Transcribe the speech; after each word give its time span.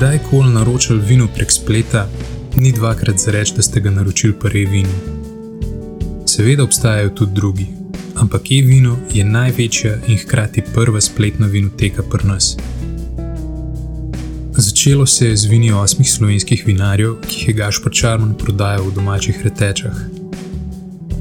kdajkoli 0.00 0.52
naročili 0.52 1.00
vino 1.00 1.28
prek 1.34 1.52
spleta, 1.52 2.08
ni 2.56 2.72
dvakrat 2.72 3.18
za 3.18 3.30
reči, 3.30 3.52
da 3.56 3.62
ste 3.62 3.80
ga 3.80 3.90
naročili 3.90 4.32
pri 4.32 4.62
e-vinu. 4.62 4.94
Seveda 6.26 6.64
obstajajo 6.64 7.10
tudi 7.10 7.34
drugi, 7.34 7.66
ampak 8.16 8.50
e-vino 8.50 8.96
je 9.12 9.24
največja 9.24 9.98
in 10.06 10.18
hkrati 10.18 10.62
prva 10.74 11.00
spletna 11.00 11.46
vinoteka 11.46 12.02
pri 12.02 12.28
nas. 12.28 12.56
Začelo 14.56 15.06
se 15.06 15.26
je 15.26 15.36
z 15.36 15.44
vini 15.44 15.72
osmih 15.72 16.12
slovenskih 16.12 16.64
vinarjev, 16.66 17.20
ki 17.26 17.36
jih 17.36 17.48
je 17.48 17.54
Gašpor 17.54 17.92
Čarman 17.92 18.34
prodajal 18.34 18.88
v 18.88 18.94
domačih 18.94 19.44
retečah. 19.44 20.00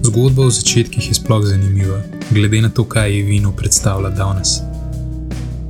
Zgodba 0.03 0.47
o 0.47 0.49
začetkih 0.49 1.09
je 1.09 1.19
sploh 1.19 1.43
zanimiva, 1.45 1.99
glede 2.31 2.61
na 2.61 2.69
to, 2.69 2.87
kaj 2.87 3.11
je 3.17 3.23
vino 3.23 3.51
predstavlja 3.51 4.09
danes. 4.09 4.68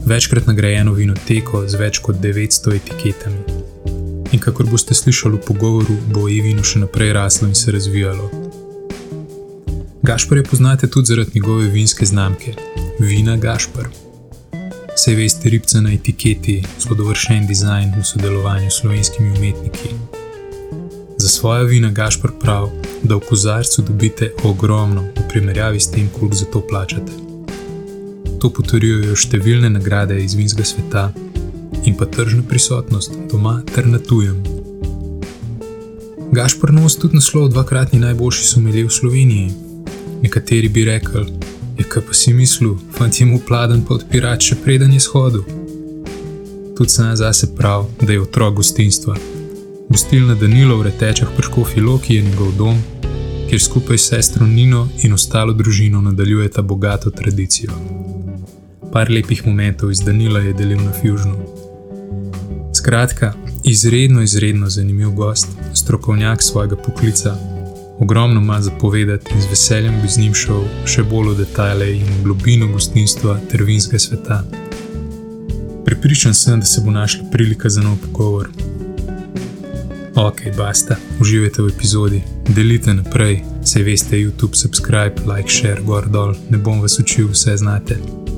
Večkrat 0.06 0.48
nagrajeno 0.48 0.94
vinoteko 0.94 1.64
z 1.68 1.78
več 1.80 2.00
kot 2.00 2.16
900 2.24 2.76
etiketami. 2.76 3.42
In 4.32 4.40
kakor 4.40 4.70
boste 4.70 4.96
slišali 4.96 5.38
v 5.38 5.46
pogovoru, 5.46 5.96
bo 6.14 6.28
e-vino 6.30 6.64
še 6.64 6.84
naprej 6.84 7.14
raslo 7.14 7.48
in 7.48 7.56
se 7.56 7.72
razvijalo. 7.72 8.30
Gašpor 10.04 10.38
je 10.38 10.44
poznate 10.44 10.88
tudi 10.88 11.12
zaradi 11.12 11.32
njegove 11.36 11.68
vinske 11.68 12.06
znamke: 12.06 12.54
Vina 13.00 13.38
Gašpor. 13.38 13.90
Vse 14.96 15.16
veste, 15.16 15.50
ribca 15.50 15.82
na 15.82 15.94
etiketi, 15.94 16.64
zelo 16.80 16.96
dovršen 16.96 17.48
dizajn 17.48 17.94
v 18.00 18.04
sodelovanju 18.06 18.72
s 18.72 18.82
slovenskimi 18.82 19.30
umetniki. 19.38 19.96
Za 21.18 21.28
svoje 21.28 21.66
vina 21.66 21.92
Gašpor 21.92 22.32
pravi, 22.40 22.70
da 23.04 23.16
v 23.16 23.26
kozarcu 23.30 23.82
dobite 23.82 24.32
ogromno 24.44 25.02
v 25.02 25.28
primerjavi 25.30 25.80
s 25.80 25.92
tem, 25.92 26.10
koliko 26.20 26.36
za 26.36 26.46
to 26.46 26.62
plačate. 26.68 27.29
To 28.40 28.50
potrjujejo 28.56 29.18
številne 29.20 29.68
nagrade 29.74 30.16
iz 30.24 30.36
vinskega 30.40 30.68
sveta 30.68 31.10
in 31.84 31.96
pa 32.00 32.06
tržna 32.08 32.44
prisotnost 32.48 33.16
doma 33.32 33.60
ter 33.68 33.88
na 33.88 34.00
tujem. 34.00 34.38
Gašpor 36.32 36.72
nos 36.72 36.96
tudi 36.96 37.18
naslov 37.18 37.50
dvakratni 37.50 38.00
najboljši 38.00 38.46
somelje 38.46 38.86
v 38.86 38.94
Sloveniji. 38.94 39.50
Nekateri 40.22 40.70
bi 40.70 40.86
rekli, 40.86 41.26
je 41.80 41.84
kaj 41.84 42.06
pa 42.08 42.14
si 42.14 42.34
mislil, 42.34 42.76
fant 42.96 43.20
je 43.20 43.26
mu 43.26 43.40
pladen 43.48 43.82
pa 43.88 43.98
odpirač 43.98 44.52
še 44.52 44.60
preden 44.64 44.94
je 44.94 45.02
shodil. 45.04 45.44
Tudi 46.78 46.96
sam 46.96 47.16
zase 47.16 47.50
prav, 47.56 47.88
da 48.02 48.14
je 48.14 48.22
otrok 48.22 48.60
gostinstva. 48.62 49.18
Gostilna 49.90 50.36
Danilo 50.36 50.78
v 50.78 50.92
retečah 50.92 51.32
prško 51.36 51.66
Filoki 51.66 52.16
je 52.16 52.28
njegov 52.30 52.54
dom, 52.58 52.78
kjer 53.50 53.62
skupaj 53.62 53.98
s 53.98 54.14
sestro 54.14 54.48
Nino 54.48 54.88
in 55.02 55.14
ostalo 55.14 55.54
družino 55.54 56.02
nadaljujeta 56.02 56.62
bogato 56.62 57.10
tradicijo. 57.10 57.72
Par 58.92 59.10
lepih 59.10 59.46
momentov 59.46 59.92
iz 59.92 60.00
Danila 60.02 60.40
je 60.40 60.54
delil 60.54 60.82
na 60.82 60.92
Fusionu. 60.92 61.38
Skratka, 62.74 63.34
izredno, 63.64 64.22
izredno 64.22 64.70
zanimiv 64.70 65.10
gost, 65.10 65.48
strokovnjak 65.74 66.44
svojega 66.44 66.76
poklica, 66.76 67.36
ogromno 68.00 68.42
ima 68.42 68.62
za 68.62 68.72
povedati 68.72 69.32
in 69.36 69.42
z 69.42 69.46
veseljem 69.50 70.02
bi 70.02 70.08
z 70.08 70.18
njim 70.18 70.34
šel 70.34 70.64
še 70.86 71.04
bolj 71.04 71.34
v 71.34 71.38
detajle 71.38 71.92
in 71.98 72.08
globino 72.24 72.68
gostinstva 72.68 73.40
ter 73.52 73.64
vinskega 73.64 74.00
sveta. 74.00 74.44
Pripričan 75.86 76.34
sem, 76.34 76.60
da 76.60 76.66
se 76.66 76.82
bo 76.82 76.92
našla 76.92 77.30
prilika 77.32 77.70
za 77.70 77.82
nov 77.82 77.98
pogovor. 78.02 78.50
Ok, 80.16 80.42
basta, 80.58 80.96
uživajte 81.22 81.62
v 81.62 81.70
epizodi, 81.76 82.24
delite 82.48 82.94
naprej, 82.94 83.44
se 83.64 83.84
veste, 83.84 84.18
YouTube, 84.18 84.56
subscribe, 84.56 85.22
like, 85.36 85.52
share, 85.52 85.82
gor 85.86 86.10
dol, 86.10 86.36
ne 86.50 86.58
bom 86.58 86.82
vas 86.82 87.00
učil, 87.00 87.30
vse 87.32 87.58
znate. 87.58 88.29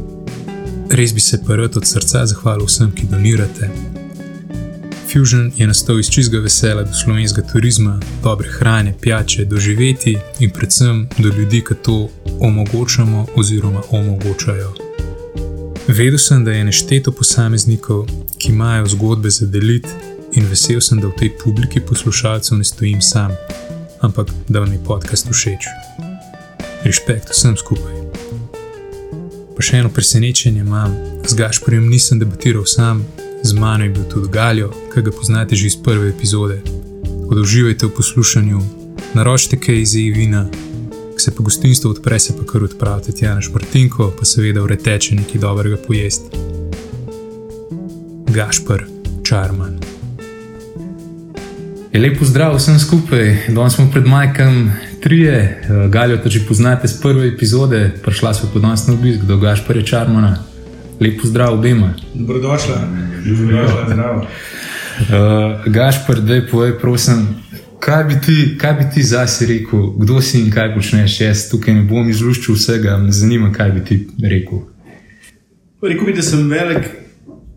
Res 0.92 1.14
bi 1.14 1.20
se 1.20 1.38
pa 1.48 1.56
rad 1.56 1.78
od 1.78 1.88
srca 1.88 2.26
zahvalil 2.26 2.66
vsem, 2.66 2.92
ki 2.92 3.06
donirate. 3.12 3.70
Fusion 5.12 5.52
je 5.56 5.68
nastal 5.68 6.00
iz 6.00 6.10
čizga 6.10 6.40
vesela 6.40 6.84
do 6.84 6.94
slovenskega 6.94 7.48
turizma, 7.48 8.00
dobre 8.24 8.50
hrane, 8.52 8.94
pijače, 9.02 9.46
doživeti 9.46 10.18
in 10.40 10.50
predvsem 10.50 11.08
do 11.18 11.30
ljudi, 11.30 11.64
ki 11.68 11.76
to 11.84 12.10
omogočamo 12.40 13.26
oziroma 13.36 13.82
omogočajo. 13.92 14.74
Vedel 15.88 16.18
sem, 16.18 16.44
da 16.46 16.52
je 16.52 16.64
nešteto 16.64 17.12
posameznikov, 17.12 18.06
ki 18.38 18.52
imajo 18.52 18.86
zgodbe 18.88 19.30
za 19.30 19.46
deliti, 19.46 19.90
in 20.34 20.46
vesel 20.46 20.82
sem, 20.82 21.00
da 21.00 21.08
v 21.08 21.16
tej 21.20 21.32
publiki 21.44 21.80
poslušalcev 21.80 22.58
ne 22.58 22.64
stojim 22.64 23.02
sam, 23.02 23.32
ampak 24.02 24.28
da 24.48 24.60
vam 24.60 24.74
je 24.74 24.84
podcast 24.84 25.32
všeč. 25.32 25.72
Respekt 26.84 27.30
vsem 27.32 27.58
skupaj. 27.58 28.01
Pa 29.62 29.66
še 29.68 29.78
eno 29.78 29.92
presenečenje 29.94 30.64
imam, 30.66 30.90
z 31.22 31.38
Gašporjem 31.38 31.84
nisem 31.86 32.18
debatiral 32.18 32.64
sam, 32.66 33.04
z 33.46 33.54
mano 33.54 33.86
je 33.86 33.92
bil 33.94 34.08
tudi 34.10 34.32
Galjo, 34.34 34.72
ki 34.90 35.04
ga 35.06 35.12
poznate 35.14 35.54
že 35.54 35.68
iz 35.70 35.76
prve 35.78 36.08
epizode. 36.10 36.56
Tako 36.66 37.38
da 37.38 37.44
uživajte 37.46 37.86
v 37.86 37.94
poslušanju, 37.94 38.62
naročite 39.14 39.60
kaj 39.62 39.78
iz 39.84 39.94
Evina, 40.02 40.48
ki 41.14 41.22
se 41.22 41.36
pa 41.38 41.46
gostinstvo 41.46 41.94
odpre, 41.94 42.18
se 42.18 42.34
pa 42.34 42.42
kar 42.50 42.66
odpravite 42.66 43.14
tja 43.14 43.36
na 43.38 43.46
športinko, 43.46 44.10
pa 44.18 44.26
seveda 44.26 44.66
vreteče 44.66 45.22
nekaj 45.22 45.46
dobrega 45.46 45.78
pojesti. 45.86 46.42
Gašpor, 48.34 48.88
čarman. 49.22 49.78
Je 51.94 52.02
lepo 52.02 52.26
zdrav 52.26 52.58
vsem 52.58 52.82
skupaj. 52.82 53.54
Danes 53.54 53.78
smo 53.78 53.92
pred 53.94 54.10
Majkom 54.10 54.72
trije, 55.02 55.64
Galijo, 55.90 56.18
to 56.18 56.30
že 56.30 56.48
poznate 56.48 56.88
z 56.88 57.02
prve 57.02 57.28
epizode, 57.28 57.92
prišla 58.04 58.34
smo 58.34 58.50
pod 58.54 58.62
nas 58.62 58.88
na 58.88 58.94
obisk 58.94 59.22
do 59.22 59.38
Gašporja 59.38 59.84
Čarmana. 59.84 60.44
Lepo 61.00 61.28
zdrav 61.28 61.54
obema. 61.54 61.94
Dobrodošla, 62.14 62.78
dobrodošla, 63.26 63.86
zdrav. 63.90 64.16
Uh, 64.18 65.74
Gašpor, 65.74 66.20
da 66.20 66.34
je 66.34 66.48
povej, 66.48 66.80
prosim, 66.80 67.28
kaj 67.80 68.04
bi 68.04 68.16
ti, 68.26 68.58
kaj 68.58 68.74
bi 68.74 68.86
ti 68.94 69.04
zase 69.04 69.46
rekel, 69.46 69.94
kdo 69.98 70.22
si 70.22 70.40
in 70.40 70.52
kaj 70.52 70.76
počneš? 70.76 71.22
Jaz 71.22 71.50
tukaj 71.50 71.74
ne 71.74 71.82
bom 71.82 72.10
izluščil 72.10 72.56
vsega, 72.56 72.98
me 72.98 73.12
zanima, 73.12 73.52
kaj 73.54 73.72
bi 73.72 73.86
ti 73.86 74.00
rekel. 74.22 74.62
Rekel 75.82 76.06
bi, 76.06 76.14
da 76.14 76.22
sem 76.22 76.50
velik 76.50 76.92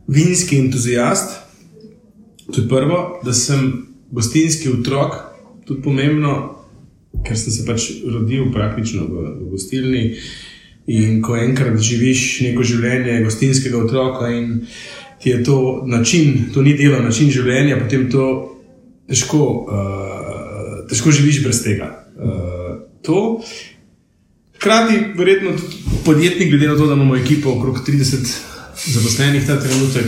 vinski 0.09 0.59
entuzijast. 0.59 1.37
To 2.55 2.61
je 2.61 2.69
prvo, 2.69 3.21
da 3.25 3.33
sem 3.33 3.87
gostinski 4.11 4.69
otrok, 4.73 5.15
tudi 5.67 5.83
pomembno, 5.83 6.54
ker 7.25 7.39
sem 7.39 7.53
se 7.53 7.65
pač 7.67 7.89
rodil 8.05 8.51
praktično 8.53 9.07
v, 9.09 9.29
v 9.41 9.51
gostilni. 9.55 10.05
In 10.95 11.23
ko 11.25 11.39
enkrat 11.41 11.81
živiš 11.81 12.43
neko 12.45 12.65
življenje 12.67 13.23
gostinskega 13.25 13.79
otroka 13.81 14.29
in 14.29 14.67
ti 15.23 15.31
je 15.31 15.41
to 15.45 15.83
način, 15.89 16.51
to 16.53 16.63
ni 16.63 16.75
delo, 16.77 17.01
način 17.01 17.31
življenja, 17.33 17.79
potem 17.81 18.11
to 18.13 18.27
težko, 19.09 19.45
uh, 19.65 20.83
težko 20.91 21.13
živiš 21.17 21.41
brez 21.47 21.63
tega. 21.65 21.89
Uh, 22.17 22.45
Hkrati, 24.65 24.95
verjetno 25.17 25.51
podjetnik, 26.05 26.49
glede 26.51 26.69
na 26.69 26.77
to, 26.77 26.87
da 26.87 26.95
imamo 26.95 27.17
ekipo 27.17 27.51
okrog 27.53 27.81
30 27.89 28.31
zaposlenih 28.87 29.47
ta 29.47 29.59
trenutek, 29.61 30.07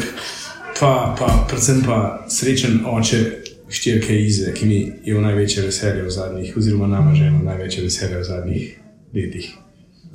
pa, 0.80 1.16
pa 1.18 1.46
predvsem 1.48 1.82
pa 1.84 2.24
srečen 2.28 2.80
oče 2.86 3.45
štirke 3.68 4.14
Ize, 4.26 4.54
ki 4.54 4.66
mi 4.66 4.80
je 5.04 5.14
v 5.14 5.20
največje 5.20 5.66
veselje 5.66 6.02
v 6.02 6.10
zadnjih, 6.10 6.56
oziroma 6.56 6.86
nama 6.86 7.14
že 7.14 7.30
v 7.30 7.44
največje 7.44 7.84
veselje 7.84 8.18
v 8.18 8.24
zadnjih 8.24 8.64
letih. 9.14 9.54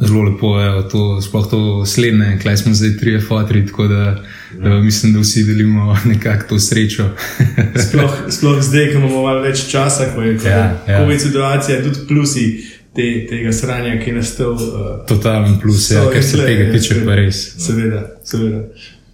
Zelo 0.01 0.23
lepo 0.23 0.59
je 0.59 0.89
to, 0.89 1.21
sploh 1.21 1.49
to 1.49 1.85
slednje, 1.85 2.39
klej 2.41 2.57
smo 2.57 2.73
zdaj 2.73 2.97
tri 2.97 3.19
fotri, 3.21 3.65
tako 3.67 3.87
da 3.87 4.23
ja. 4.63 4.79
mislim, 4.79 5.13
da 5.13 5.19
vsi 5.19 5.43
delimo 5.43 5.97
nekako 6.13 6.47
to 6.49 6.59
srečo. 6.59 7.09
sploh, 7.87 8.13
sploh 8.29 8.61
zdaj, 8.61 8.91
ko 8.91 8.97
imamo 8.97 9.21
malo 9.21 9.41
več 9.41 9.67
časa, 9.69 10.13
ko 10.15 10.21
je 10.21 10.39
ja, 10.45 10.81
ja. 10.87 11.03
COVID 11.03 11.21
situacija, 11.21 11.83
tudi 11.83 12.07
plusi 12.07 12.47
te, 12.95 13.27
tega 13.29 13.53
sranja, 13.53 13.99
ki 14.01 14.09
je 14.09 14.15
nastal. 14.15 14.55
Uh, 14.55 15.05
Totalen 15.07 15.59
plus, 15.61 15.91
ja, 15.91 16.07
ker 16.13 16.23
se 16.23 16.39
tega 16.39 16.71
tiče, 16.73 17.03
pa 17.05 17.19
res. 17.19 17.43
Seveda, 17.59 18.07
seveda. 18.23 18.63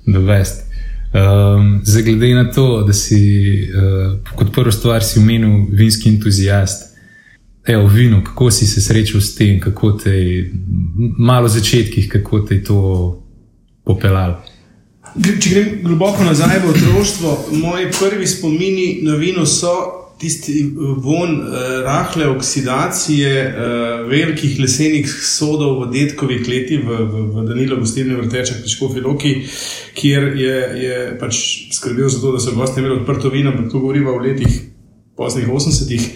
The 0.08 0.24
best. 0.24 0.67
Um, 1.14 1.82
zdaj, 1.84 2.04
glede 2.04 2.34
na 2.36 2.52
to, 2.52 2.84
da 2.88 2.94
si 2.94 3.20
uh, 3.64 4.18
kot 4.36 4.54
prvo 4.54 4.72
stvar 4.72 5.04
si 5.04 5.20
omenil 5.20 5.66
vinski 5.72 6.10
entuzijast, 6.10 6.98
evo, 7.66 7.88
vino, 7.88 8.24
kako 8.24 8.52
si 8.52 8.68
se 8.68 8.82
srečal 8.82 9.22
s 9.22 9.36
tem, 9.36 9.60
kako 9.60 9.92
te 9.92 10.12
je 10.12 10.52
malo 11.18 11.48
začetkih, 11.48 12.10
kako 12.10 12.40
te 12.40 12.56
je 12.56 12.64
to 12.64 12.82
popeljalo. 13.84 14.44
Če 15.24 15.50
grem 15.50 15.70
globoko 15.84 16.24
nazaj 16.24 16.60
v 16.66 16.70
otroštvo, 16.70 17.38
moji 17.52 17.88
prvi 18.00 18.28
spomini 18.28 19.00
na 19.02 19.16
vino 19.16 19.46
so 19.46 20.07
tisti 20.18 20.74
von 20.98 21.40
uh, 21.40 21.48
rahle 21.86 22.28
oksidacije 22.28 23.34
uh, 23.48 24.10
velikih 24.10 24.60
lesenih 24.60 25.10
sodov 25.24 25.84
v 25.84 25.92
detkovih 25.94 26.48
letih 26.48 26.82
v, 26.86 26.98
v, 27.06 27.24
v 27.36 27.46
Danilo, 27.48 27.78
gostilni 27.82 28.18
vrtečah, 28.18 28.62
težko 28.64 28.90
filoki, 28.94 29.36
kjer 29.98 30.32
je, 30.38 30.56
je 30.84 31.02
pač 31.22 31.42
skrbel 31.78 32.10
za 32.10 32.22
to, 32.22 32.34
da 32.34 32.42
so 32.42 32.56
gosti 32.58 32.82
imeli 32.82 33.00
odprto 33.00 33.30
vino, 33.30 33.54
ampak 33.54 33.72
to 33.72 33.82
govorimo 33.84 34.18
v 34.18 34.30
letih 34.30 34.62
poznih 35.18 35.50
80-ih, 35.50 36.08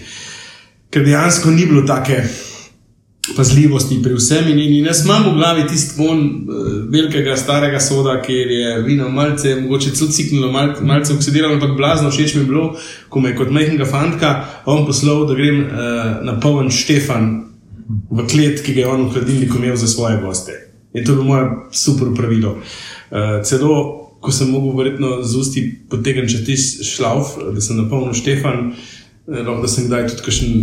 ker 0.90 1.06
dejansko 1.06 1.50
ni 1.50 1.66
bilo 1.66 1.86
take. 1.86 2.22
Pazljivosti 3.36 4.00
pri 4.02 4.16
vsem, 4.18 4.48
in, 4.50 4.58
in 4.58 4.88
jaz 4.88 5.04
imam 5.04 5.28
v 5.28 5.36
glavi 5.36 5.62
tisti 5.70 5.94
von, 5.94 6.24
velikega 6.92 7.36
starega 7.36 7.80
soda, 7.80 8.18
kjer 8.22 8.50
je 8.50 8.72
vino 8.84 9.08
malce, 9.08 9.54
mogoče 9.60 9.94
celo 9.96 10.10
ciknilo, 10.12 10.50
mal, 10.52 10.74
malce 10.84 11.14
oksidiralo, 11.14 11.56
ampak 11.56 11.76
blazno 11.76 12.10
všeč 12.10 12.34
mi 12.34 12.42
je 12.42 12.48
bilo, 12.50 12.66
ko 13.08 13.20
me 13.20 13.32
je 13.32 13.38
kot 13.38 13.50
majhnega 13.50 13.86
fantka 13.88 14.32
on 14.66 14.84
poslal, 14.86 15.24
da 15.28 15.36
grem 15.38 15.62
uh, 15.62 15.70
na 16.26 16.36
poln 16.40 16.70
Štefan 16.70 17.30
v 18.10 18.26
klet, 18.28 18.60
ki 18.64 18.76
ga 18.76 18.84
je 18.84 18.92
on 18.92 19.06
v 19.08 19.16
hladilniku 19.16 19.58
imel 19.60 19.76
za 19.76 19.88
svoje 19.88 20.20
goste. 20.20 20.58
In 20.92 21.04
to 21.04 21.12
je 21.12 21.16
bilo 21.16 21.24
moje 21.24 21.48
super 21.72 22.12
pravilo. 22.16 22.58
Uh, 22.58 23.40
celo, 23.44 23.80
ko 24.20 24.32
sem 24.32 24.52
mogel 24.52 24.76
verjetno 24.76 25.22
z 25.24 25.40
usti 25.40 25.64
potegniti 25.90 26.36
čez 26.36 26.46
tisti 26.46 26.86
šlauf, 26.86 27.38
da 27.54 27.60
sem 27.64 27.80
napolnil 27.80 28.14
Štefan, 28.14 28.72
uh, 29.26 29.52
da 29.64 29.68
sem 29.68 29.88
kdaj 29.88 30.10
tudi 30.12 30.28
kakšen 30.28 30.54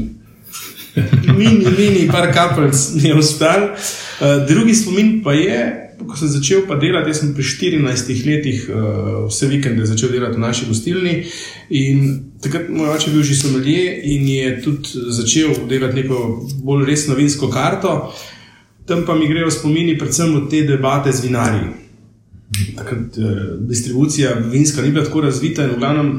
mini, 1.38 1.66
mini, 1.74 2.08
par 2.12 2.30
kapljic 2.34 2.78
je 3.02 3.18
uspel. 3.18 3.72
Uh, 3.74 4.42
drugi 4.46 4.78
spomin 4.78 5.24
pa 5.26 5.34
je, 5.34 5.89
ko 6.08 6.18
sem 6.18 6.28
začel 6.32 6.64
pa 6.68 6.78
delati, 6.80 7.12
jaz 7.12 7.22
sem 7.24 7.34
pri 7.36 7.44
14 7.44 8.26
letih 8.28 8.68
uh, 8.70 9.28
vse 9.28 9.50
vikende 9.52 9.88
začel 9.88 10.14
delati 10.14 10.38
v 10.38 10.44
naši 10.44 10.68
gostilni. 10.70 11.16
In 11.76 12.06
takrat 12.42 12.70
moj 12.72 12.94
oče 12.96 13.12
bil 13.12 13.24
že 13.24 13.36
somelje 13.36 13.84
in 14.14 14.28
je 14.28 14.56
tudi 14.64 15.04
začel 15.20 15.68
delati 15.70 16.02
neko 16.02 16.22
bolj 16.64 16.88
resno 16.88 17.18
vinsko 17.20 17.52
karto. 17.52 18.14
Tam 18.88 19.06
pa 19.06 19.16
mi 19.16 19.28
grejo 19.30 19.52
spomini 19.52 19.98
predvsem 19.98 20.36
od 20.36 20.50
te 20.50 20.64
debate 20.66 21.12
z 21.12 21.28
vinarji. 21.28 21.68
Takrat 22.78 23.18
uh, 23.18 23.38
distribucija 23.70 24.34
vinska 24.52 24.82
ni 24.82 24.92
bila 24.92 25.06
tako 25.06 25.28
razvita 25.28 25.68
in 25.68 25.76
v 25.76 25.80
glavnem 25.80 26.12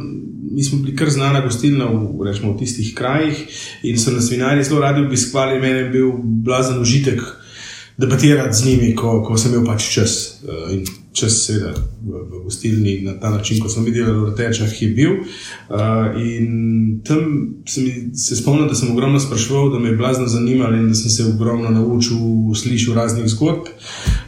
mi 0.51 0.63
smo 0.63 0.83
bili 0.83 0.97
kar 0.97 1.11
znana 1.11 1.41
gostilna 1.41 1.87
v, 1.87 2.25
rečemo, 2.27 2.53
v 2.53 2.59
tistih 2.59 2.95
krajih 2.95 3.39
in 3.87 3.99
so 3.99 4.11
nas 4.11 4.31
vinari 4.31 4.65
zelo 4.65 4.81
radi 4.81 5.01
obiskovali. 5.07 5.61
Mene 5.61 5.79
je 5.79 5.91
bil 5.91 6.11
blazen 6.23 6.81
užitek 6.81 7.21
debatirati 8.01 8.57
z 8.57 8.67
njimi, 8.67 8.95
ko, 8.97 9.21
ko 9.23 9.37
sem 9.39 9.55
imel 9.55 9.67
pač 9.67 9.87
čas. 9.95 10.17
Uh, 10.43 10.73
in 10.73 10.85
čas, 11.13 11.35
seveda, 11.47 11.75
v, 11.75 12.23
v 12.31 12.43
gostilni 12.45 13.01
na 13.03 13.17
ta 13.21 13.31
način, 13.31 13.59
kot 13.61 13.73
smo 13.73 13.83
videli, 13.85 14.13
v 14.13 14.31
Rtečah 14.31 14.83
je 14.83 14.89
bil. 14.95 15.17
Uh, 15.69 16.15
in 16.23 17.01
tam 17.05 17.55
sem 17.69 18.15
se 18.15 18.39
spomnil, 18.39 18.69
da 18.71 18.79
sem 18.79 18.93
ogromno 18.93 19.21
spraševal, 19.21 19.73
da 19.75 19.79
me 19.79 19.91
je 19.91 19.97
blazno 19.99 20.27
zanimalo 20.31 20.79
in 20.79 20.89
da 20.89 20.95
sem 20.95 21.11
se 21.11 21.27
ogromno 21.35 21.71
naučil, 21.71 22.19
slišal 22.55 22.95
raznih 22.95 23.29
zgodb. 23.29 23.73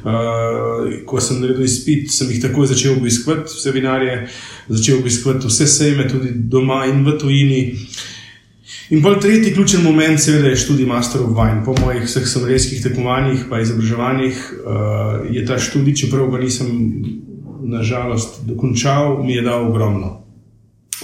Uh, 0.02 1.04
ko 1.06 1.20
sem 1.20 1.40
naredil 1.40 1.64
izpit, 1.64 2.10
sem 2.10 2.30
jih 2.30 2.42
takoj 2.42 2.66
začel 2.74 2.98
obiskovati, 2.98 3.54
vse 3.54 3.70
vinarje, 3.72 4.16
začel 4.68 4.98
obiskovati 4.98 5.46
vse 5.46 5.66
sejme, 5.66 6.08
tudi 6.10 6.34
doma 6.34 6.84
in 6.90 7.06
v 7.06 7.18
tujini. 7.18 7.62
In 8.92 9.00
bolj 9.00 9.20
tretji 9.20 9.54
ključen 9.54 9.82
moment, 9.82 10.20
seveda, 10.20 10.50
je 10.52 10.56
študij 10.56 10.86
Master 10.86 11.22
of 11.22 11.30
Wine. 11.32 11.62
Po 11.64 11.72
mojih 11.80 12.02
vseh 12.04 12.26
somrejskih 12.28 12.82
tekmovanjih 12.84 13.46
in 13.48 13.60
izobraževanjih 13.62 14.40
uh, 14.52 15.34
je 15.34 15.44
ta 15.46 15.56
študij, 15.58 15.94
čeprav 15.96 16.26
ga 16.30 16.38
nisem 16.38 16.66
nažalost 17.64 18.42
dokončal, 18.44 19.22
mi 19.24 19.32
je 19.32 19.42
dal 19.42 19.64
ogromno. 19.70 20.10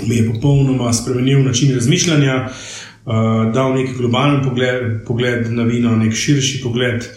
Mi 0.06 0.16
je 0.16 0.26
popolnoma 0.32 0.92
spremenil 0.92 1.40
način 1.44 1.72
razmišljanja, 1.74 2.34
uh, 2.44 3.14
dal 3.54 3.72
neki 3.74 3.94
globalen 3.96 4.42
pogled, 4.44 5.06
pogled 5.06 5.48
na 5.52 5.64
vino, 5.64 5.96
nek 5.96 6.12
širši 6.12 6.60
pogled 6.62 7.08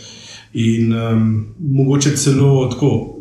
in 0.54 0.94
um, 0.94 1.48
mogoče 1.60 2.16
celo 2.16 2.70
tako, 2.72 3.18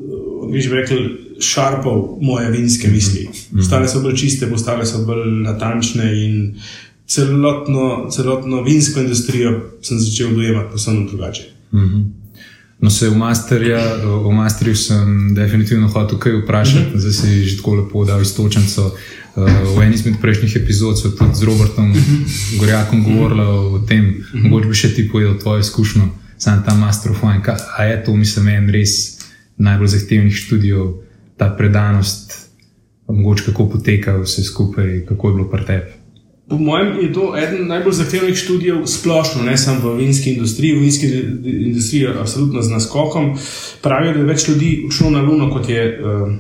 vi 0.53 0.61
že 0.61 0.71
rekli. 0.75 1.17
Šarpov 1.41 2.19
moje 2.21 2.51
vinske 2.51 2.89
misli. 2.89 3.23
Ostale 3.59 3.89
so 3.89 4.03
bolj 4.05 4.19
čiste, 4.21 4.45
postale 4.51 4.85
so 4.85 4.99
bolj 5.07 5.39
natančne 5.41 6.11
in 6.25 6.35
celotno, 7.11 8.09
celotno 8.11 8.63
vinsko 8.63 9.01
industrijo 9.01 9.61
sem 9.83 9.99
začel 9.99 10.35
dojemati 10.35 10.73
posebno 10.73 11.07
drugače. 11.11 11.43
Mm 11.73 11.79
-hmm. 11.79 12.05
No, 12.79 12.91
se 12.91 13.09
v, 13.09 13.17
masterja, 13.17 13.97
v 14.05 14.33
Masterju 14.33 14.77
sem 14.77 15.35
definitivno 15.35 15.89
hotel 15.89 16.19
kaj 16.19 16.33
vprašati, 16.33 16.79
mm 16.79 16.93
-hmm. 16.95 16.99
zdaj 16.99 17.13
si 17.13 17.45
že 17.45 17.57
tako 17.57 17.75
lepo 17.75 18.05
dal 18.05 18.23
istočnico. 18.23 18.97
Uh, 19.37 19.77
v 19.77 19.83
eni 19.83 19.95
izmed 19.95 20.15
prejšnjih 20.21 20.57
epizod 20.57 20.99
so 20.99 21.11
tudi 21.11 21.35
z 21.35 21.43
Robertom 21.43 21.89
mm 21.89 21.95
-hmm. 21.95 22.59
Gorjakom 22.59 23.05
govorili 23.05 23.41
mm 23.41 23.47
-hmm. 23.47 23.75
o 23.75 23.87
tem, 23.87 24.05
-hmm. 24.05 24.49
mogoče 24.49 24.69
bi 24.69 24.75
še 24.75 24.95
ti 24.95 25.09
povedal 25.09 25.39
tvojo 25.39 25.61
izkušnjo, 25.61 26.09
sam 26.39 26.65
ta 26.67 26.75
Master 26.75 27.13
of 27.13 27.23
Wine. 27.23 27.57
A 27.77 27.85
je 27.85 28.05
to, 28.05 28.17
mislim, 28.17 28.49
en 28.49 28.71
res 28.71 28.91
najbolj 29.57 29.89
zahtevnih 29.89 30.35
študijev, 30.35 30.87
ta 31.37 31.55
predanost, 31.59 32.33
mogoče 33.09 33.45
kako 33.45 33.69
poteka 33.69 34.17
vse 34.17 34.43
skupaj, 34.43 35.05
kako 35.09 35.29
je 35.29 35.35
bilo 35.35 35.49
pri 35.49 35.65
tebi. 35.65 36.00
Po 36.51 36.59
mojem 36.59 36.99
je 36.99 37.13
to 37.13 37.37
eden 37.39 37.69
najbolj 37.69 37.93
zahtevnih 37.93 38.37
študijev, 38.37 38.87
splošno, 38.87 39.43
ne 39.43 39.55
samo 39.59 39.93
v 39.93 39.97
vinski 39.97 40.33
industriji. 40.33 40.75
V 40.75 40.81
vinski 40.81 41.07
industriji 41.45 42.03
je 42.03 42.15
absolutno 42.21 42.63
z 42.63 42.71
naskokom. 42.71 43.37
Pravijo, 43.83 44.13
da 44.13 44.19
je 44.19 44.27
več 44.27 44.49
ljudi 44.49 44.71
šlo 44.91 45.11
na 45.11 45.23
Luno, 45.23 45.51
kot 45.51 45.69
je 45.69 45.85
uh, 45.95 46.33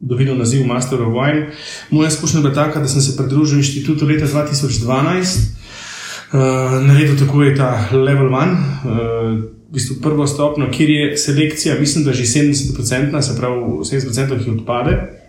dobilo 0.00 0.36
naziv 0.38 0.66
Master 0.66 1.02
of 1.02 1.10
Wine. 1.14 1.50
Moja 1.90 2.08
izkušnja 2.08 2.38
je 2.38 2.42
bila 2.42 2.54
taka, 2.54 2.80
da 2.80 2.88
sem 2.88 3.02
se 3.02 3.16
pridružil 3.16 3.58
inštitutu 3.58 4.06
leta 4.06 4.26
2012, 4.26 4.86
uh, 4.86 6.38
eh, 6.38 6.86
naredil 6.86 7.18
tako 7.18 7.42
je 7.42 7.56
ta 7.56 7.88
level 7.92 8.34
one. 8.34 8.52
Uh, 8.52 9.60
V 9.70 9.72
bistvu 9.72 9.96
prvo 10.02 10.26
stopno, 10.26 10.66
kjer 10.70 10.90
je 10.90 11.16
selekcija, 11.16 11.76
mislim, 11.78 12.04
da 12.04 12.12
že 12.12 12.24
70%, 12.24 13.20
se 13.22 13.36
pravi, 13.36 13.60
70% 13.86 14.38
jih 14.38 14.48
odpade, 14.52 15.19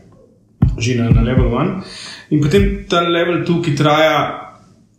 že 0.78 0.96
na, 0.96 1.10
na 1.10 1.22
level 1.22 1.54
one. 1.54 1.82
In 2.32 2.42
potem 2.42 2.86
ta 2.90 3.02
level 3.02 3.44
tu, 3.46 3.62
ki 3.62 3.76
traja 3.76 4.50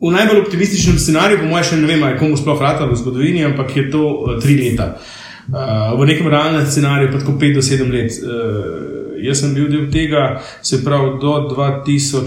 v 0.03 0.11
najbolj 0.11 0.41
optimističnem 0.43 0.99
scenariju, 0.99 1.39
po 1.43 1.51
mojem, 1.51 1.65
še 1.65 1.77
ne 1.79 1.87
vem, 1.87 2.03
komu 2.19 2.37
sploh 2.37 2.59
vrata 2.59 2.89
v 2.91 2.99
zgodovini, 2.99 3.45
ampak 3.47 3.77
je 3.77 3.85
to 3.91 4.03
uh, 4.03 4.39
tri 4.43 4.59
leta. 4.59 4.99
Uh, 5.47 5.95
v 5.99 6.07
nekem 6.11 6.27
realnem 6.31 6.67
scenariju 6.67 7.13
pa 7.13 7.19
tako 7.23 7.39
pet 7.39 7.55
do 7.55 7.63
sedem 7.63 7.91
let. 7.95 8.11
Uh, 8.19 9.15
jaz 9.23 9.43
sem 9.43 9.55
bil 9.55 9.71
del 9.71 9.87
tega, 9.95 10.43
se 10.63 10.83
pravi, 10.83 11.19
do 11.23 11.33
2017, 11.55 12.27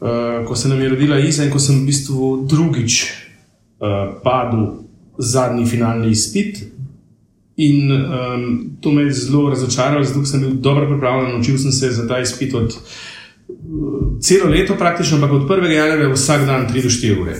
uh, 0.00 0.44
ko 0.48 0.56
se 0.56 0.68
nam 0.68 0.80
je 0.80 0.88
rodila 0.88 1.20
Iza 1.20 1.44
in 1.44 1.52
ko 1.52 1.60
sem 1.60 1.82
v 1.82 1.88
bistvu 1.88 2.48
drugič 2.48 2.92
uh, 3.04 4.16
padel 4.24 4.88
zadnji 5.18 5.68
finalni 5.68 6.10
izpit. 6.16 6.64
In 7.56 7.92
um, 7.92 8.70
to 8.80 8.90
me 8.92 9.02
je 9.02 9.12
zelo 9.12 9.50
razočaralo, 9.50 10.04
zato 10.04 10.24
sem 10.24 10.40
bil 10.40 10.50
dobro 10.50 10.88
pripravljen, 10.88 11.32
naučil 11.32 11.58
sem 11.58 11.72
se 11.72 11.90
za 11.90 12.08
ta 12.08 12.20
izpit 12.20 12.54
od 12.54 12.64
uh, 12.72 14.20
celo 14.20 14.50
leto, 14.50 14.74
praktično, 14.78 15.16
ampak 15.16 15.32
od 15.32 15.48
1. 15.48 15.70
januarja 15.70 16.12
vsak 16.12 16.46
dan 16.46 16.68
3 16.68 16.82
do 16.82 16.88
4 16.88 17.20
ure. 17.20 17.36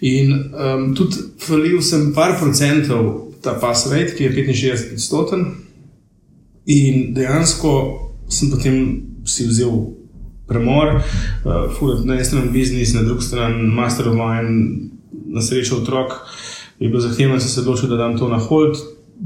In 0.00 0.32
um, 0.32 0.94
tudi 0.94 1.16
falil 1.40 1.82
sem 1.82 2.12
par 2.14 2.38
procentov 2.40 3.32
ta 3.42 3.58
pass 3.60 3.90
rate, 3.90 4.14
ki 4.14 4.24
je 4.24 4.30
65 4.30 4.94
odstoten. 4.94 5.44
In 6.66 7.14
dejansko 7.14 7.72
sem 8.28 8.50
potem 8.50 9.02
si 9.26 9.46
vzel 9.46 9.72
premor, 10.46 11.00
uh, 11.44 12.04
na 12.04 12.14
eni 12.14 12.24
strani 12.24 12.52
biznis, 12.52 12.94
na 12.94 13.02
drugi 13.02 13.26
strani 13.26 13.66
master 13.66 14.08
of 14.08 14.14
wine, 14.14 14.90
na 15.26 15.42
srečo 15.42 15.82
otrok 15.82 16.12
je 16.78 16.88
bilo 16.88 17.00
zahtevno, 17.00 17.34
da 17.34 17.40
sem 17.40 17.50
se 17.50 17.60
odločil, 17.60 17.88
da 17.88 17.96
dam 17.96 18.18
to 18.18 18.28
na 18.28 18.38
hold. 18.38 18.76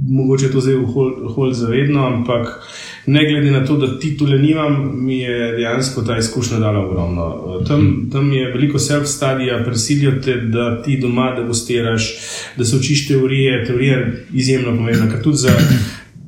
Mogoče 0.09 0.47
je 0.47 0.52
to 0.52 0.61
zdaj 0.61 0.75
v 0.75 1.33
hold 1.35 1.55
zavedno, 1.57 2.07
ampak 2.07 2.61
ne 3.07 3.25
glede 3.31 3.50
na 3.50 3.67
to, 3.67 3.76
da 3.76 3.99
titule 3.99 4.38
nimam, 4.38 4.90
mi 5.05 5.19
je 5.19 5.52
dejansko 5.57 6.02
ta 6.02 6.19
izkušnja 6.19 6.59
dala 6.59 6.85
ogromno. 6.87 7.25
Tam, 7.69 8.09
tam 8.12 8.33
je 8.33 8.52
veliko 8.52 8.78
self-studija, 8.78 9.62
prisilijo 9.64 10.12
te, 10.25 10.37
da 10.37 10.83
ti 10.83 10.99
doma 11.00 11.33
degustiraš, 11.40 12.11
da 12.57 12.64
se 12.64 12.76
učiš 12.76 13.09
teorije. 13.09 13.64
Teorija 13.67 13.99
je 13.99 14.26
izjemno 14.35 14.76
pomembna, 14.76 15.11
ker 15.11 15.23
tudi 15.23 15.37
za 15.37 15.57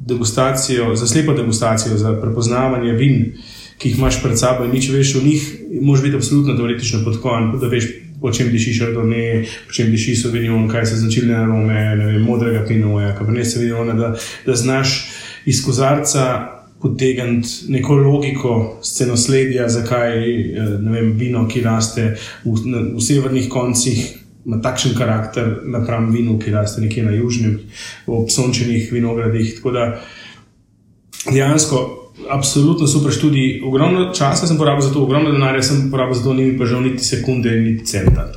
degustacijo, 0.08 0.94
za 0.96 1.06
slepo 1.06 1.32
degustacijo, 1.32 1.96
za 1.96 2.20
prepoznavanje 2.20 2.92
vin, 2.92 3.32
ki 3.78 3.88
jih 3.88 3.98
imaš 3.98 4.22
pred 4.22 4.38
sabo 4.38 4.64
in 4.64 4.72
nič 4.72 4.88
veš 4.92 5.14
o 5.16 5.24
njih, 5.24 5.56
moraš 5.82 6.02
biti 6.02 6.16
absolutno 6.16 6.56
teoretično 6.56 7.04
podkovan, 7.04 7.52
da 7.60 7.68
veš 7.68 7.84
po 8.20 8.32
čem 8.32 8.50
diši 8.52 8.74
šardone, 8.74 9.44
po 9.66 9.72
čem 9.72 9.90
diši 9.90 10.16
sovinjon, 10.16 10.68
kaj 10.68 10.86
so 10.86 11.00
značilne 11.00 11.34
arome, 11.36 11.80
vem, 11.96 12.22
modrega 12.22 12.64
pinoja, 12.68 13.14
kabernet 13.18 13.48
sauvignon, 13.50 13.96
da, 13.98 14.14
da 14.46 14.56
znaš 14.56 15.10
iz 15.48 15.62
kozarca 15.64 16.26
potegniti 16.80 17.48
neko 17.68 17.94
logiko 17.94 18.54
scenosledja, 18.82 19.68
zakaj 19.68 20.16
vem, 20.90 21.12
vino, 21.16 21.46
ki 21.48 21.62
raste 21.64 22.14
v, 22.44 22.56
na, 22.64 22.84
v 22.96 23.04
severnih 23.04 23.48
koncih, 23.52 24.00
ima 24.46 24.60
takšen 24.64 24.96
karakter 24.96 25.58
napram 25.68 26.08
vinu, 26.12 26.38
ki 26.40 26.52
raste 26.54 26.80
nekje 26.80 27.04
na 27.04 27.12
južnem, 27.12 27.58
v 28.06 28.20
obsončenih 28.22 28.92
vinogradih. 28.92 29.54
Tako 29.58 29.74
da 29.76 29.86
dejansko 31.28 31.99
absolutno 32.28 32.86
super 32.86 33.12
študij. 33.12 33.62
Ogromno 33.64 34.12
časa 34.14 34.46
sem 34.46 34.58
porabil 34.58 34.82
za 34.82 34.92
to, 34.92 35.04
ogromno 35.04 35.32
denarja 35.32 35.62
sem 35.62 35.90
porabil 35.90 36.14
za 36.14 36.24
to, 36.24 36.34
ni 36.34 36.44
mi 36.44 36.58
pa 36.58 36.66
žal 36.66 36.82
niti 36.82 37.04
sekunde, 37.04 37.50
niti 37.50 37.86
centa. 37.86 38.28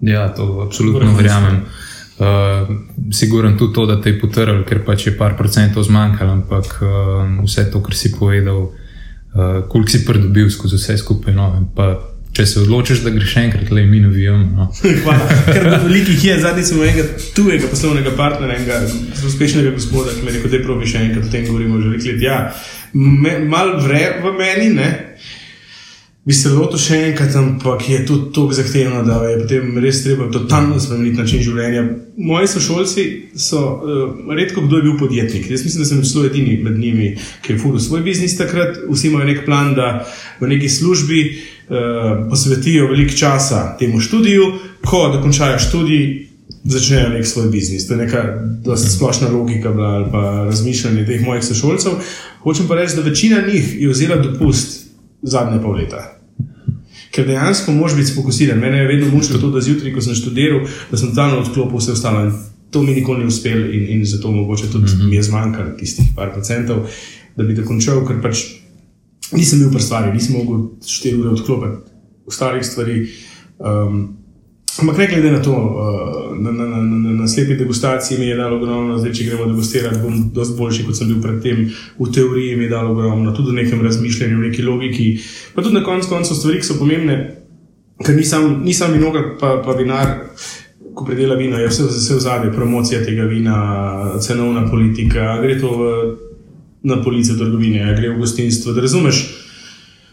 Ja, 0.00 0.28
to 0.34 0.64
absolutno 0.66 1.14
verjamem. 1.16 1.62
Uh, 2.20 2.26
Siguren 3.12 3.56
tudi 3.56 3.74
to, 3.74 3.86
da 3.86 4.00
te 4.00 4.10
je 4.10 4.20
potrl, 4.20 4.62
ker 4.68 4.82
pač 4.84 5.06
je 5.06 5.16
par 5.16 5.38
procentov 5.38 5.86
zmanjkalo, 5.88 6.32
ampak 6.32 6.80
uh, 6.84 7.44
vse 7.44 7.70
to, 7.72 7.80
kar 7.80 7.96
si 7.96 8.12
povedal, 8.12 8.68
uh, 8.68 9.64
koliko 9.68 9.90
si 9.90 10.04
pridobil 10.04 10.50
skozi 10.52 10.76
vse 10.76 10.98
skupaj. 11.00 11.32
No, 11.32 11.48
če 12.36 12.46
se 12.46 12.60
odločiš, 12.60 13.02
da 13.04 13.10
greš 13.14 13.36
enkrat, 13.40 13.70
le 13.74 13.86
mi 13.86 14.00
navijamo. 14.00 14.44
No. 14.56 14.68
Hvala. 15.04 15.38
Ker 15.48 15.68
velikih 15.86 16.24
je, 16.24 16.36
zadnjič 16.44 16.68
smo 16.70 16.84
enega 16.84 17.06
tujega 17.34 17.70
poslovnega 17.72 18.12
partnerja, 18.16 18.58
enega 18.60 18.78
uspešnega 19.26 19.72
gospoda, 19.78 20.14
ki 20.14 20.22
mi 20.22 20.30
je 20.30 20.36
rekel, 20.36 20.52
da 20.52 20.60
je 20.60 20.66
pravi 20.68 20.92
še 20.92 21.02
enkrat 21.08 21.26
o 21.26 21.32
tem 21.32 21.48
govorimo 21.48 21.80
že 21.80 21.94
nekaj 21.96 22.12
let. 22.12 22.22
Ja, 22.28 22.38
me, 22.92 23.38
mal 23.44 23.76
vre 23.82 24.20
v 24.22 24.34
meni, 24.38 24.74
ne. 24.74 24.90
Bi 26.20 26.36
se 26.36 26.50
lotil 26.52 26.78
še 26.78 26.98
enkrat, 27.08 27.32
ampak 27.40 27.86
je 27.88 28.02
to 28.06 28.16
tako 28.34 28.52
zahtevno, 28.54 29.00
da 29.06 29.22
je 29.24 29.38
potem 29.40 29.78
res 29.80 30.02
treba 30.04 30.28
totalno 30.30 30.76
spremeniti 30.80 31.16
način 31.16 31.40
življenja. 31.42 31.84
Moji 32.20 32.50
sošolci 32.52 33.04
so 33.40 33.62
uh, 33.80 34.32
redko 34.36 34.66
kdo 34.66 34.78
je 34.78 34.84
bil 34.84 34.98
podjetnik. 35.00 35.48
Jaz 35.50 35.64
mislim, 35.64 35.82
da 35.82 35.88
sem 35.88 36.04
zelo 36.04 36.26
edini 36.28 36.58
med 36.60 36.76
njimi, 36.78 37.14
ki 37.40 37.54
je 37.54 37.58
furil 37.62 37.80
svoj 37.80 38.04
biznis 38.04 38.36
takrat. 38.38 38.82
Vsi 38.90 39.08
imajo 39.08 39.30
nek 39.30 39.44
plan, 39.46 39.72
da 39.74 40.04
v 40.42 40.52
neki 40.52 40.68
službi 40.68 41.22
uh, 41.24 42.26
posvetijo 42.28 42.90
veliko 42.92 43.16
časa 43.16 43.64
temu 43.80 44.00
študiju, 44.04 44.52
ko 44.84 45.06
dokončajo 45.16 45.58
študij. 45.58 46.29
Začnejo 46.64 47.08
nek 47.08 47.26
svoj 47.26 47.48
biznis. 47.48 47.86
To 47.86 47.94
je 47.94 48.04
neka 48.04 48.22
dosta 48.64 48.90
splošna 48.90 49.28
logika 49.28 49.70
bila, 49.70 49.88
ali 49.88 50.06
pa 50.12 50.20
razmišljanje 50.44 51.06
teh 51.06 51.26
mojih 51.26 51.44
sošolcev. 51.44 51.92
Hočem 52.42 52.68
pa 52.68 52.74
reči, 52.74 52.96
da 52.96 53.02
večina 53.02 53.42
njih 53.46 53.82
je 53.82 53.88
vzela 53.88 54.16
dopust 54.16 54.86
zadnje 55.22 55.62
pol 55.62 55.76
leta. 55.76 56.20
Ker 57.10 57.26
dejansko 57.26 57.72
moraš 57.72 57.96
biti 57.96 58.14
fokusiran. 58.14 58.58
Mene 58.58 58.78
je 58.78 58.86
vedno 58.86 59.10
mučilo 59.14 59.40
to, 59.40 59.50
da 59.50 59.60
zjutraj, 59.60 59.94
ko 59.94 60.00
sem 60.00 60.14
študiral, 60.14 60.60
da 60.90 60.98
sem 60.98 61.14
tam 61.14 61.38
odklopil 61.38 61.78
vse 61.78 61.92
ostalo. 61.92 62.30
To 62.70 62.82
mi 62.82 62.94
nikoli 62.94 63.24
ni 63.24 63.26
uspelo, 63.26 63.66
in, 63.66 63.86
in 63.88 64.04
zato 64.06 64.30
mogoče 64.30 64.70
tudi 64.72 64.84
mm 64.84 64.88
-hmm. 64.88 65.08
mi 65.10 65.16
je 65.16 65.22
zmanjkalo 65.22 65.70
tistih 65.78 66.06
par 66.16 66.32
procentov, 66.32 66.86
da 67.36 67.44
bi 67.44 67.54
dokončal, 67.54 68.06
ker 68.06 68.22
pač 68.22 68.44
nisem 69.32 69.58
bil 69.58 69.70
pri 69.70 69.82
stvari, 69.82 70.12
nisem 70.12 70.36
mogel 70.36 70.68
štiri 70.86 71.16
ure 71.16 71.28
odklopiti 71.28 71.90
ostalih 72.26 72.66
stvari. 72.66 73.08
Um, 73.58 74.16
Ampak 74.78 74.98
ne 74.98 75.06
glede 75.06 75.30
na 75.30 75.42
to, 75.42 75.54
na, 76.40 76.52
na, 76.52 76.66
na, 76.66 76.80
na, 76.82 77.10
na 77.12 77.28
slepi 77.28 77.54
degustaciji 77.54 78.18
mi 78.18 78.26
je 78.26 78.36
dalo 78.36 78.56
ogromno, 78.56 78.98
zdaj 78.98 79.12
če 79.12 79.26
gremo 79.28 79.46
degustirati, 79.50 80.00
bom 80.02 80.22
dosti 80.34 80.56
boljši, 80.58 80.86
kot 80.86 80.96
sem 80.96 81.10
bil 81.10 81.20
predtem. 81.22 81.66
V 81.98 82.08
teoriji 82.14 82.56
mi 82.56 82.64
je 82.64 82.70
dalo 82.72 82.94
ogromno, 82.94 83.34
tudi 83.36 83.52
v 83.52 83.60
nekem 83.62 83.82
razmišljanju, 83.84 84.38
v 84.38 84.48
neki 84.48 84.64
logiki. 84.64 85.10
Pa 85.54 85.62
tudi 85.62 85.76
na 85.76 85.84
koncu 85.84 86.08
koncev 86.08 86.38
stvari, 86.38 86.62
ki 86.62 86.68
so 86.70 86.78
pomembne, 86.80 87.18
ker 88.00 88.16
nisem, 88.16 88.48
nisem 88.64 88.96
vinoga, 88.96 89.24
pa, 89.40 89.58
pa 89.64 89.76
vinar, 89.78 90.16
ko 90.94 91.04
predela 91.04 91.36
vino, 91.38 91.60
je 91.60 91.68
vse, 91.68 91.90
vse 91.90 92.16
v 92.16 92.24
zadnje, 92.24 92.54
promocija 92.56 93.02
tega 93.04 93.28
vina, 93.28 93.58
cenovna 94.24 94.64
politika, 94.70 95.36
gre 95.42 95.58
to 95.60 95.74
v, 95.76 95.92
na 96.88 97.02
police 97.04 97.36
trgovine, 97.36 97.84
gre 97.98 98.14
v 98.14 98.18
gostinstvo, 98.22 98.72
da 98.72 98.86
razumeš, 98.86 99.22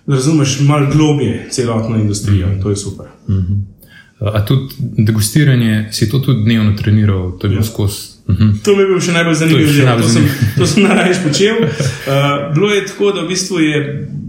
da 0.07 0.19
razumeš 0.19 0.59
malo 0.67 0.91
globje 0.91 1.47
celotno 1.51 1.97
industrijo, 1.97 2.51
to 2.61 2.69
je 2.69 2.75
super. 2.75 3.05
Mm 3.27 3.33
-hmm. 3.33 3.76
A 4.19 4.45
tudi 4.45 4.73
degustiranje, 4.79 5.87
si 5.91 6.09
to 6.09 6.19
tudi 6.19 6.43
dnevno 6.43 6.73
treniral, 6.77 7.37
to 7.37 7.47
je 7.47 7.49
bilo 7.49 7.61
ja. 7.61 7.69
skozi. 7.69 8.17
Uhum. 8.27 8.59
To 8.63 8.75
mi 8.75 8.81
je 8.81 8.87
bil 8.87 8.99
še 8.99 9.13
najbolj 9.15 9.35
zanimiv 9.39 9.67
že, 9.71 9.83
to, 9.87 10.07
sem, 10.11 10.25
to 10.57 10.65
sem 10.67 10.83
najraje 10.83 11.19
počel. 11.23 11.61
Uh, 12.07 12.53
bilo 12.55 12.71
je 12.71 12.85
tako, 12.87 13.11
da 13.11 13.25
v 13.25 13.27
bistvu 13.35 13.59
je 13.59 13.79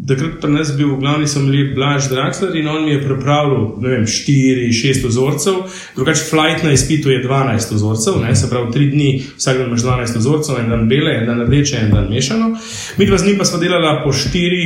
takrat 0.09 0.41
pri 0.43 0.51
nas 0.51 0.73
bil 0.77 0.97
glavni 0.99 1.29
sommelier 1.29 1.75
Blaž 1.75 2.09
Draxler 2.11 2.57
in 2.59 2.69
on 2.69 2.85
mi 2.85 2.91
je 2.91 3.03
pripravil 3.05 3.79
4-6 3.79 5.07
ozorcev, 5.07 5.61
drugače 5.95 6.25
flight 6.31 6.65
na 6.65 6.73
izpitu 6.73 7.11
je 7.11 7.23
12 7.25 7.75
ozorcev, 7.75 8.19
ne, 8.23 8.35
se 8.37 8.51
pravi 8.51 8.73
3 8.75 8.91
dni, 8.91 9.11
vsak 9.37 9.59
dan 9.59 9.71
imaš 9.71 9.87
12 9.87 10.19
ozorcev, 10.19 10.59
en 10.59 10.71
dan 10.75 10.89
bele, 10.89 11.15
en 11.21 11.27
dan 11.27 11.45
rdeče, 11.47 11.77
en 11.77 11.95
dan 11.95 12.11
mešano. 12.11 12.51
Mi 12.99 13.07
dva 13.07 13.19
z 13.19 13.27
njim 13.27 13.39
pa 13.39 13.45
smo 13.45 13.63
delali 13.63 13.95
po 14.05 14.13
4, 14.13 14.65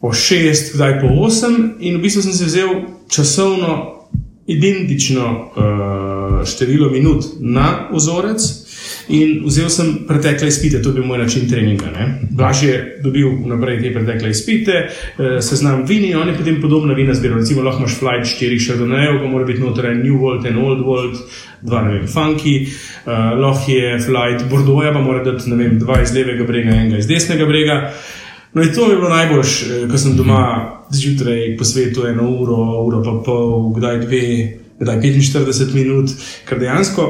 po 0.00 0.12
6, 0.12 0.74
kdaj 0.74 1.00
po 1.00 1.06
8 1.06 1.58
in 1.78 1.98
v 1.98 2.02
bistvu 2.02 2.22
sem 2.22 2.32
se 2.32 2.50
vzel 2.50 2.74
časovno 3.08 3.93
identično 4.46 5.50
uh, 5.56 6.46
število 6.46 6.90
minut 6.90 7.24
na 7.40 7.88
ozorec. 7.92 8.64
In 9.08 9.42
vzel 9.44 9.68
sem 9.68 9.88
pretekle 10.08 10.48
izpite, 10.48 10.80
to 10.82 10.88
je 10.88 10.94
bil 10.94 11.04
moj 11.04 11.18
način 11.18 11.48
treninga. 11.48 11.90
Blaž 12.30 12.62
je 12.62 13.00
dobil 13.04 13.34
naprej 13.46 13.82
te 13.82 13.92
pretekle 13.92 14.30
izpite, 14.30 14.72
eh, 14.72 15.40
seznam 15.42 15.84
vini, 15.88 16.14
oni 16.14 16.32
potem 16.36 16.60
podobna 16.60 16.94
vina 16.94 17.14
zbirajo. 17.14 17.38
Recimo, 17.38 17.62
lahko 17.62 17.84
imaš 17.84 17.98
flight 17.98 18.40
4 18.40 18.58
šardonejev, 18.58 19.18
pa 19.20 19.28
mora 19.28 19.44
biti 19.44 19.60
noter 19.60 19.86
en 19.86 20.00
New 20.06 20.20
World 20.20 20.48
in 20.48 20.56
Old 20.56 20.80
World, 20.80 21.20
dva 21.62 21.82
ne 21.82 21.98
vem, 21.98 22.06
funky, 22.08 22.56
uh, 22.64 23.12
lahko 23.40 23.70
je 23.72 23.98
flight 24.00 24.48
Bordeaux, 24.50 24.92
pa 24.92 25.00
mora 25.00 25.24
dati 25.24 25.50
ne 25.50 25.56
vem, 25.56 25.78
dva 25.78 26.00
iz 26.02 26.14
levega 26.14 26.44
brega, 26.44 26.70
enega 26.70 26.98
iz 26.98 27.06
desnega 27.06 27.46
brega. 27.46 27.92
No, 28.54 28.62
in 28.62 28.74
to 28.74 28.86
mi 28.86 28.92
je 28.92 28.96
bilo 28.96 29.08
najboljše, 29.08 29.64
ko 29.90 29.98
sem 29.98 30.16
doma 30.16 30.73
zjutraj 30.92 31.56
po 31.58 31.64
svetu 31.64 32.06
eno 32.06 32.28
uro, 32.30 32.60
uro 32.84 33.02
pa 33.04 33.16
pol, 33.24 33.72
kdaj 33.76 33.98
dve 34.06 34.24
kdaj 34.80 34.96
45 34.96 35.74
minut, 35.74 36.10
ker 36.48 36.58
dejansko. 36.58 37.08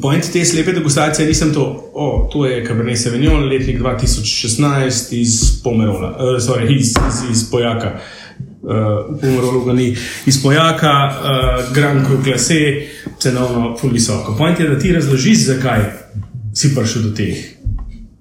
Point 0.00 0.24
te 0.32 0.40
slepe 0.44 0.72
degustacije 0.72 1.28
nisem 1.28 1.52
to, 1.54 1.64
o, 1.94 2.28
to 2.32 2.46
je 2.46 2.64
Cabernet 2.66 2.98
Sauvignon, 2.98 3.44
letnik 3.48 3.78
2016 3.80 5.14
iz 5.14 5.40
Pomerola, 5.64 6.10
uh, 6.16 6.38
sorry, 6.42 6.72
iz, 6.72 6.94
iz, 7.08 7.18
iz 7.30 7.50
Pojaka. 7.50 7.98
Uh, 8.64 8.70
v 9.10 9.18
Pomerolu 9.20 9.64
ga 9.64 9.72
ni, 9.76 9.90
iz 10.26 10.40
Pojaka, 10.42 10.94
uh, 11.04 11.74
Grand 11.74 12.06
Cru 12.06 12.22
Classe, 12.24 12.88
cenovno 13.20 13.76
ful 13.76 13.92
visoko. 13.92 14.36
Je, 14.58 14.68
da 14.68 14.78
ti 14.78 14.92
razložiš, 14.92 15.46
zakaj 15.52 15.84
si 16.54 16.74
prišel 16.74 17.02
do 17.02 17.14
teh, 17.16 17.44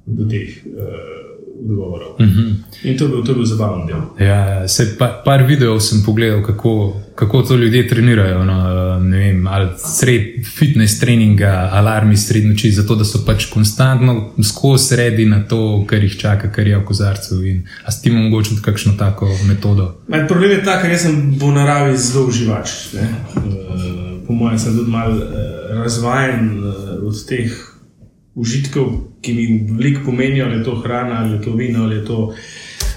do 0.06 0.28
teh 0.30 0.60
uh, 0.68 1.23
odgovorov. 1.64 2.16
Mm 2.20 2.26
-hmm. 2.26 2.54
In 2.84 2.98
to 2.98 3.04
je 3.04 3.10
bil, 3.10 3.36
bil 3.36 3.46
zabaven 3.46 3.88
del. 3.88 4.28
Ja, 4.28 4.68
se 4.68 4.96
pa, 5.00 5.22
par 5.26 5.44
videov 5.48 5.80
sem 5.80 6.04
pogledal, 6.06 6.44
kako, 6.44 7.02
kako 7.16 7.42
to 7.42 7.56
ljudje 7.56 7.88
trenirajo. 7.88 8.46
No, 8.46 8.54
vem, 9.12 9.48
ali 9.48 9.70
sred 9.78 10.22
fitness 10.58 11.00
treninga, 11.00 11.70
alarmi 11.72 12.18
sred 12.18 12.46
noči, 12.46 12.72
zato 12.72 12.96
da 12.96 13.06
so 13.06 13.20
pač 13.26 13.46
konstantno 13.46 14.34
skozi 14.44 14.88
sredi 14.88 15.26
na 15.26 15.44
to, 15.48 15.86
kar 15.88 16.04
jih 16.04 16.18
čaka, 16.18 16.52
kar 16.52 16.68
je 16.68 16.78
v 16.78 16.86
kozarcu. 16.86 17.36
A 17.86 17.92
s 17.92 18.02
tem 18.02 18.14
mogoče 18.14 18.50
tudi 18.50 18.62
kakšno 18.62 18.94
tako 18.98 19.30
metodo? 19.48 19.96
Men, 20.08 20.28
problem 20.28 20.52
je 20.52 20.64
ta, 20.64 20.82
ker 20.82 20.92
jaz 20.92 21.02
sem 21.02 21.36
v 21.40 21.52
naravi 21.52 21.98
zelo 21.98 22.28
uživač. 22.28 22.70
Ne? 22.94 23.10
Po 24.28 24.34
mojem, 24.34 24.60
sem 24.60 24.78
tudi 24.78 24.92
mal 24.92 25.12
razvajen 25.84 26.64
od 27.04 27.26
teh 27.28 27.73
užitkov, 28.36 28.86
ki 29.22 29.34
mi 29.34 29.68
veliko 29.78 30.02
pomenijo, 30.06 30.46
ali 30.46 30.58
je 30.58 30.64
to 30.64 30.76
hrana, 30.76 31.24
ali 31.24 31.36
je 31.36 31.42
to 31.42 31.56
vino, 31.56 31.84
ali 31.84 31.96
je 31.96 32.06
to 32.06 32.34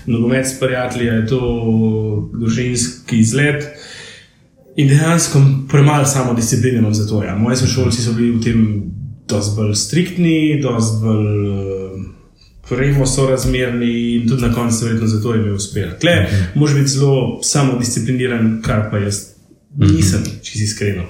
nogomet 0.06 0.46
s 0.46 0.60
prijatelji, 0.60 1.10
ali 1.10 1.20
je 1.20 1.26
to 1.26 2.30
družinski 2.40 3.18
izlet. 3.18 3.64
In 4.76 4.88
dejansko 4.88 5.40
premalo 5.68 6.04
samo 6.04 6.34
discipline 6.34 6.78
imam 6.78 6.94
za 6.94 7.08
to. 7.08 7.24
Ja. 7.24 7.36
Moji 7.36 7.56
sošolci 7.56 8.02
so 8.02 8.12
bili 8.12 8.30
v 8.30 8.42
tem 8.44 8.82
dosti 9.28 9.56
bolj 9.56 9.74
striktni, 9.74 10.60
dosti 10.62 11.04
bolj. 11.04 11.26
Prejmo 12.68 13.02
eh, 13.02 13.06
so 13.06 13.28
razmerni 13.30 14.14
in 14.16 14.28
tudi 14.28 14.42
na 14.42 14.54
koncu, 14.54 14.84
verjetno, 14.84 15.06
zato 15.06 15.34
je 15.34 15.42
mi 15.42 15.50
uspel. 15.50 15.88
Tle, 16.00 16.12
uh 16.12 16.32
-huh. 16.32 16.44
mož 16.54 16.74
biti 16.74 16.88
zelo 16.88 17.40
samodiscipliniran, 17.42 18.62
kar 18.62 18.90
pa 18.90 18.98
jaz 18.98 19.26
nisem, 19.76 20.20
uh 20.20 20.26
-huh. 20.26 20.40
če 20.42 20.58
si 20.58 20.64
iskreno. 20.64 21.02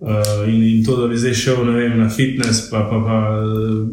Uh, 0.00 0.48
in, 0.48 0.62
in 0.62 0.84
to, 0.84 0.96
da 0.96 1.06
bi 1.08 1.16
zdaj 1.16 1.34
šel 1.34 1.62
vem, 1.72 1.94
na 1.98 2.10
fitness, 2.12 2.66
pa 2.70 2.82
pa, 2.90 2.98
pa 3.00 3.20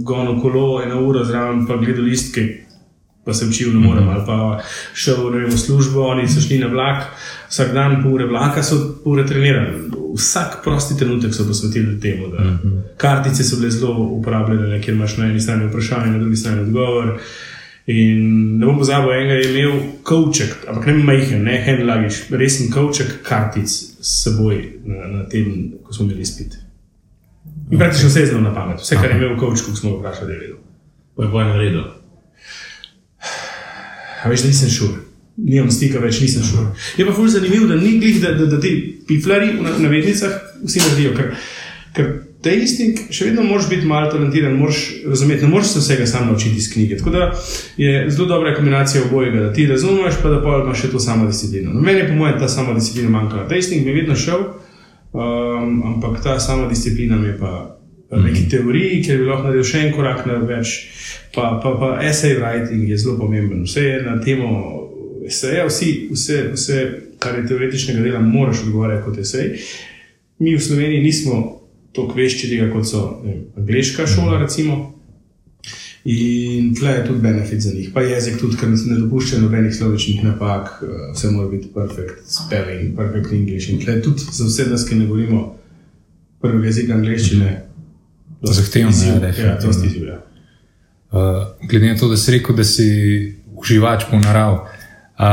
gonil 0.03 0.41
kolo, 0.41 0.81
eno 0.83 1.00
uro 1.01 1.24
zraven, 1.24 1.63
pa 1.67 1.77
gledal 1.79 2.03
listke, 2.03 2.43
pa 3.24 3.33
se 3.33 3.48
učil, 3.48 3.72
ne 3.72 3.79
morem. 3.88 4.10
Ali 4.10 4.25
pa 4.27 4.60
šel 4.93 5.29
vem, 5.29 5.48
v 5.48 5.57
službo, 5.57 6.03
oni 6.12 6.27
so 6.27 6.43
šli 6.43 6.60
na 6.60 6.67
vlak, 6.67 7.07
vsak 7.48 7.72
dan 7.74 8.01
pol 8.03 8.17
ure 8.17 8.27
vlaka 8.27 8.63
so 8.63 8.81
pol 9.03 9.15
ure 9.15 9.24
trenirali. 9.27 9.88
Vsak 10.13 10.60
prosti 10.63 10.98
trenutek 11.00 11.33
so 11.33 11.48
posvetili 11.48 11.95
temu. 12.00 12.27
Da, 12.36 12.43
mhm. 12.43 12.83
Kartice 12.98 13.43
so 13.43 13.62
bile 13.62 13.72
zelo 13.72 13.95
uporabljene, 14.19 14.81
ker 14.81 14.93
imaš 14.93 15.17
na 15.17 15.31
eni 15.31 15.41
strani 15.41 15.72
vprašanje, 15.72 16.12
na 16.12 16.19
drugi 16.19 16.36
strani 16.36 16.67
odgovor. 16.67 17.15
Uh, 17.15 17.52
In 17.86 18.58
ne 18.60 18.66
bom 18.66 18.78
pozabil, 18.80 19.12
enega 19.12 19.34
je 19.34 19.48
imel 19.50 19.80
kavček, 20.08 20.68
ampak 20.72 20.86
ne 20.88 20.94
majhen, 21.04 21.42
ne 21.44 21.58
hand 21.66 21.84
luggage, 21.84 22.30
resen 22.32 22.70
kavček 22.72 23.18
kartic 23.28 23.68
s 23.68 24.22
seboj 24.24 24.62
na, 24.88 25.08
na 25.12 25.24
tem, 25.30 25.74
ko 25.84 25.96
smo 25.96 26.08
imeli 26.08 26.25
spit. 26.25 26.56
In 27.72 27.80
praktično 27.80 28.08
vse 28.08 28.24
je 28.24 28.30
znal 28.32 28.46
na 28.46 28.54
pamet, 28.56 28.80
vse, 28.80 28.96
kar 28.96 29.12
je 29.12 29.18
imel 29.18 29.36
v 29.36 29.40
kavčku, 29.42 29.75
smo 29.75 29.92
ga 29.92 30.00
vprašali, 30.00 30.28
da 30.28 30.34
je 30.34 30.40
vedel. 30.40 30.62
Pa 31.16 31.24
je 31.24 31.30
boje 31.30 31.50
naredil. 31.50 31.84
A 34.24 34.30
veš, 34.32 34.46
da 34.46 34.54
nisem 34.54 34.72
šel. 34.72 34.94
Nimam 35.38 35.72
stika 35.72 36.00
več, 36.00 36.22
nisem 36.24 36.44
šel. 36.48 36.70
Je 36.98 37.06
pa 37.08 37.16
fulj 37.18 37.34
zanimivo, 37.36 37.68
da 37.68 37.75
ni 37.75 37.98
glih, 38.00 38.22
da, 38.24 38.32
da, 38.38 38.48
da 38.48 38.60
ti 38.63 38.72
piflari 39.08 39.58
v 39.58 39.80
navednicah 39.84 40.40
vsi 40.63 40.84
naredijo. 40.86 41.16
Ker, 41.18 41.34
ker 41.98 42.13
tasting, 42.43 43.00
še 43.13 43.29
vedno 43.29 43.43
moraš 43.47 43.69
biti 43.69 43.88
malo 43.88 44.12
talentiran, 44.12 44.55
moraš 44.59 44.81
razumeti, 45.05 45.45
ne 45.45 45.51
moreš 45.51 45.73
se 45.73 45.79
vsega 45.79 46.07
sam 46.07 46.27
naučiti 46.27 46.57
iz 46.57 46.73
knjige. 46.73 46.97
Tako 46.97 47.09
da 47.09 47.31
je 47.77 48.09
zelo 48.09 48.27
dobra 48.27 48.55
kombinacija 48.55 49.03
obojega, 49.07 49.39
da 49.39 49.53
ti 49.53 49.67
razumeš, 49.67 50.19
pa 50.21 50.29
da 50.29 50.41
pa 50.43 50.59
imaš 50.63 50.81
še 50.81 50.91
to 50.91 51.00
samo 51.00 51.27
disciplino. 51.27 51.73
No, 51.73 51.81
meni 51.81 52.00
je 52.00 52.07
po 52.07 52.17
mojem 52.19 52.39
ta 52.39 52.47
sama 52.47 52.73
disciplina 52.73 53.09
manjkala. 53.09 53.47
Tasting 53.47 53.85
mi 53.85 53.91
je 53.91 53.95
vedno 53.95 54.15
šel, 54.15 54.43
um, 55.13 55.79
ampak 55.93 56.19
ta 56.23 56.39
sama 56.39 56.67
disciplina 56.69 57.15
mi 57.15 57.27
je 57.27 57.38
pa. 57.39 57.79
Mhm. 58.13 58.25
Neki 58.27 58.50
teoriji, 58.50 59.01
ker 59.03 59.17
bi 59.17 59.25
lahko 59.25 59.47
naredil 59.47 59.63
še 59.65 59.79
en 59.88 59.93
korak 59.95 60.27
na 60.29 60.35
več, 60.45 60.73
pa, 61.33 61.55
pa, 61.63 61.71
pa 61.79 61.95
essay 62.05 62.35
writing 62.38 62.85
je 62.89 62.97
zelo 62.97 63.15
pomemben. 63.17 63.63
Vse 63.65 63.88
je 63.88 64.01
na 64.05 64.19
temo 64.21 64.51
eseja, 65.25 65.65
vsi, 65.65 66.09
vse, 66.12 66.43
vse, 66.53 66.83
kar 67.23 67.39
je 67.39 67.47
teoretičnega 67.50 68.03
dela, 68.05 68.21
moraš 68.21 68.67
odgovarjati 68.67 69.05
kot 69.07 69.17
esej. 69.23 69.50
Mi 70.43 70.53
v 70.53 70.62
Sloveniji 70.62 71.01
nismo 71.01 71.62
tako 71.95 72.13
vešči 72.17 72.50
tega, 72.50 72.71
kot 72.73 72.88
so 72.89 73.21
vem, 73.23 73.45
angliška 73.57 74.07
šola, 74.07 74.39
recimo. 74.41 74.89
In 76.05 76.73
tle 76.75 76.89
je 76.91 77.05
tudi 77.07 77.21
benefit 77.21 77.62
za 77.62 77.71
njih, 77.73 77.89
pa 77.93 78.01
jezik 78.01 78.35
tudi, 78.39 78.57
ker 78.57 78.69
ne 78.69 78.97
dopušča 79.00 79.38
nobenih 79.39 79.75
slovenskih 79.75 80.23
napak, 80.23 80.83
eh, 80.83 80.88
vse 81.13 81.31
mora 81.31 81.47
biti 81.47 81.69
perfect 81.73 82.25
spelling, 82.27 82.95
perfect 82.95 83.31
English. 83.31 83.69
In 83.69 83.79
tle 83.79 84.01
tudi 84.01 84.19
za 84.31 84.45
vse 84.45 84.65
nas, 84.65 84.83
ki 84.89 84.95
ne 84.95 85.05
govorimo 85.05 85.55
prvega 86.41 86.65
jezika 86.65 86.93
angliščine, 86.93 87.59
Zahtevno 88.43 88.91
je, 88.91 89.07
Ja, 89.07 89.19
definitivno. 89.19 89.62
to 89.62 89.73
sti 89.73 89.88
izziv. 89.88 90.03
ja. 90.03 90.19
Uh, 91.12 91.19
glede 91.69 91.88
na 91.88 91.97
to, 91.97 92.07
da 92.09 92.17
si 92.17 92.31
rekel, 92.31 92.55
da 92.55 92.63
si 92.63 92.88
uživač 93.55 94.03
po 94.12 94.19
naravi, 94.19 94.57
a, 95.15 95.27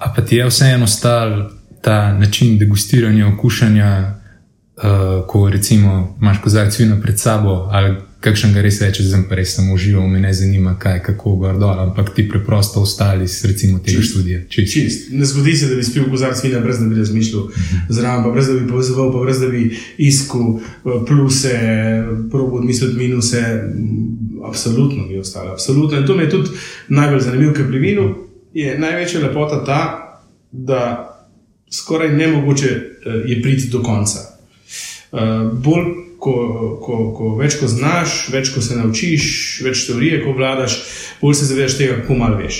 a 0.00 0.12
pa 0.16 0.22
ti 0.22 0.36
je 0.36 0.46
vseeno 0.46 0.86
stal 0.86 1.50
ta 1.82 2.12
način 2.12 2.58
degustiranja, 2.58 3.28
okušanja, 3.28 4.15
uh, 4.76 5.26
ko 5.26 5.48
recimo 5.50 6.16
imaš 6.20 6.42
kozarec 6.42 6.78
vina 6.78 7.00
pred 7.00 7.18
sabo, 7.20 7.68
ali 7.70 7.96
kakšen 8.20 8.54
ga 8.54 8.62
res 8.64 8.80
reče, 8.82 9.04
zdaj 9.06 9.22
pa 9.28 9.36
res 9.38 9.54
sem 9.54 9.68
užival, 9.70 10.06
me 10.10 10.20
ne 10.20 10.32
zanima, 10.34 10.74
kaj, 10.80 10.98
kako 11.06 11.36
gor 11.40 11.58
dol, 11.60 11.78
ampak 11.78 12.10
ti 12.16 12.24
preprosto 12.28 12.82
ostali 12.82 13.24
iz 13.28 13.38
recimo 13.44 13.78
tega 13.78 14.00
Čist. 14.00 14.10
študija. 14.10 14.40
Čist. 14.50 14.72
Čist. 14.72 15.08
Ne 15.12 15.28
zgodi 15.28 15.56
se, 15.56 15.68
da 15.70 15.78
bi 15.78 15.84
spil 15.86 16.08
kozarc 16.10 16.42
vina, 16.44 16.60
brez 16.64 16.80
da 16.80 16.88
bi 16.90 16.98
razmišljal 16.98 17.48
zraven, 17.88 18.24
pa 18.24 18.34
brez 18.34 18.50
da 18.50 18.58
bi 18.58 18.68
povezoval, 18.68 19.12
pa 19.12 19.22
brez 19.24 19.40
da 19.40 19.50
bi 19.52 19.62
iskal 19.98 20.58
eh, 20.58 21.00
pluse, 21.08 21.54
probo 22.30 22.62
odmisliti 22.62 22.98
minuse. 22.98 23.42
Absolutno 24.46 25.06
mi 25.06 25.14
je 25.14 25.20
ostalo, 25.20 25.52
absolutno. 25.52 25.98
In 25.98 26.06
to 26.06 26.16
mi 26.16 26.22
je 26.22 26.30
tudi 26.30 26.50
najbolj 26.88 27.20
zanimivo, 27.20 27.54
ker 27.54 27.66
pri 27.68 27.78
vinu 27.78 28.14
je 28.54 28.78
največja 28.78 29.20
lepota 29.22 29.64
ta, 29.64 29.80
da 30.52 30.82
skoraj 31.70 32.16
nemogoče 32.16 32.70
eh, 32.70 33.22
je 33.26 33.42
priti 33.42 33.68
do 33.68 33.82
konca. 33.82 34.35
Uh, 35.16 35.46
bolj, 35.64 35.86
ko, 36.20 36.34
ko, 36.82 36.96
ko 37.16 37.34
več 37.40 37.58
ko 37.60 37.68
znaš, 37.70 38.26
več 38.32 38.50
ko 38.54 38.60
se 38.64 38.76
naučiš, 38.76 39.26
več 39.64 39.86
teorije, 39.88 40.22
ko 40.24 40.34
vladaš, 40.36 40.80
bolj 41.22 41.38
se 41.40 41.48
zavedaš 41.48 41.78
tega, 41.78 42.00
kako 42.02 42.18
malo 42.20 42.40
veš. 42.40 42.58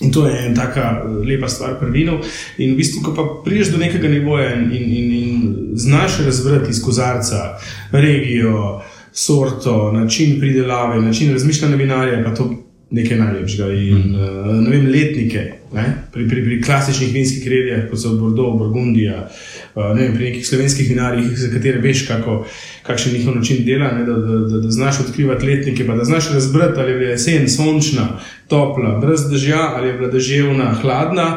In 0.00 0.12
to 0.12 0.24
je 0.26 0.46
ena 0.46 0.54
taka 0.56 1.02
eh, 1.04 1.08
lepa 1.28 1.48
stvar 1.48 1.76
pri 1.80 1.90
vinu. 1.92 2.20
In 2.58 2.72
v 2.72 2.80
bistvu, 2.80 3.02
ko 3.04 3.12
pa 3.16 3.26
prideš 3.44 3.74
do 3.74 3.80
nekega 3.82 4.08
nivoja 4.08 4.54
in, 4.56 4.70
in, 4.72 4.92
in, 4.96 5.12
in 5.12 5.76
znaš 5.76 6.22
razvrati 6.24 6.70
iz 6.70 6.80
kozarca 6.82 7.58
regijo, 7.92 8.80
sorto, 9.12 9.92
način 9.92 10.38
pridelave, 10.40 11.00
način 11.02 11.32
razmišljanja 11.32 11.76
vinarja, 11.76 12.22
pa 12.24 12.34
to 12.34 12.50
nekaj 12.90 13.18
najlepšega. 13.18 13.72
In 13.72 13.98
mm. 13.98 14.62
ne 14.64 14.70
vem, 14.70 14.86
letnike, 14.86 15.59
ne? 15.72 15.84
Pri, 16.12 16.28
pri, 16.28 16.42
pri 16.44 16.62
klasičnih 16.62 17.12
vinskih 17.14 17.46
regijah, 17.48 17.84
kot 17.90 18.00
so 18.00 18.14
Bordeaux, 18.18 18.58
Burgundija, 18.58 19.28
eh, 19.28 19.92
ne 19.94 20.02
vem, 20.02 20.16
pri 20.16 20.30
nekih 20.30 20.46
slovenskih 20.46 20.88
vinarjih, 20.90 21.30
za 21.38 21.50
katere 21.52 21.78
veš, 21.80 22.06
kako, 22.08 22.44
kakšen 22.86 23.12
je 23.12 23.18
njihov 23.18 23.36
način 23.36 23.64
dela, 23.64 23.92
ne? 23.94 24.04
da, 24.04 24.16
da, 24.18 24.38
da, 24.50 24.60
da 24.64 24.70
znaš 24.70 25.00
odkrivati 25.06 25.46
letnike, 25.46 25.86
pa 25.86 25.96
da 25.96 26.04
znaš 26.04 26.32
razbrati, 26.32 26.80
ali 26.80 26.92
je 26.92 26.98
bila 26.98 27.10
jesen 27.10 27.48
sončna, 27.48 28.08
topla, 28.48 28.98
brez 28.98 29.28
dežja, 29.30 29.62
ali 29.76 29.88
je 29.88 29.94
bila 29.94 30.10
deževna, 30.10 30.74
hladna, 30.82 31.28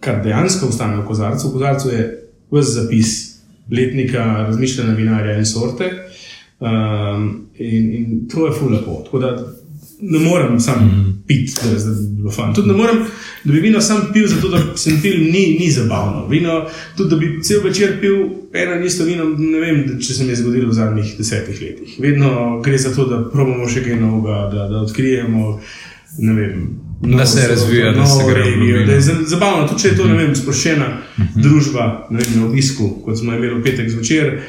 kar 0.00 0.22
dejansko 0.24 0.68
ostane 0.68 0.96
v 1.00 1.06
kozarcu. 1.06 1.48
V 1.48 1.52
kozarcu 1.52 1.90
je 1.90 2.08
vse 2.52 2.80
zapis 2.80 3.12
letnika, 3.72 4.24
razmišljanja 4.48 4.94
vinarja 4.94 5.38
in 5.38 5.46
sorte. 5.46 5.90
Um, 6.60 7.46
in, 7.58 7.92
in 7.94 8.28
to 8.28 8.46
je 8.46 8.52
fulepo. 8.52 9.02
Tako 9.04 9.18
da 9.18 9.54
ne 10.00 10.18
morem 10.18 10.60
sam 10.60 10.84
mm. 10.84 11.22
piti, 11.26 11.52
da 11.62 11.70
bi 11.70 12.16
bilo 12.16 12.30
fajn. 12.30 12.54
Tudi 12.54 12.68
ne 12.68 12.74
morem, 12.74 12.96
da 13.44 13.52
bi 13.52 13.60
vino 13.60 13.80
sam 13.80 14.00
pil, 14.12 14.26
zato 14.26 14.48
da 14.48 14.76
se 14.76 14.90
mi 14.90 14.98
film 14.98 15.22
ni, 15.24 15.56
ni 15.60 15.70
zabavno. 15.70 16.26
Vino, 16.28 16.66
tudi 16.96 17.10
da 17.10 17.16
bi 17.16 17.42
cel 17.42 17.60
večer 17.64 18.00
pil 18.00 18.14
eno 18.52 18.74
in 18.74 18.84
isto 18.84 19.04
vino, 19.04 19.24
ne 19.24 19.60
vem, 19.60 19.98
če 20.00 20.14
se 20.14 20.24
mi 20.24 20.30
je 20.30 20.36
zgodilo 20.36 20.68
v 20.68 20.72
zadnjih 20.72 21.14
desetih 21.18 21.60
letih. 21.62 21.96
Vedno 21.98 22.60
gre 22.64 22.78
za 22.78 22.94
to, 22.94 23.06
da 23.06 23.30
probamo 23.30 23.68
še 23.68 23.84
kaj 23.84 24.00
novega, 24.00 24.50
da, 24.54 24.68
da 24.68 24.76
odkrijemo. 24.78 25.60
Vem, 26.18 26.68
Da 27.00 27.26
se 27.26 27.48
razvija, 27.48 27.92
da 27.92 28.06
se 28.06 28.24
gre 28.30 28.42
regijo, 28.42 28.86
da 28.86 28.92
je 28.92 29.00
za- 29.00 29.22
zabavno. 29.26 29.68
Tudi 29.68 29.82
če 29.82 29.88
je 29.88 29.96
to 29.96 30.04
vem, 30.04 30.34
sproščena 30.36 30.86
družba, 31.34 32.06
ne 32.10 32.18
vem, 32.18 32.40
na 32.40 32.46
obisku, 32.46 32.88
kot 33.04 33.18
smo 33.18 33.34
imeli 33.34 33.54
v 33.54 33.62
petek 33.62 33.90
zvečer, 33.90 34.40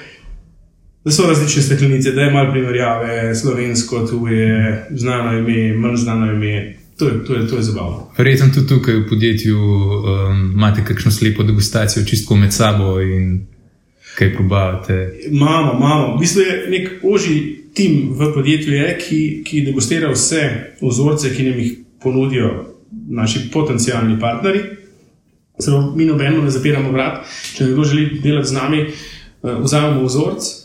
da 1.05 1.11
so 1.11 1.27
različne 1.27 1.61
steklenice, 1.61 2.11
da 2.11 2.21
je 2.21 2.31
malo 2.31 2.51
primerjave, 2.51 3.35
slovensko, 3.35 4.07
tu 4.07 4.27
je 4.27 4.85
znano 4.91 5.37
ime, 5.37 5.77
manj 5.77 5.95
znano 5.95 6.31
ime. 6.33 6.75
To 6.97 7.07
je, 7.07 7.25
to 7.25 7.35
je, 7.35 7.47
to 7.47 7.55
je 7.55 7.61
zabavno. 7.61 8.11
Verjetno 8.17 8.47
tudi 8.53 8.67
tukaj 8.67 8.95
v 8.95 9.09
podjetju 9.09 9.57
um, 9.57 10.51
imate 10.53 10.85
kakšno 10.85 11.11
slepo 11.11 11.43
degustacijo, 11.43 12.05
čistko 12.05 12.35
med 12.35 12.53
sabo 12.53 13.01
in 13.01 13.45
kaj 14.17 14.33
probavate. 14.33 15.19
Imamo, 15.31 15.73
imamo. 15.77 16.15
V 16.15 16.19
bistvu 16.19 16.41
je 16.41 16.65
nek 16.69 16.89
oži 17.03 17.55
tim 17.73 18.15
v 18.15 18.33
podjetju, 18.33 18.73
je, 18.73 18.97
ki, 18.97 19.43
ki 19.45 19.61
degustira 19.61 20.11
vse 20.11 20.41
vzorce, 20.81 21.35
ki 21.35 21.43
nam 21.43 21.59
jih 21.59 21.77
ponudijo 22.01 22.75
naši 23.09 23.49
potencijalni 23.53 24.19
partnerji. 24.19 24.61
Zelo 25.59 25.95
mi 25.95 26.05
nobeno 26.05 26.41
ne 26.41 26.49
zapiramo 26.49 26.91
vrat. 26.91 27.25
Če 27.57 27.63
nekdo 27.63 27.83
želi 27.83 28.19
delati 28.23 28.47
z 28.47 28.53
nami, 28.53 28.79
eh, 28.79 29.57
vzamemo 29.61 30.03
vzorec, 30.03 30.64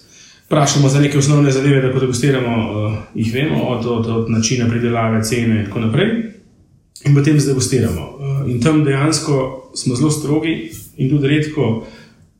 vprašamo 0.50 0.88
za 0.88 1.00
neke 1.00 1.18
osnovne 1.18 1.50
zadeve, 1.50 1.82
da 1.82 1.92
ko 1.92 2.00
degustiramo, 2.00 2.52
eh, 2.52 2.96
jih 3.14 3.34
vemo, 3.34 3.62
od, 3.62 3.86
od, 3.86 4.06
od 4.06 4.30
načina 4.30 4.68
pridelave, 4.68 5.22
cene 5.24 5.60
in 5.60 5.66
tako 5.66 5.80
naprej. 5.80 6.08
In 7.06 7.14
potem 7.14 7.40
zdegustiramo. 7.40 8.00
Eh, 8.00 8.50
In 8.50 8.60
tam 8.60 8.84
dejansko 8.84 9.70
smo 9.74 9.94
zelo 9.94 10.10
strogi 10.10 10.70
in 10.96 11.10
tudi 11.10 11.28
redko 11.28 11.86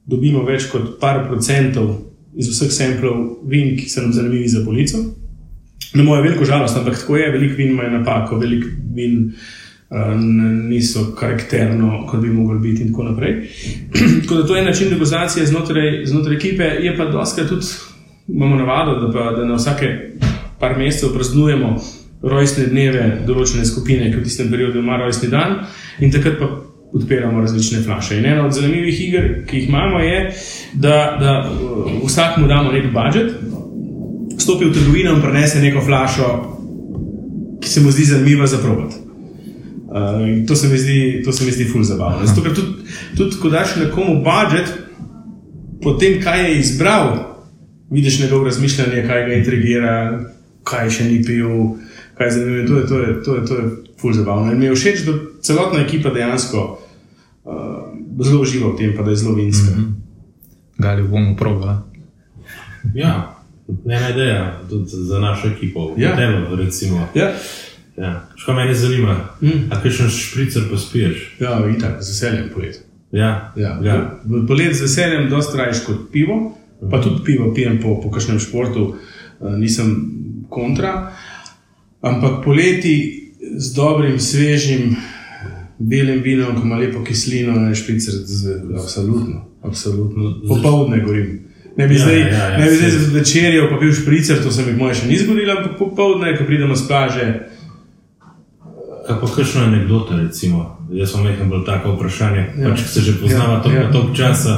dobimo 0.07 0.43
več 0.43 0.67
kot 0.73 0.99
par 1.01 1.29
procentov 1.29 1.97
iz 2.35 2.49
vseh 2.51 2.73
samplov 2.73 3.47
vin, 3.47 3.77
ki 3.77 3.89
so 3.89 4.03
nam 4.03 4.13
zanimivi 4.13 4.49
za 4.49 4.65
polico. 4.65 4.99
Na 5.95 6.03
moje 6.03 6.23
veliko 6.23 6.45
žalost, 6.45 6.77
ampak 6.77 6.99
tako 6.99 7.17
je, 7.17 7.31
veliko 7.31 7.57
vin 7.57 7.71
ima 7.71 7.89
napako, 7.89 8.39
veliko 8.39 8.69
vin 8.95 9.33
uh, 9.91 10.15
niso 10.69 11.13
karakterno, 11.19 12.07
kot 12.11 12.21
bi 12.21 12.31
mogli 12.31 12.59
biti, 12.59 12.83
in 12.83 12.91
tako 12.91 13.03
naprej. 13.03 13.49
tako 14.23 14.35
da 14.35 14.47
to 14.47 14.57
je 14.57 14.65
način 14.65 14.91
degustacije 14.91 15.47
znotraj, 15.47 16.07
znotraj 16.07 16.37
ekipe, 16.37 16.65
je 16.65 16.97
pa 16.97 17.05
doskrat 17.05 17.49
tudi 17.49 17.67
imamo 18.35 18.57
navado, 18.57 19.01
da, 19.01 19.13
pa, 19.13 19.31
da 19.37 19.45
na 19.45 19.55
vsake 19.55 19.89
par 20.61 20.79
mesecev 20.79 21.15
praznujemo 21.15 21.77
rojstne 22.23 22.67
dneve 22.69 23.05
določene 23.27 23.65
skupine, 23.65 24.11
ki 24.11 24.21
v 24.21 24.27
tistem 24.27 24.51
periodu 24.53 24.83
ima 24.83 24.99
rojstni 25.01 25.31
dan, 25.33 25.63
in 26.05 26.13
takrat 26.13 26.37
pa 26.41 26.51
odpiramo 26.93 27.41
različne 27.41 27.83
flaše. 27.85 28.19
In 28.19 28.27
ena 28.27 28.45
od 28.47 28.53
zanimivih 28.53 29.01
iger, 29.01 29.29
ki 29.49 29.57
jih 29.57 29.69
imamo, 29.69 30.01
je, 30.05 30.19
da, 30.75 30.97
da 31.21 31.37
uh, 31.47 31.93
vsakmu 32.05 32.49
damo 32.51 32.73
nek 32.75 32.91
budžet, 32.93 33.33
stopi 34.41 34.69
v 34.69 34.75
trgovino 34.75 35.15
in 35.15 35.23
prenese 35.23 35.63
neko 35.63 35.85
flašo, 35.87 36.29
ki 37.61 37.69
se 37.69 37.85
mu 37.85 37.93
zdi 37.95 38.09
zanimiva 38.11 38.47
za 38.51 38.59
provat. 38.59 38.97
Uh, 39.91 40.21
in 40.29 40.45
to 40.47 40.57
se 40.57 40.69
mi 40.69 40.79
zdi, 40.79 41.23
to 41.25 41.33
se 41.33 41.45
mi 41.45 41.55
zdi 41.55 41.69
ful 41.71 41.87
zabavno. 41.87 42.27
Zato, 42.27 42.43
ker 42.43 42.55
tudi, 42.55 42.93
tudi 43.17 43.41
ko 43.41 43.51
daš 43.51 43.77
nekomu 43.81 44.21
budžet, 44.27 44.73
potem 45.83 46.21
kaj 46.23 46.45
je 46.45 46.59
izbral, 46.59 47.30
vidiš 47.91 48.21
njegovo 48.21 48.45
razmišljanje, 48.45 49.07
kaj 49.07 49.27
ga 49.27 49.35
intrigira, 49.35 49.95
kaj 50.65 50.91
še 50.91 51.05
ni 51.05 51.23
pil, 51.25 51.77
kaj 52.15 52.27
je 52.27 52.33
zanimivo. 52.33 52.67
To 52.67 52.77
je, 52.77 52.87
to 52.87 52.99
je, 52.99 53.23
to 53.25 53.35
je, 53.35 53.47
to 53.47 53.55
je 53.57 53.65
ful 53.97 54.13
zabavno. 54.13 54.53
In 54.53 54.59
mi 54.59 54.65
je 54.65 54.75
všeč, 54.75 54.99
da 55.01 55.13
celotna 55.41 55.81
ekipa 55.81 56.11
dejansko 56.11 56.65
uh, 57.45 57.53
zelo 58.21 58.41
uživa 58.41 58.69
v 58.69 58.77
tem, 58.77 58.97
pa 58.97 59.03
da 59.03 59.11
je 59.11 59.17
zelo 59.17 59.35
vinska. 59.35 59.71
Mm 59.71 59.81
-hmm. 59.81 59.93
Gali 60.79 61.03
bomo 61.03 61.37
probali. 61.37 61.79
Ja, 62.95 63.37
ena 63.87 64.09
ideja 64.11 64.61
tudi 64.69 64.85
za 64.87 65.19
našo 65.19 65.49
ekipo, 65.49 65.95
Ja. 65.97 66.17
telo, 66.17 66.57
recimo. 66.57 67.09
Ja, 67.15 67.33
Ja. 67.97 68.29
Škoda 68.37 68.65
me 68.65 68.75
zanima, 68.75 69.17
Mm. 69.41 69.49
a 69.71 69.83
kakšen 69.83 70.09
špricer 70.09 70.63
pa 70.71 70.77
spiješ? 70.79 71.37
ja 71.41 71.63
itak, 71.77 72.03
z 72.03 72.09
veseljem 72.11 72.49
polet. 72.55 72.85
Ja, 73.13 73.53
Ja. 73.57 73.79
ja. 73.83 74.21
Polet 74.49 74.77
z 74.77 74.81
veseljem 74.83 75.31
dosta 75.31 75.59
rajš 75.59 75.79
kot 75.87 75.97
pivo, 76.13 76.57
pa 76.91 77.01
tudi 77.03 77.25
pivo 77.25 77.53
pijem 77.55 77.81
po, 77.83 78.01
po 78.03 78.11
kakšnem 78.11 78.39
športu, 78.39 78.95
eh, 78.95 79.57
nisem 79.59 79.97
kontra. 80.49 81.13
Ampak 82.03 82.45
poleti 82.45 82.95
z 83.57 83.75
dobrim, 83.75 84.21
svežim, 84.21 84.97
belim 85.79 86.23
vinom, 86.23 86.57
ki 86.57 86.63
ima 86.65 86.77
lepo 86.77 87.05
kislino, 87.05 87.53
ne 87.53 87.75
špicer, 87.75 88.15
absolutno, 88.79 89.45
absolutno. 89.63 90.35
Popovdne 90.49 91.01
gorim. 91.05 91.41
Ne 91.77 91.89
bi 91.89 91.95
Ja, 91.95 92.01
zdaj, 92.01 92.19
ja, 92.21 92.27
ja, 92.27 92.59
ne 92.59 92.71
bi 92.71 92.77
zdaj 92.77 92.91
zvečerjal, 92.91 93.69
pa 93.71 93.77
bil 93.81 93.93
špricer, 93.93 94.43
to 94.43 94.51
se 94.51 94.65
mi 94.67 94.73
moje 94.77 94.95
še 94.95 95.07
ni 95.09 95.17
zgodilo, 95.19 95.55
ampak 95.57 95.79
popovdne, 95.79 96.35
ko 96.37 96.45
pridemo 96.45 96.77
s 96.77 96.89
plaže. 96.89 97.29
Pa 99.09 99.27
kakšno 99.27 99.65
anegdoto, 99.65 100.17
recimo? 100.17 100.77
Jaz 100.93 101.13
sem 101.15 101.25
nekaj 101.25 101.47
bolj 101.47 101.65
tako 101.67 101.95
vprašanje, 101.97 102.45
Ja. 102.59 102.71
pač 102.71 102.81
se 102.87 103.01
že 103.01 103.17
poznava 103.21 103.63
Ja, 103.67 103.73
ja. 103.73 103.93
toliko 103.93 104.13
ja. 104.13 104.13
ja. 104.13 104.17
časa. 104.17 104.55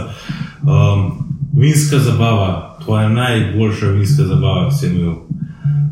Um, 0.62 1.31
vinska 1.52 1.98
zabava, 1.98 2.78
tvoja 2.84 3.08
najboljša 3.08 3.86
vinska 3.86 4.22
zabava, 4.24 4.68
ki 4.70 4.76
si 4.76 4.86
jo 4.86 4.92
imel 4.92 5.14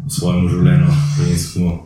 v 0.06 0.10
svojem 0.10 0.48
življenju, 0.48 0.86
vinskem. 1.26 1.62
Uh, 1.62 1.78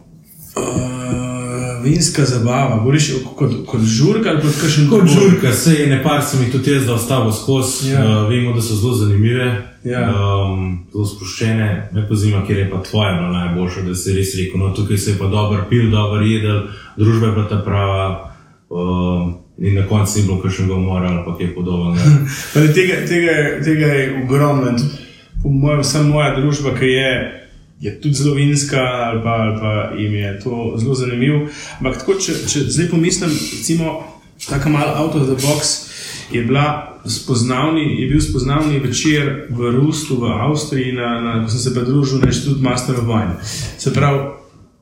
vinska 1.85 2.25
zabava, 2.25 2.77
govoriš 2.79 3.11
kot, 3.37 3.53
kot 3.67 3.81
žurka 3.81 4.31
ali 4.31 4.41
kot 4.43 4.61
kakšen 4.63 4.89
Kot 4.89 5.03
drug? 5.05 5.13
žurka, 5.19 5.53
se 5.53 5.75
je 5.75 5.87
nekaj 5.91 6.23
sem 6.23 6.41
jih 6.43 6.53
tudi 6.53 6.73
jaz 6.73 6.87
dostal 6.87 7.33
skozi. 7.33 7.91
Ja. 7.91 8.01
Uh, 8.05 8.29
vemo, 8.31 8.55
da 8.55 8.63
so 8.63 8.75
zelo 8.75 8.95
zanimive, 8.95 9.51
Ja. 9.85 10.09
um, 10.09 10.87
zelo 10.93 11.05
sproščene. 11.07 11.89
Me 11.93 12.07
pa 12.09 12.15
zima, 12.17 12.41
kjer 12.47 12.59
je 12.59 12.71
pa 12.71 12.79
tvoja 12.83 13.13
bila 13.19 13.31
najboljša, 13.33 13.83
da 13.85 13.95
si 13.95 14.15
res 14.17 14.33
rekel, 14.39 14.61
no 14.61 14.71
tukaj 14.73 14.99
se 14.99 15.11
je 15.11 15.19
pa 15.19 15.27
dobro 15.29 15.67
pil, 15.69 15.91
dobro 15.91 16.23
jedel, 16.25 16.63
družba 16.97 17.27
je 17.27 17.33
bila 17.33 17.49
ta 17.49 17.59
prava. 17.67 18.07
Um, 18.71 19.35
in 19.59 19.75
na 19.75 19.87
koncu 19.87 20.19
ni 20.19 20.25
bilo 20.25 20.41
kakšnega 20.41 20.75
umora 20.75 21.09
ali 21.09 21.39
kaj 21.39 21.55
podobnega. 21.55 22.05
Tega, 22.53 23.07
tega, 23.07 23.31
je- 23.33 23.63
tega 23.65 23.87
je 23.89 24.23
ogromno. 24.25 24.73
Po 25.43 25.49
mojem, 25.51 25.81
vsa 25.81 26.03
moja 26.03 26.35
družba, 26.35 26.73
ki 26.73 26.87
je, 26.87 27.11
je 27.81 28.01
tudi 28.01 28.15
zelo 28.15 28.35
vinska, 28.35 28.81
ali 28.81 29.23
pa, 29.23 29.31
ali 29.31 29.61
pa 29.61 29.73
jim 29.97 30.15
je 30.15 30.41
to 30.41 30.53
zelo 30.77 30.95
zanimivo. 30.95 31.47
Ampak 31.79 31.99
tako, 31.99 32.15
če, 32.17 32.33
če 32.45 32.61
zdaj 32.67 32.89
pomislim, 32.89 33.31
recimo, 33.31 34.03
tako 34.49 34.69
malo 34.71 34.93
out 34.97 35.15
of 35.15 35.27
the 35.27 35.39
box. 35.39 35.75
Je, 36.33 36.43
bila 36.43 36.67
spoznavni, 37.07 38.01
je 38.01 38.09
bil 38.09 38.21
spoznavni 38.21 38.79
večer 38.79 39.29
v 39.51 39.71
Rustu, 39.73 40.17
v 40.17 40.25
Avstriji, 40.27 40.93
na, 40.93 41.21
na, 41.21 41.45
ko 41.45 41.51
sem 41.51 41.61
se 41.61 41.75
pridružil 41.75 42.19
na 42.19 42.27
inštitut 42.27 42.61
Master 42.61 42.95
of 42.95 43.05
Wine. 43.05 43.37
Se 43.79 43.93
pravi, 43.93 44.19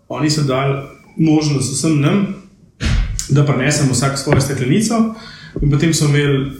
oni 0.08 0.30
so 0.30 0.42
dali 0.42 0.78
možnost 1.16 1.72
vsem 1.72 2.00
nam, 2.00 2.26
da 3.30 3.46
prenesemo 3.46 3.92
vsak 3.92 4.18
svojo 4.18 4.40
steklenico, 4.40 5.14
in 5.62 5.70
potem 5.70 5.94
so 5.94 6.08
imeli 6.08 6.50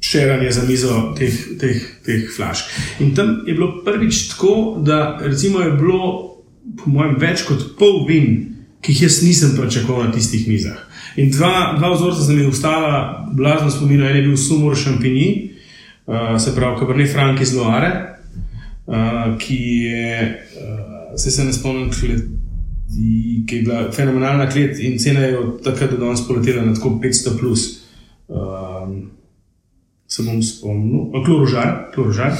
širanje 0.00 0.50
za 0.50 0.62
mizo 0.68 1.14
teh, 1.18 1.34
teh, 1.60 1.82
teh 2.04 2.30
flaš. 2.36 2.64
In 3.00 3.14
tam 3.14 3.42
je 3.46 3.54
bilo 3.54 3.84
prvič 3.84 4.28
tako, 4.28 4.82
da 4.82 5.20
je 5.22 5.72
bilo, 5.78 6.36
po 6.78 6.90
mojem, 6.90 7.16
več 7.18 7.46
kot 7.46 7.76
pol 7.78 8.04
vin, 8.08 8.48
ki 8.82 8.92
jih 8.92 9.02
jaz 9.02 9.22
nisem 9.22 9.54
pričakoval 9.56 10.08
na 10.08 10.12
tistih 10.12 10.48
mizah. 10.48 10.78
In 11.16 11.30
dva, 11.30 11.76
dva 11.78 11.92
vzorca 11.94 12.22
sta 12.22 12.32
mi 12.32 12.46
ostala 12.46 13.28
blazno 13.32 13.70
spominja. 13.70 14.10
En 14.10 14.16
je 14.16 14.22
bil 14.26 14.36
Sumor 14.36 14.76
Šampini, 14.76 15.52
uh, 16.06 16.34
se 16.40 16.54
pravi 16.56 16.80
Cabernet 16.80 17.12
Franc 17.12 17.40
iz 17.40 17.54
Loare, 17.54 17.92
uh, 18.86 19.36
ki 19.38 19.58
je, 19.86 20.46
uh, 20.56 21.18
se, 21.20 21.30
se 21.30 21.44
ne 21.44 21.52
spomnim, 21.52 21.90
kleti, 21.92 22.26
ki 23.46 23.56
je 23.56 23.62
bila 23.62 23.90
fenomenalna 23.92 24.50
klet 24.50 24.78
in 24.78 24.98
cena 24.98 25.20
je 25.20 25.38
od 25.38 25.62
takrat 25.64 25.90
do 25.90 25.96
danes 25.96 26.26
poletela 26.28 26.64
na 26.64 26.74
tako 26.74 26.98
500 27.02 27.38
plus. 27.38 27.82
Um, 28.28 29.10
se 30.08 30.22
bom 30.22 30.42
spomnil, 30.42 31.24
klorožar, 31.24 31.90
klorožar. 31.94 32.36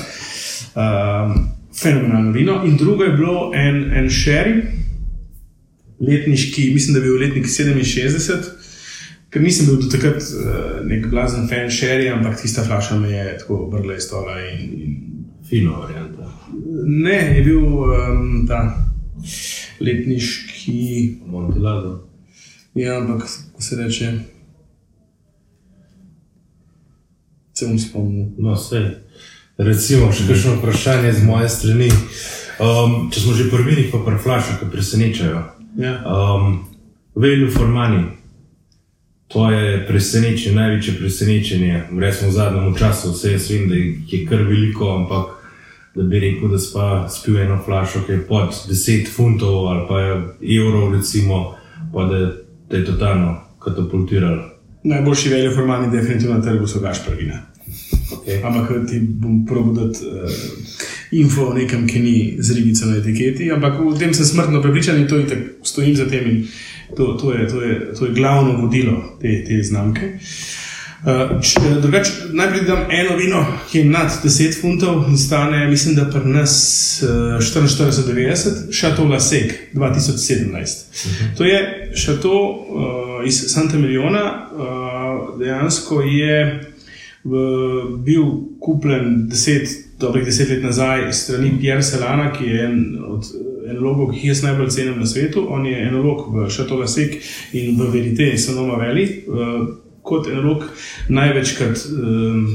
Um, 0.75 1.49
fenomenalno 1.83 2.33
vino. 2.33 2.62
In 2.65 2.77
drugo 2.77 3.05
je 3.05 3.17
bilo 3.17 3.53
en, 3.55 3.85
en 3.97 4.11
sherry, 4.11 4.62
letniški, 6.01 6.71
mislim, 6.75 6.95
da 6.95 7.01
je 7.01 7.05
bil 7.05 7.21
letnik 7.21 7.47
67. 7.47 8.51
Ker 9.33 9.43
nisem 9.43 9.67
bil 9.67 9.81
do 9.81 9.88
takrat 9.88 10.21
uh, 10.21 10.83
nek 10.85 11.09
blazen 11.11 11.49
fan 11.49 11.71
sherry, 11.73 12.11
ampak 12.12 12.41
tista 12.41 12.65
flaša 12.65 12.99
me 13.01 13.11
je 13.11 13.38
tako 13.38 13.71
vrgla 13.73 13.97
iz 13.97 14.05
stola. 14.05 14.37
In, 14.41 14.73
in 14.83 14.99
Fino 15.49 15.81
varianta. 15.81 16.33
ne, 16.87 17.37
je 17.37 17.43
bil 17.45 17.65
um, 17.65 18.47
ta 18.49 18.91
letniški, 19.80 21.18
Montelado. 21.26 22.08
ja, 22.74 22.98
ampak 22.98 23.20
kako 23.20 23.62
se 23.62 23.76
reče. 23.76 24.12
Se 27.54 27.66
bom 27.66 27.78
spomnil. 27.78 28.26
No, 28.38 28.54
vse. 28.54 29.02
Recimo, 29.58 30.12
še 30.12 30.26
kakšno 30.26 30.56
vprašanje 30.58 31.12
z 31.12 31.24
moje 31.24 31.48
strani. 31.52 31.90
Um, 32.62 33.11
če 33.12 33.20
smo 33.20 33.35
že 33.37 33.50
pri 33.50 33.64
vinih, 33.66 33.90
pa 33.92 34.00
pri 34.04 34.18
flašah, 34.18 34.61
ki 34.61 34.70
presenečajo. 34.72 35.42
Ja. 35.78 35.94
Um, 36.04 36.68
Velju 37.14 37.50
formani, 37.52 38.06
to 39.28 39.50
je 39.50 39.87
presenečenje, 39.87 40.56
največje 40.56 40.94
presenečenje. 40.96 41.82
Recimo 42.00 42.30
v 42.30 42.35
zadnjem 42.35 42.76
času, 42.76 43.12
vse 43.12 43.32
jaz 43.32 43.50
vem, 43.50 43.68
da 43.68 43.76
jih 43.76 44.12
je 44.12 44.20
kar 44.28 44.42
veliko, 44.48 44.88
ampak 44.96 45.41
da 45.94 46.02
bi 46.02 46.18
rekel, 46.18 46.48
da 46.48 46.59
spa 46.59 47.09
spil 47.09 47.38
eno 47.38 47.59
flašo, 47.64 48.00
ki 48.07 48.12
je 48.12 48.26
pod 48.26 48.48
10 48.68 49.09
funtov 49.16 49.66
ali 49.68 49.87
pa 49.88 50.00
evrov, 50.40 50.94
recimo, 50.94 51.55
pa 51.92 52.05
da, 52.05 52.33
da 52.70 52.76
je 52.76 52.85
totalno 52.85 53.40
katapultiralo. 53.59 54.50
Najboljši 54.85 55.28
veljo 55.28 55.55
formalni 55.55 55.98
definitivno 55.98 56.38
na 56.38 56.42
trgu 56.42 56.66
so 56.66 56.81
gašprvina. 56.81 57.42
Okay. 58.12 58.46
Ampak 58.46 58.88
ti 58.88 59.00
bom 59.00 59.46
probil 59.46 59.72
dati 59.72 59.98
uh, 60.07 60.31
info 61.11 61.46
o 61.46 61.55
nekem, 61.55 61.87
ki 61.87 62.00
ni 62.00 62.37
z 62.38 62.55
ribico 62.55 62.87
na 62.87 62.96
etiketi, 62.96 63.52
ampak 63.52 63.81
v 63.81 63.98
tem 63.98 64.14
sem 64.14 64.26
smrtno 64.26 64.62
prepričan 64.62 65.00
in 65.00 65.09
to 65.09 65.18
in 65.18 65.28
tako 65.28 65.64
stojim 65.64 65.96
za 65.96 66.09
tem. 66.09 66.31
in 66.31 66.46
To, 66.96 67.16
to, 67.16 67.33
je, 67.33 67.48
to, 67.48 67.62
je, 67.62 67.94
to 67.98 68.07
je 68.07 68.12
glavno 68.12 68.52
vodilo 68.61 69.16
te, 69.20 69.44
te 69.44 69.62
znamke. 69.62 70.07
Uh, 70.07 70.71
č, 71.43 71.59
drugač, 71.83 72.11
najprej 72.31 72.62
dam 72.67 72.85
eno 72.91 73.17
vino, 73.19 73.43
ki 73.71 73.79
je 73.79 73.85
nad 73.91 74.11
10 74.25 74.61
funtov 74.61 75.09
in 75.11 75.19
stane, 75.19 75.67
mislim, 75.67 75.97
da 75.99 76.05
pri 76.07 76.31
nas 76.31 76.53
uh, 77.03 77.43
44,90, 77.43 78.71
Chateau 78.71 79.09
Lasek 79.09 79.75
2017. 79.75 80.53
Uh 80.53 80.55
-huh. 80.55 81.37
To 81.37 81.45
je 81.45 81.91
šato 81.95 82.31
uh, 82.31 83.27
iz 83.27 83.45
Santa 83.49 83.79
Miliona, 83.79 84.49
uh, 84.53 85.38
dejansko 85.38 86.03
je 86.03 86.61
v, 87.25 87.31
bil 87.99 88.25
kupljen 88.61 89.29
deset, 89.29 89.69
dobrih 90.01 90.25
deset 90.25 90.49
let 90.49 90.62
nazaj 90.62 91.12
strani 91.12 91.53
Pierre 91.61 91.83
Selana, 91.83 92.33
ki 92.33 92.45
je 92.45 92.65
en 92.65 92.99
od 93.07 93.25
enologov, 93.71 94.11
ki 94.11 94.17
jih 94.17 94.29
jaz 94.29 94.43
najbolj 94.43 94.69
cenim 94.69 94.99
na 95.01 95.07
svetu. 95.07 95.47
On 95.51 95.67
je 95.67 95.88
enolog 95.88 96.27
v 96.35 96.49
Chateau 96.51 96.79
Lasek 96.79 97.15
in 97.53 97.79
v 97.79 97.91
Verite 97.91 98.38
Sonoma 98.38 98.75
Valley. 98.75 99.25
Kot 100.03 100.27
enolog 100.27 100.65
največkrat 101.09 101.87
um, 101.91 102.47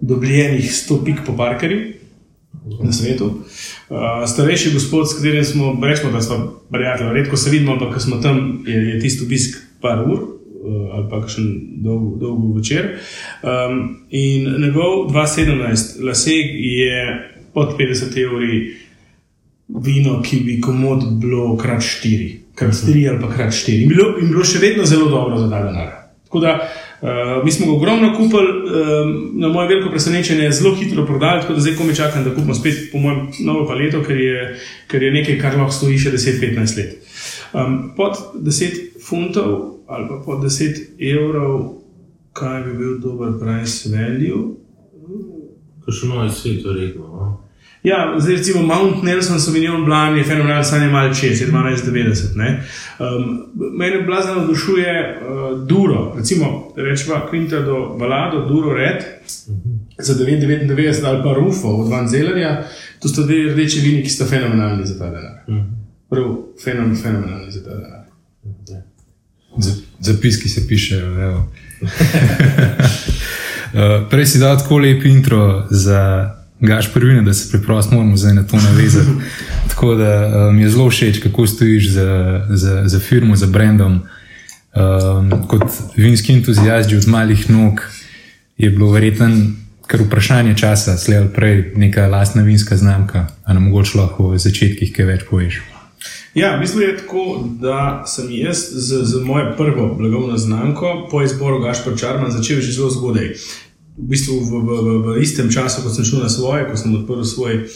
dobljenih 0.00 0.70
100 0.72 1.04
pik 1.04 1.24
po 1.26 1.36
parkerju 1.36 1.92
na 2.82 2.92
svetu. 2.92 3.24
Uh, 3.88 3.96
starejši 4.26 4.72
gospod, 4.72 5.08
s 5.10 5.16
katerim 5.16 5.44
smo, 5.44 5.78
rečemo, 5.82 6.12
da 6.12 6.20
smo 6.20 6.60
prijatelji, 6.70 7.12
redko 7.12 7.36
se 7.36 7.50
vidimo, 7.50 7.72
ampak 7.72 7.94
ko 7.94 8.00
smo 8.00 8.16
tam, 8.16 8.64
je, 8.66 8.76
je 8.88 9.00
tisti 9.00 9.24
obisk 9.24 9.56
par 9.80 10.04
ur. 10.10 10.18
Uh, 10.60 10.90
ali 10.92 11.06
pa 11.08 11.22
še 11.24 11.40
dolg, 11.80 12.18
dolgo 12.20 12.52
večer. 12.58 12.98
Um, 13.42 14.04
in 14.10 14.44
njegov 14.60 15.08
2017, 15.08 16.02
lasek 16.04 16.52
je 16.52 16.98
pod 17.54 17.72
50 17.78 18.18
evri 18.20 18.58
vino, 19.68 20.20
ki 20.22 20.42
bi 20.44 20.58
komod 20.60 21.06
bilo 21.22 21.56
krat 21.56 21.80
4, 21.80 22.28
krat 22.54 22.74
3 22.74 23.08
ali 23.08 23.22
pa 23.22 23.32
krat 23.32 23.56
4. 23.56 23.82
In 23.82 23.88
bilo, 23.88 24.10
in 24.20 24.28
bilo 24.28 24.44
še 24.44 24.60
vedno 24.60 24.84
zelo 24.84 25.08
dobro 25.08 25.38
za 25.40 25.48
ta 25.50 25.62
denar. 25.64 25.99
Tako 26.30 26.40
da 26.40 26.52
uh, 27.02 27.44
mi 27.44 27.52
smo 27.52 27.66
ga 27.66 27.72
ogromno 27.72 28.12
kupili, 28.16 28.48
um, 28.48 29.30
na 29.34 29.48
moje 29.48 29.68
veliko 29.68 29.90
presenečenje, 29.90 30.50
zelo 30.50 30.74
hitro 30.74 31.06
prodali, 31.06 31.40
tako 31.40 31.54
da 31.54 31.60
zdaj 31.60 31.74
komi 31.74 31.96
čakam, 31.96 32.24
da 32.24 32.30
kupimo 32.30 32.54
spet, 32.54 32.92
po 32.92 32.98
mojem, 32.98 33.32
novo 33.40 33.66
paleto, 33.66 34.02
ker 34.06 34.20
je, 34.20 34.44
ker 34.86 35.02
je 35.02 35.10
nekaj, 35.10 35.38
kar 35.42 35.58
lahko 35.58 35.74
stoji 35.74 35.98
še 35.98 36.12
10-15 36.14 36.78
let. 36.78 36.94
Um, 37.52 37.74
pod 37.96 38.14
10 38.46 39.02
funtov 39.08 39.82
ali 39.90 40.06
pa 40.08 40.22
pod 40.22 40.44
10 40.46 40.78
evrov, 41.02 41.82
kaj 42.32 42.62
bi 42.62 42.78
bil 42.78 42.98
dober 43.02 43.34
price 43.42 43.90
value. 43.90 44.54
Kaj 45.82 45.98
še 45.98 46.14
noč 46.14 46.36
svet 46.38 46.62
je 46.62 46.76
rekel? 46.78 47.10
No? 47.10 47.40
Ja, 47.82 48.14
zdaj 48.18 48.34
recimo 48.34 48.62
Mount 48.64 49.02
Nelson, 49.02 49.40
Sauvignon 49.40 49.84
Blanc 49.84 50.18
je 50.18 50.24
fenomenalen, 50.24 50.64
sanje 50.64 50.88
malo 50.88 51.14
čez, 51.14 51.40
je 51.40 51.46
1290. 51.46 52.56
Um, 52.98 53.42
mene 53.72 54.02
blazno 54.02 54.34
navdušuje 54.34 54.90
uh, 55.16 55.66
Duro, 55.66 56.14
recimo 56.16 56.72
rečemo 56.78 57.16
Quinta 57.32 57.64
do 57.64 57.96
Balado, 57.98 58.46
Duro 58.46 58.72
Red 58.72 59.04
za 59.98 60.14
999 60.14 60.66
ali 61.04 61.22
pa 61.22 61.32
Rufo 61.34 61.68
od 61.68 61.88
Van 61.88 62.08
Zelerja. 62.08 62.64
To 62.98 63.08
sta 63.08 63.22
dve 63.22 63.52
rdeči 63.52 63.80
vini, 63.80 64.02
ki 64.02 64.08
sta 64.10 64.24
fenomenalni 64.26 64.86
za 64.86 64.98
ta 64.98 65.06
denar. 65.06 65.64
Prav 66.10 66.24
fenom, 66.64 66.96
fenomenalni 66.96 67.50
za 67.50 67.64
ta 67.64 67.70
denar. 67.70 68.00
Z- 69.58 69.80
Zapiski 70.00 70.48
se 70.48 70.68
pišejo. 70.68 71.06
evo. 71.22 71.48
Uh, 73.70 73.78
Prej 74.10 74.26
si 74.26 74.38
dal 74.38 74.58
tako 74.58 74.78
lep 74.78 75.04
intro 75.04 75.66
za 75.70 76.30
Gaš 76.60 76.92
prvine, 76.92 77.22
da 77.22 77.34
se 77.34 77.50
preprosto 77.50 77.94
moramo 77.94 78.16
zdaj 78.16 78.34
na 78.34 78.46
to 78.46 78.56
navezati. 78.56 79.10
Tako 79.68 79.94
da 79.94 80.50
mi 80.52 80.62
je 80.62 80.70
zelo 80.70 80.90
všeč, 80.90 81.22
kako 81.22 81.46
stojiš 81.46 81.90
za, 81.90 82.40
za, 82.50 82.82
za 82.88 82.98
firmo, 82.98 83.36
za 83.36 83.46
brandom. 83.46 84.00
Um, 84.74 85.48
kot 85.48 85.62
vinski 85.96 86.32
entuzijast, 86.32 86.90
že 86.90 86.96
od 86.96 87.08
malih 87.08 87.50
nog, 87.50 87.80
je 88.58 88.70
bilo 88.70 88.90
verjetno 88.90 89.28
kar 89.86 90.02
vprašanje 90.02 90.54
časa, 90.56 90.96
slej 90.96 91.18
ali 91.18 91.28
prej, 91.34 91.72
neka 91.76 92.06
lastna 92.06 92.42
vinska 92.42 92.76
znamka, 92.76 93.26
a 93.44 93.54
nam 93.54 93.64
mogoče 93.64 93.98
lahko 93.98 94.28
v 94.30 94.38
začetkih 94.38 94.92
kaj 94.94 95.06
več 95.06 95.24
poveš. 95.30 95.58
Ja, 96.34 96.54
v 96.54 96.62
bistvu 96.62 96.84
je 96.84 96.92
tako, 97.00 97.24
da 97.58 98.04
sem 98.06 98.30
jaz 98.30 98.62
z, 98.70 99.02
z 99.02 99.22
mojo 99.26 99.50
prvo 99.58 99.88
blagovno 99.98 100.38
znamko 100.38 101.08
po 101.10 101.24
izboru 101.26 101.58
Gašpor 101.64 101.98
Čarman 101.98 102.30
začel 102.30 102.60
že 102.60 102.72
zelo 102.72 102.90
zgodaj. 102.90 103.34
V 104.00 104.08
bistvu 104.08 104.40
v, 104.40 104.50
v, 104.64 104.68
v, 104.80 104.88
v 105.04 105.08
istem 105.20 105.50
času, 105.52 105.84
ko 105.84 105.92
sem 105.92 106.04
šel 106.08 106.24
na 106.24 106.30
svoje, 106.32 106.64
ko 106.64 106.76
sem 106.76 106.94
odprl 106.96 107.24
svoj 107.24 107.68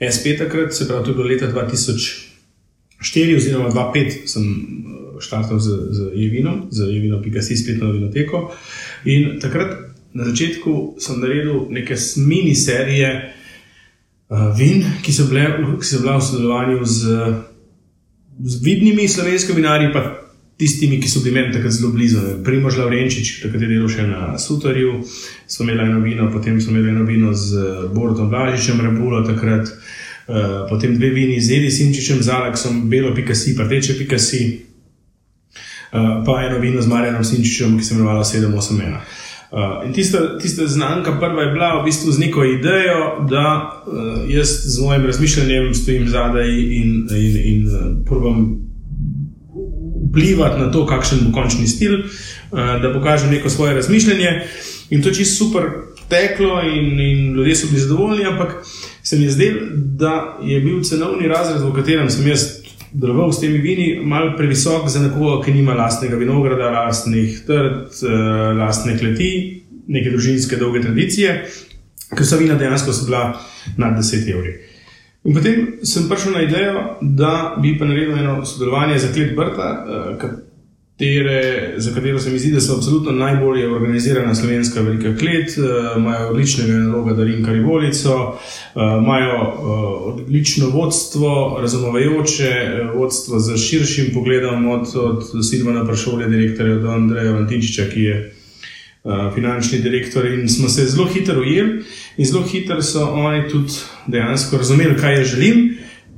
SP 0.00 0.34
takrat, 0.38 0.74
se 0.74 0.88
pravi, 0.88 1.04
to 1.04 1.10
je 1.10 1.14
bilo 1.14 1.28
leta 1.28 1.46
2004 1.46 3.36
oziroma 3.36 3.70
2005, 3.70 4.26
sem 4.26 4.44
eh, 4.44 5.20
štartal 5.20 5.60
z, 5.60 5.68
z 5.92 5.98
Evinom, 6.16 6.66
z 6.70 6.90
Evino.si 6.90 7.56
spletno 7.56 7.92
vinoteko. 7.92 8.50
In 9.04 9.38
takrat 9.40 9.94
na 10.12 10.24
začetku 10.24 10.98
sem 10.98 11.20
naredil 11.20 11.70
neke 11.70 11.94
mini 12.16 12.54
serije 12.54 13.30
uh, 14.28 14.50
vin, 14.58 14.82
ki 15.02 15.12
so, 15.12 15.28
bile, 15.30 15.60
ki 15.78 15.86
v 15.86 16.18
sodelovanju 16.18 16.84
z, 16.84 16.98
z 18.42 18.62
vidnimi 18.64 19.08
slovenskimi 19.08 19.62
vinarji, 19.62 19.92
pa 19.92 20.19
tistimi, 20.60 21.00
ki 21.00 21.08
so 21.08 21.22
bili 21.24 21.34
meni 21.38 21.54
takrat 21.54 21.72
zelo 21.72 21.92
blizu. 21.92 22.20
Primož 22.44 22.76
Lavrenčič, 22.76 23.38
takrat 23.40 23.64
je 23.64 23.70
delal 23.70 23.88
še 23.88 24.04
na 24.08 24.36
Sutarju, 24.38 24.98
smo 25.48 25.64
imeli 25.64 25.86
eno 25.88 26.02
vino, 26.04 26.28
potem 26.32 26.60
smo 26.60 26.74
imeli 26.74 26.92
eno 26.92 27.06
vino 27.08 27.32
z 27.32 27.64
Borodom 27.94 28.28
Blažičem, 28.28 28.82
Rebulo 28.84 29.24
takrat. 29.24 29.72
Uh, 30.30 30.68
potem 30.70 30.92
dve 30.94 31.08
vini 31.10 31.40
z 31.42 31.56
Edi 31.56 31.70
Simčičem, 31.74 32.20
z 32.22 32.30
Aleksom, 32.30 32.84
Belo 32.86 33.10
Pikasi, 33.16 33.56
Rdeče 33.58 33.96
Pikasi, 33.98 34.42
uh, 35.90 36.20
pa 36.22 36.36
eno 36.46 36.60
vino 36.62 36.78
z 36.78 36.86
Marjanom 36.86 37.24
Simčičem, 37.26 37.74
ki 37.80 37.84
se 37.84 37.96
imenuje 37.96 38.28
781. 38.30 38.94
Uh, 39.50 39.82
in 39.82 39.90
tista, 39.96 40.38
tista 40.38 40.68
znamka 40.70 41.16
prva 41.18 41.48
je 41.48 41.52
bila 41.56 41.80
v 41.80 41.88
bistvu 41.88 42.12
z 42.14 42.22
neko 42.22 42.44
idejo, 42.44 43.26
da 43.26 43.46
uh, 43.82 44.22
jaz 44.30 44.52
z 44.70 44.78
mojim 44.84 45.06
razmišljanjem 45.10 45.74
stojim 45.74 46.08
zadaj 46.08 46.46
in, 46.46 47.08
in, 47.10 47.34
in 47.44 47.66
uh, 47.66 48.06
probam 48.06 48.69
vplivati 50.10 50.60
na 50.60 50.70
to, 50.72 50.86
kakšen 50.86 51.18
bo 51.26 51.32
končni 51.32 51.68
stil, 51.68 51.94
uh, 52.02 52.58
da 52.82 52.92
pokažem 52.94 53.30
neko 53.30 53.50
svoje 53.50 53.74
razmišljanje. 53.74 54.42
In 54.90 55.02
to 55.02 55.08
je 55.08 55.14
čisto 55.14 55.44
super 55.44 55.62
teklo, 56.08 56.62
in, 56.62 57.00
in 57.00 57.34
ljudje 57.34 57.56
so 57.56 57.66
bili 57.66 57.80
zadovoljni, 57.80 58.26
ampak 58.26 58.56
se 59.02 59.16
mi 59.16 59.24
je 59.24 59.30
zdelo, 59.30 59.60
da 59.74 60.38
je 60.42 60.60
bil 60.60 60.82
cenovni 60.82 61.28
razred, 61.28 61.62
v 61.62 61.74
katerem 61.74 62.10
sem 62.10 62.26
jaz 62.26 62.60
deloval 62.92 63.32
s 63.32 63.40
temi 63.40 63.58
vini, 63.58 64.00
malo 64.02 64.34
previsok 64.36 64.88
za 64.88 65.00
nekoga, 65.00 65.44
ki 65.44 65.54
nima 65.54 65.74
lastnega 65.74 66.16
vinograda, 66.16 66.70
lastnih 66.70 67.42
trd, 67.46 67.86
uh, 68.02 68.10
lastne 68.58 68.98
kleti, 68.98 69.62
neke 69.88 70.10
družinske 70.10 70.56
dolge 70.56 70.82
tradicije, 70.82 71.36
ker 72.10 72.26
so 72.26 72.38
vina 72.38 72.58
dejansko 72.58 72.92
so 72.92 73.06
bila 73.06 73.24
nad 73.76 73.98
10 73.98 74.30
evri. 74.34 74.58
In 75.24 75.34
potem 75.36 75.84
sem 75.84 76.08
prišel 76.08 76.32
na 76.32 76.42
idejo, 76.42 76.84
da 77.00 77.56
bi 77.62 77.74
pa 77.78 77.84
naredil 77.84 78.16
eno 78.16 78.44
sodelovanje 78.44 78.98
za 78.98 79.12
klet 79.12 79.34
Brta, 79.36 79.68
uh, 79.84 80.16
katere, 80.16 81.74
za 81.76 81.92
katero 81.94 82.18
se 82.18 82.30
mi 82.30 82.38
zdi, 82.38 82.54
da 82.54 82.60
so 82.60 82.76
absolutno 82.76 83.12
najbolje 83.12 83.68
organizirana 83.68 84.34
slovenska 84.34 84.80
velika 84.80 85.12
klet, 85.18 85.58
uh, 85.58 86.00
imajo 86.00 86.30
odličnega 86.30 86.72
naloga, 86.72 87.12
da 87.12 87.24
jim 87.24 87.44
karivolico, 87.44 88.16
uh, 88.16 88.82
imajo 89.04 89.38
odlično 90.14 90.70
vodstvo, 90.70 91.58
razumevajoče 91.60 92.50
uh, 92.50 92.96
vodstvo 93.00 93.38
z 93.38 93.56
širšim 93.56 94.14
pogledom 94.14 94.68
od, 94.68 94.88
od 94.96 95.48
Silvana 95.50 95.84
Prašolja, 95.84 96.28
direktorja 96.28 96.78
do 96.78 96.90
Andreja 96.90 97.32
Vantinčiča, 97.32 97.90
ki 97.92 98.02
je. 98.02 98.39
Uh, 99.00 99.30
finančni 99.34 99.78
direktor, 99.80 100.26
in 100.28 100.48
smo 100.48 100.68
se 100.68 100.84
zelo 100.84 101.06
hitro 101.08 101.40
ujeli, 101.40 101.78
in 102.20 102.26
zelo 102.28 102.42
hitro 102.44 102.82
so 102.84 103.06
oni 103.08 103.46
tudi 103.48 103.72
dejansko 104.12 104.58
razumeli, 104.60 104.98
kaj 105.00 105.16
jaz 105.18 105.30
želim, 105.30 105.62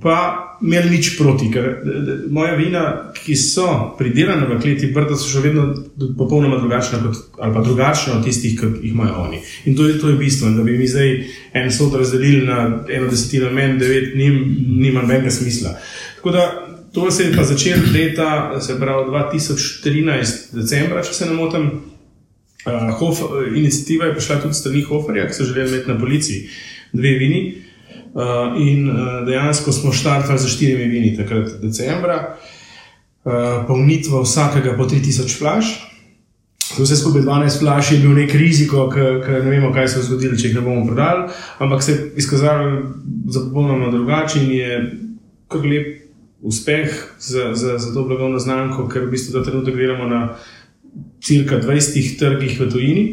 pa 0.02 0.16
imeli 0.62 0.90
nič 0.90 1.16
proti, 1.18 1.50
ker 1.50 1.82
moja 2.30 2.54
vina, 2.58 2.82
ki 3.14 3.36
so 3.38 3.94
pridelana 3.98 4.46
v 4.46 4.58
kleti 4.62 4.90
brda, 4.94 5.16
so 5.18 5.30
še 5.30 5.42
vedno 5.44 5.68
popolnoma 6.18 6.58
drugačna, 6.62 7.00
kot, 7.02 7.38
ali 7.38 7.54
pa 7.54 7.62
drugačna 7.66 8.16
od 8.18 8.26
tistih, 8.26 8.54
ki 8.58 8.70
jih 8.82 8.92
imajo 8.94 9.26
oni. 9.26 9.42
In 9.66 9.78
to 9.78 9.86
je, 9.86 9.98
to 10.02 10.10
je 10.10 10.18
bistvo, 10.18 10.50
da 10.54 10.62
bi 10.66 10.76
mi 10.78 10.88
zdaj 10.88 11.14
en 11.58 11.70
sod 11.74 11.94
razdelili 11.98 12.46
na 12.46 12.84
eno 12.90 13.10
desetino, 13.10 13.50
meni 13.50 13.78
devet, 13.78 14.14
nim, 14.18 14.42
nima 14.82 15.02
nobenega 15.02 15.30
smisla. 15.30 15.74
Tako 16.16 16.34
da 16.34 16.46
to 16.92 17.10
se 17.10 17.24
je 17.24 17.36
pa 17.36 17.44
začelo 17.44 17.94
leta, 17.94 18.60
se 18.60 18.78
pravi 18.78 19.10
2013, 19.10 20.52
decembra, 20.52 21.02
če 21.02 21.14
se 21.14 21.30
ne 21.30 21.38
motim. 21.38 21.70
Uh, 22.62 22.94
Hof, 22.98 23.18
inicijativa 23.57 24.07
je 24.07 24.14
prišla 24.14 24.40
tudi 24.40 24.55
strani 24.55 24.83
Hoferja, 24.83 25.27
ki 25.27 25.35
so 25.35 25.44
želeli 25.44 25.70
imeti 25.70 25.90
na 25.90 25.98
policiji 25.98 26.48
dve 26.92 27.18
vini. 27.18 27.55
Uh, 28.14 28.22
in 28.61 28.90
uh, 28.90 28.96
dejansko 29.27 29.72
smo 29.72 29.92
štartali 29.92 30.38
za 30.38 30.48
štirimi 30.48 30.85
vini, 30.85 31.16
takrat 31.16 31.48
decembra, 31.62 32.37
uh, 33.25 33.33
polnitva 33.66 34.20
vsakega 34.22 34.77
po 34.77 34.85
3000 34.85 35.38
flash. 35.38 35.68
Vse 36.79 36.96
skupaj 36.96 37.22
12 37.22 37.59
flash 37.59 37.92
je 37.92 37.98
bil 37.98 38.14
nek 38.16 38.35
riziko, 38.35 38.87
ker 38.90 39.44
ne 39.44 39.51
vemo, 39.51 39.72
kaj 39.72 39.88
se 39.88 39.98
bo 39.98 40.05
zgodilo, 40.07 40.37
če 40.37 40.48
jih 40.48 40.55
ne 40.57 40.62
bomo 40.64 40.87
prodali, 40.87 41.27
ampak 41.59 41.83
se 41.83 41.92
je 41.92 42.12
izkazalo 42.16 42.70
za 43.29 43.40
popolnoma 43.40 43.90
drugačen 43.90 44.46
in 44.46 44.53
je 44.53 44.79
kar 45.53 45.66
lep 45.66 45.98
uspeh 46.42 46.94
za, 47.18 47.55
za, 47.55 47.79
za 47.79 47.94
to 47.94 48.05
blagovno 48.05 48.38
znamko, 48.38 48.88
ker 48.88 49.05
v 49.07 49.12
bistvu 49.12 49.37
ta 49.37 49.44
trenutek 49.44 49.75
gledamo 49.75 50.09
na 50.09 50.22
cirka 51.20 51.61
20 51.61 52.18
trgih 52.18 52.61
v 52.61 52.70
tujini. 52.70 53.05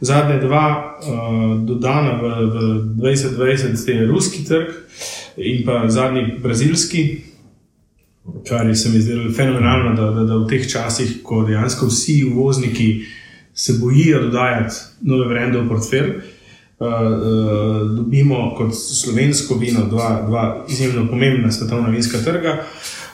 Zadnja 0.00 0.38
dva 0.40 0.66
uh, 1.00 1.64
dodana 1.64 2.18
v, 2.20 2.24
v 2.50 2.56
2020 3.00 3.88
je 3.88 4.06
ruski 4.06 4.44
trg 4.44 4.68
in 5.36 5.64
pa 5.66 5.88
zadnji 5.88 6.38
brazilski, 6.42 7.22
kar 8.48 8.66
je 8.66 8.74
se 8.74 8.88
mi 8.88 9.00
zdelo 9.00 9.32
fenomenalno, 9.32 9.94
da, 9.94 10.10
da, 10.10 10.24
da 10.24 10.36
v 10.36 10.48
teh 10.48 10.66
časih, 10.70 11.22
ko 11.22 11.44
dejansko 11.46 11.86
vsi 11.86 12.24
uvozniki 12.24 13.04
se 13.54 13.78
bojijo 13.80 14.22
dodajati 14.22 14.74
nove 15.00 15.28
vrende 15.28 15.58
v 15.58 15.68
portfelj, 15.68 16.10
uh, 16.10 16.86
uh, 16.86 17.96
dobimo 17.96 18.54
kot 18.58 18.74
slovensko 18.74 19.56
vino 19.58 19.86
dva, 19.90 20.24
dva 20.26 20.44
izjemno 20.68 21.08
pomembna 21.08 21.52
svetovna 21.52 21.88
vinska 21.88 22.18
trga. 22.18 22.64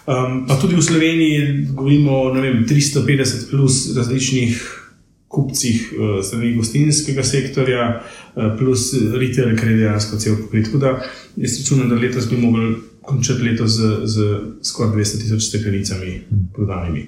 Um, 0.06 0.46
pa 0.48 0.56
tudi 0.56 0.74
v 0.74 0.82
Sloveniji 0.82 1.66
govorimo 1.76 2.12
o 2.12 2.34
350 2.34 3.50
plus 3.50 3.96
različnih 3.96 4.76
kupcih 5.28 5.92
uh, 5.92 6.24
strani 6.24 6.54
gostinskega 6.56 7.22
sektorja, 7.22 7.88
uh, 8.00 8.58
plus 8.58 8.94
retail, 9.14 9.52
ki 9.56 9.66
je 9.66 9.76
dejansko 9.76 10.18
cel 10.18 10.38
pokrit. 10.40 10.66
Tako 10.66 10.78
da 10.78 10.94
jaz 11.36 11.58
računam, 11.60 11.88
da 11.88 12.00
letos 12.00 12.30
bi 12.30 12.36
mogli 12.36 12.74
končati 13.02 13.42
leto 13.42 13.66
z, 13.66 14.00
z 14.04 14.40
skoraj 14.62 14.96
200 14.96 15.22
tisoč 15.22 15.42
steklenicami 15.48 16.20
prodanimi. 16.54 17.06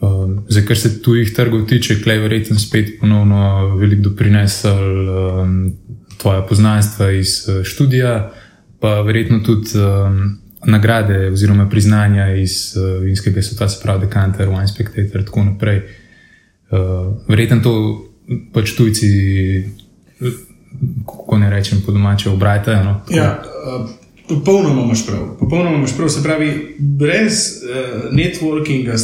Um, 0.00 0.44
zdaj, 0.48 0.64
kar 0.64 0.78
se 0.78 1.02
tujih 1.02 1.34
trgov 1.34 1.66
tiče, 1.66 2.02
klej 2.02 2.18
verjetno 2.22 2.58
spet 2.58 3.00
ponovno 3.00 3.76
veliko 3.76 4.08
doprinesel 4.08 5.08
um, 5.10 5.72
tvoja 6.18 6.42
poznanstva 6.46 7.10
iz 7.10 7.42
uh, 7.48 7.64
študija, 7.64 8.32
pa 8.80 9.00
verjetno 9.00 9.40
tudi 9.44 9.74
um, 9.74 10.38
nagrade 10.66 11.30
oziroma 11.30 11.68
priznanja 11.68 12.34
iz 12.34 12.76
uh, 12.76 13.02
vinskega 13.02 13.42
sveta, 13.42 13.68
se 13.68 13.82
pravi, 13.82 14.06
Decanter, 14.06 14.48
Wine 14.48 14.74
Spectator 14.74 15.20
in 15.20 15.26
tako 15.26 15.44
naprej. 15.44 15.82
Uh, 16.70 16.78
verjetno 17.28 17.60
to 17.62 18.04
pač 18.52 18.74
tujci, 18.76 19.08
kako 21.06 21.38
ne 21.38 21.50
rečem, 21.50 21.80
po 21.86 21.92
domače, 21.92 22.30
obrajte. 22.30 22.76
No? 22.84 23.00
Ja, 23.10 23.42
uh, 23.42 23.88
popolnoma 24.28 24.82
imaš 24.82 25.06
prav. 25.06 25.36
Popolnoma 25.40 25.76
imaš 25.76 25.96
prav. 25.96 26.08
Se 26.08 26.22
pravi, 26.22 26.76
brez 26.78 27.62
uh, 27.62 28.12
networkinga, 28.12 28.94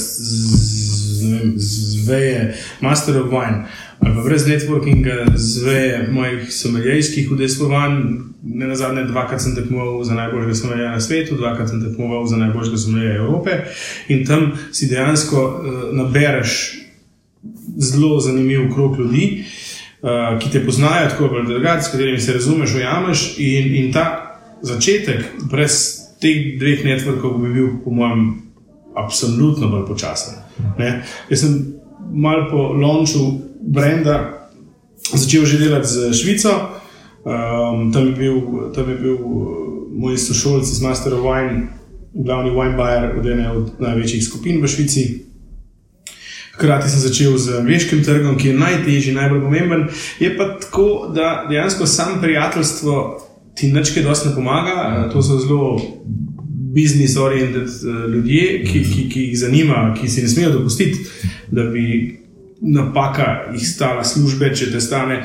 zveje 1.57 2.55
Master 2.81 3.17
of 3.23 3.33
Wine. 3.33 3.65
Ali 4.05 4.15
pa 4.15 4.23
brez 4.23 4.47
networkinga, 4.47 5.25
zveje 5.35 6.09
mojih 6.13 6.53
someljskih 6.53 7.33
udejstvovanj, 7.33 8.03
ne 8.43 8.67
na 8.67 8.77
zadnje, 8.77 9.05
dvakrat 9.05 9.43
sem 9.43 9.55
tekmoval 9.55 10.05
za 10.05 10.15
najboljšega 10.15 10.55
somelja 10.55 10.91
na 10.91 11.01
svetu, 11.01 11.37
dvakrat 11.37 11.69
sem 11.69 11.83
tekmoval 11.85 12.27
za 12.27 12.37
najboljšega 12.37 12.77
somelja 12.77 13.15
Evrope 13.15 13.51
in 14.09 14.27
tam 14.27 14.53
si 14.73 14.87
dejansko 14.87 15.45
uh, 15.45 15.97
nabereš 15.97 16.79
zelo 17.77 18.21
zanimiv 18.21 18.75
krok 18.75 18.99
ljudi, 18.99 19.45
uh, 20.03 20.39
ki 20.41 20.51
te 20.51 20.65
poznajo 20.67 21.09
tako 21.09 21.25
ali 21.25 21.47
drugače, 21.47 21.83
s 21.83 21.91
katerimi 21.93 22.21
se 22.21 22.33
razumeš, 22.33 22.75
ujameš. 22.75 23.35
In, 23.39 23.75
in 23.75 23.93
ta 23.93 24.41
začetek, 24.63 25.25
brez 25.51 26.01
teh 26.21 26.59
dveh 26.59 26.85
networkov, 26.85 27.39
bi 27.41 27.53
bil, 27.53 27.69
po 27.85 27.91
mojem, 27.91 28.43
absolutno 28.97 29.69
bolj 29.69 29.87
počasen. 29.87 30.35
Ne? 30.79 31.03
Jaz 31.31 31.41
sem 31.41 31.74
malo 32.13 32.49
po 32.51 32.73
lonču 32.73 33.41
Brenda 33.61 34.45
začel 35.13 35.45
že 35.45 35.59
delati 35.59 35.89
z 35.89 36.13
Švico. 36.13 36.53
Um, 37.25 37.93
tam, 37.93 38.07
je 38.07 38.13
bil, 38.13 38.37
tam 38.77 38.89
je 38.89 38.97
bil 38.97 39.17
moj 39.97 40.19
sošolc 40.19 40.69
iz 40.69 40.81
Master 40.83 41.15
of 41.15 41.25
Wine, 41.25 41.73
glavni 42.13 42.51
wine 42.51 42.77
buyer 42.77 43.19
od 43.19 43.27
ene 43.27 43.51
od 43.51 43.81
največjih 43.81 44.25
skupin 44.25 44.61
v 44.61 44.69
Švici. 44.69 45.05
Hkrati 46.55 46.91
sem 46.91 47.01
začel 47.01 47.39
z 47.39 47.59
angliškim 47.59 48.05
trgom, 48.05 48.37
ki 48.39 48.53
je 48.53 48.59
najtežji, 48.59 49.15
najbolj 49.17 49.41
pomemben. 49.41 49.89
Je 50.21 50.37
pa 50.37 50.55
tako, 50.61 51.11
da 51.15 51.47
dejansko 51.49 51.87
samo 51.87 52.21
prijateljstvo 52.23 53.21
ti 53.55 53.73
nečke 53.73 54.03
dosti 54.03 54.29
ne 54.29 54.35
pomaga. 54.35 55.09
To 55.13 55.23
so 55.23 55.39
zelo 55.39 55.81
business-oriented 56.75 57.69
eh, 57.69 58.05
ljudje, 58.15 58.65
ki, 58.65 58.85
ki, 58.93 59.09
ki 59.13 59.25
jih 59.29 59.39
zanima, 59.39 59.87
ki 60.01 60.11
si 60.11 60.23
ne 60.23 60.29
smejo 60.29 60.53
dopustiti, 60.59 61.07
da 61.51 61.65
bi 61.71 62.19
napaka 62.61 63.53
jih 63.53 63.67
stala 63.69 64.05
službe, 64.05 64.55
če 64.55 64.73
te 64.73 64.81
stane 64.81 65.25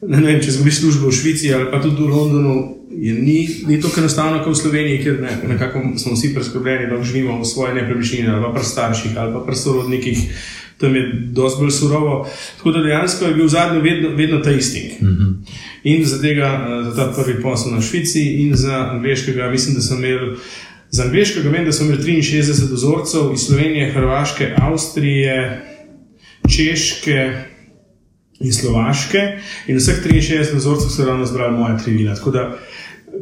ne 0.00 0.20
vem, 0.24 0.38
če 0.40 0.54
zgubiš 0.56 0.80
službo 0.80 1.10
v 1.10 1.16
Švici 1.16 1.50
ali 1.54 1.68
pa 1.72 1.80
tudi 1.82 2.00
v 2.00 2.08
Londonu, 2.08 2.54
je 2.90 3.12
ni, 3.14 3.38
ni 3.68 3.78
tako 3.80 4.02
enostavno 4.02 4.40
kot 4.42 4.56
v 4.56 4.60
Sloveniji, 4.62 5.02
kjer 5.04 5.20
ne, 5.22 5.34
nekako 5.52 5.82
smo 6.00 6.16
vsi 6.16 6.32
preskrbljeni, 6.34 6.88
da 6.90 7.02
živimo 7.04 7.38
v 7.40 7.46
svoje 7.48 7.76
nepremičnine 7.76 8.32
ali 8.32 8.42
pa 8.44 8.54
pri 8.56 8.64
starših 8.64 9.18
ali 9.18 9.34
pa 9.36 9.44
pri 9.46 9.56
sorodnikih. 9.56 10.24
Tam 10.80 10.94
je 10.96 11.02
dosti 11.36 11.60
bolj 11.60 11.74
surovo. 11.76 12.14
Tako 12.56 12.70
da 12.72 12.80
dejansko 12.82 13.26
je 13.28 13.34
bil 13.36 13.48
zadnji 13.52 13.82
vedno, 13.84 14.14
vedno 14.16 14.38
ta 14.40 14.50
isti. 14.50 14.96
Mm 15.00 15.06
-hmm. 15.06 15.34
In 15.84 16.04
za, 16.04 16.20
tega, 16.22 16.48
eh, 16.48 16.84
za 16.84 16.96
ta 16.96 17.12
prvi 17.12 17.42
posel 17.42 17.72
na 17.72 17.80
Švici, 17.80 18.22
in 18.22 18.56
za 18.56 18.88
angliškega, 18.90 19.50
mislim, 19.50 19.74
da 19.74 19.80
sem 19.80 20.04
imel. 20.04 20.36
Za 20.90 21.04
angliškega 21.04 21.50
vem, 21.50 21.64
da 21.64 21.72
smo 21.72 21.86
imeli 21.86 22.22
63 22.22 22.72
ozorcev 22.72 23.32
iz 23.34 23.40
Slovenije, 23.40 23.92
Hrvaške, 23.92 24.54
Avstrije, 24.58 25.62
Češke 26.48 27.32
in 28.40 28.52
Slovaške. 28.52 29.18
In 29.66 29.76
vseh 29.76 30.02
63 30.06 30.56
ozorcev 30.56 30.88
so 30.88 31.06
ravno 31.06 31.26
zbrali 31.26 31.58
moje 31.58 31.78
tri 31.84 31.92
vina. 31.92 32.14
Tako 32.14 32.30
da, 32.30 32.58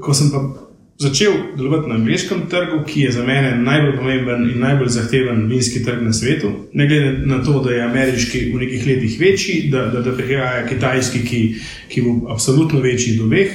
ko 0.00 0.14
sem 0.14 0.30
pa 0.30 0.68
začel 0.98 1.32
delovati 1.56 1.88
na 1.88 1.94
angliškem 1.94 2.48
trgu, 2.50 2.84
ki 2.86 3.00
je 3.00 3.12
za 3.12 3.24
mene 3.24 3.56
najbolj 3.56 3.96
pomemben 3.96 4.50
in 4.50 4.60
najbolj 4.60 4.88
zahteven 4.88 5.46
vinski 5.46 5.84
trg 5.84 6.02
na 6.02 6.12
svetu, 6.12 6.50
ne 6.72 6.86
glede 6.88 7.12
na 7.26 7.44
to, 7.44 7.60
da 7.62 7.70
je 7.70 7.82
ameriški 7.82 8.40
v 8.54 8.58
nekih 8.58 8.86
letih 8.86 9.20
večji, 9.20 9.68
da, 9.70 9.86
da, 9.86 10.00
da 10.00 10.16
prihaja 10.16 10.66
kitajski, 10.66 11.24
ki, 11.26 11.42
ki 11.88 12.02
bo 12.02 12.32
absolutno 12.32 12.80
večji 12.80 13.16
do 13.16 13.24
obeh. 13.24 13.52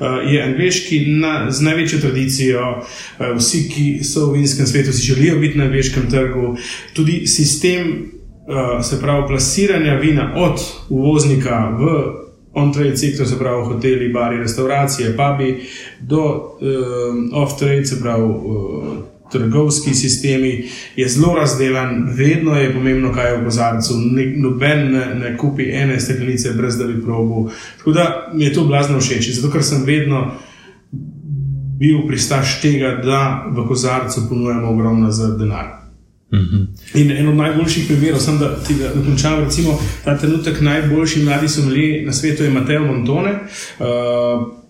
Uh, 0.00 0.32
je 0.32 0.42
angliški 0.42 1.00
na, 1.20 1.50
z 1.50 1.60
največjo 1.60 1.98
tradicijo, 2.00 2.62
uh, 2.78 3.26
vsi, 3.36 3.66
ki 3.68 4.04
so 4.04 4.30
v 4.30 4.38
vinskem 4.38 4.66
svetu, 4.66 4.92
si 4.92 5.04
želijo 5.12 5.36
biti 5.38 5.58
na 5.58 5.64
angliškem 5.64 6.10
trgu. 6.10 6.54
Tudi 6.96 7.26
sistem, 7.26 7.90
uh, 8.48 8.80
se 8.84 9.00
pravi, 9.00 9.26
plasiranja 9.28 9.98
vina 10.00 10.32
od 10.36 10.64
uvoznika 10.88 11.76
v 11.80 12.00
on-trade 12.52 12.96
sektor, 12.96 13.28
se 13.28 13.38
pravi, 13.38 13.64
hoteli, 13.64 14.08
bari, 14.08 14.40
restauracije, 14.40 15.16
pubi, 15.16 15.68
do 16.00 16.24
uh, 16.24 17.42
off-trade, 17.42 17.84
se 17.84 18.00
pravi. 18.00 18.24
Uh, 18.24 19.09
Trgovski 19.32 19.94
sistemi 19.94 20.68
je 20.96 21.08
zelo 21.08 21.34
razdeljen, 21.34 22.08
vedno 22.16 22.54
je 22.54 22.72
pomembno, 22.74 23.12
kaj 23.12 23.30
je 23.30 23.38
v 23.38 23.44
kozarcu. 23.44 23.94
Noben 24.36 24.92
ne, 24.92 25.14
ne 25.14 25.36
kupi 25.36 25.70
ene 25.72 26.00
steklenice, 26.00 26.52
brez 26.52 26.78
da 26.78 26.84
bi 26.84 27.02
probil. 27.02 27.52
Tako 27.78 27.92
da 27.92 28.30
mi 28.34 28.44
je 28.44 28.52
to 28.52 28.64
blazno 28.64 29.00
všeč, 29.00 29.30
zato 29.34 29.52
ker 29.52 29.62
sem 29.64 29.84
vedno 29.84 30.32
bil 31.80 32.06
pristaš 32.08 32.60
tega, 32.60 33.00
da 33.04 33.46
v 33.56 33.66
kozarcu 33.68 34.28
ponujemo 34.28 34.68
ogromno 34.68 35.10
za 35.10 35.36
denar. 35.36 35.80
Mhm. 36.34 36.56
In 36.94 37.10
eno 37.10 37.30
od 37.30 37.36
najboljših 37.36 37.86
primerov, 37.88 38.20
sem, 38.20 38.38
da 38.38 38.54
ti 38.66 38.74
da 38.74 38.94
dokončam, 38.94 39.44
recimo 39.44 39.78
ta 40.04 40.18
trenutek 40.18 40.60
najboljši 40.60 41.22
mladi 41.24 41.48
sommelier 41.48 42.06
na 42.06 42.12
svetu 42.12 42.44
je 42.44 42.50
Mateo 42.50 42.86
Montone, 42.86 43.30
uh, 43.30 43.86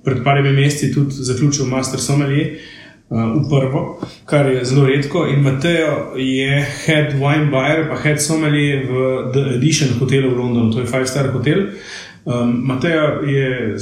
pred 0.05 0.25
parimi 0.25 0.53
meseci 0.53 0.93
tudi 0.95 1.11
zaključil 1.13 1.67
Master 1.67 2.01
Sommelier. 2.01 2.47
Uh, 2.47 2.80
v 3.11 3.49
prvo, 3.49 3.99
kar 4.25 4.47
je 4.47 4.65
zelo 4.65 4.87
redko. 4.87 5.27
In 5.27 5.43
Mateo 5.43 6.15
je 6.17 6.67
head 6.87 7.15
wine 7.19 7.51
buyer, 7.51 7.89
pa 7.89 7.99
head 7.99 8.23
sommelier 8.23 8.87
v 8.87 9.33
The 9.33 9.43
Edition 9.59 9.99
hotelu 9.99 10.31
v 10.31 10.39
Londonu, 10.39 10.73
to 10.73 10.81
je 10.81 10.87
Five 10.87 11.07
Star 11.07 11.33
hotel. 11.33 11.75
Um, 12.25 12.63
Mateo 12.67 13.27
je, 13.27 13.77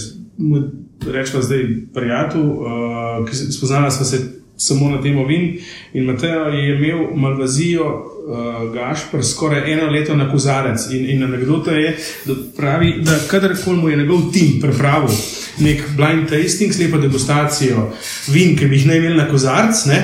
rečemo, 1.12 1.42
zdaj 1.42 1.64
prijatelj, 1.94 2.40
uh, 2.40 3.28
ki 3.28 3.36
spoznala 3.52 3.90
smo 3.90 4.04
se 4.04 4.18
samo 4.56 4.90
na 4.90 5.02
temo 5.02 5.26
vin. 5.26 5.58
In 5.92 6.04
Mateo 6.04 6.48
je 6.48 6.76
imel 6.76 7.12
Malvazijo, 7.14 7.84
uh, 7.84 8.72
Gašpr, 8.72 9.22
skoraj 9.22 9.72
eno 9.72 9.90
leto 9.90 10.16
na 10.16 10.32
kozarec. 10.32 10.88
In, 10.90 11.04
in 11.10 11.24
anekdota 11.24 11.76
je, 11.76 11.96
da 12.24 12.34
pravi, 12.56 12.94
da 13.04 13.18
kadarkoli 13.30 13.76
mu 13.76 13.88
je 13.88 13.96
njegov 13.96 14.32
tim 14.32 14.60
pripravil 14.60 15.12
nek 15.60 15.82
blind 15.96 16.28
tasting, 16.30 16.74
slepo 16.74 16.98
degustacijo 17.02 17.88
vin, 18.32 18.56
ki 18.56 18.66
bi 18.66 18.78
jih 18.80 18.86
naj 18.88 19.00
imeli 19.00 19.16
na 19.16 19.28
kozarec, 19.30 19.84
ne, 19.90 19.98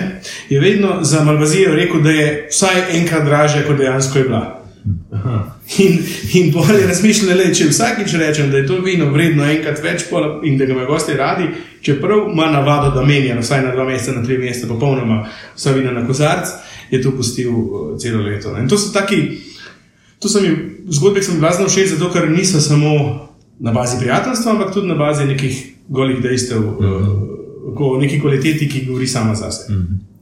je 0.49 0.61
vedno 0.61 0.99
za 1.03 1.25
Malvazijo 1.25 1.75
rekel, 1.75 2.03
da 2.03 2.11
je 2.11 2.29
vsaj 2.51 2.83
enkrat 2.99 3.25
dražje, 3.25 3.64
kot 3.69 3.79
dejansko 3.79 4.19
je 4.19 4.25
bila. 4.25 4.45
In, 5.79 5.99
in 6.35 6.51
bolje 6.53 6.87
razmišljali, 6.87 7.55
če 7.57 7.71
vsakič 7.71 8.14
rečem, 8.21 8.51
da 8.53 8.61
je 8.61 8.67
to 8.69 8.83
vino 8.85 9.09
vredno 9.12 9.47
enkrat 9.49 9.81
več 9.83 10.05
in 10.45 10.59
da 10.59 10.67
ga 10.67 10.73
imajo 10.73 10.90
gosti 10.90 11.17
radi, 11.17 11.49
čeprav 11.81 12.29
ima 12.33 12.51
navado, 12.53 12.90
da 12.95 13.05
menja 13.07 13.38
vsaj 13.40 13.62
na 13.64 13.73
dva 13.73 13.87
meseca, 13.88 14.19
na 14.19 14.25
tri 14.25 14.38
meseca, 14.38 14.69
popolnoma 14.69 15.23
vsa 15.57 15.73
vina 15.73 15.93
na 15.93 16.05
kozarc, 16.07 16.53
je 16.90 17.01
to 17.03 17.14
pustil 17.17 17.51
uh, 17.51 17.99
celo 17.99 18.23
leto. 18.23 18.53
Ne. 18.53 18.62
In 18.62 18.69
to 18.69 18.79
so 18.79 18.93
taki, 18.93 19.40
to 20.21 20.29
so 20.29 20.40
mi 20.45 20.53
zgodbe, 20.88 21.21
ki 21.21 21.27
so 21.27 21.33
mi 21.33 21.40
blazno 21.40 21.69
všeč, 21.69 21.95
zato 21.97 22.12
ker 22.12 22.29
niso 22.31 22.61
samo 22.61 22.93
na 23.59 23.73
bazi 23.73 23.99
prijateljstva, 23.99 24.53
ampak 24.53 24.75
tudi 24.75 24.87
na 24.87 24.95
bazi 24.95 25.25
nekih 25.25 25.75
golih 25.88 26.23
dejstev, 26.23 26.59
uh 26.59 26.77
-huh. 26.79 27.77
o 27.79 28.01
neki 28.01 28.21
kvaliteti, 28.21 28.69
ki 28.69 28.87
govori 28.87 29.07
sama 29.07 29.35
za 29.35 29.51
sebe. 29.51 29.79
Uh 29.79 29.85
mhm. 29.85 29.95
-huh. 29.95 30.14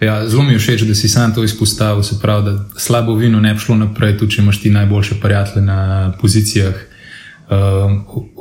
Ja, 0.00 0.28
zelo 0.28 0.42
mi 0.42 0.52
je 0.52 0.58
všeč, 0.58 0.82
da 0.82 0.94
si 0.94 1.08
sam 1.08 1.34
to 1.34 1.44
izpostavil. 1.44 2.02
Se 2.02 2.18
pravi, 2.22 2.44
da 2.44 2.64
slabo 2.76 3.14
vino 3.14 3.40
ne 3.40 3.54
bi 3.54 3.60
šlo 3.60 3.76
naprej, 3.76 4.18
tudi 4.18 4.36
če 4.36 4.42
imaš 4.42 4.60
ti 4.62 4.70
najboljše 4.70 5.14
prijatelje 5.22 5.66
na 5.66 6.12
pozicijah. 6.20 6.74
Uh, 6.74 7.56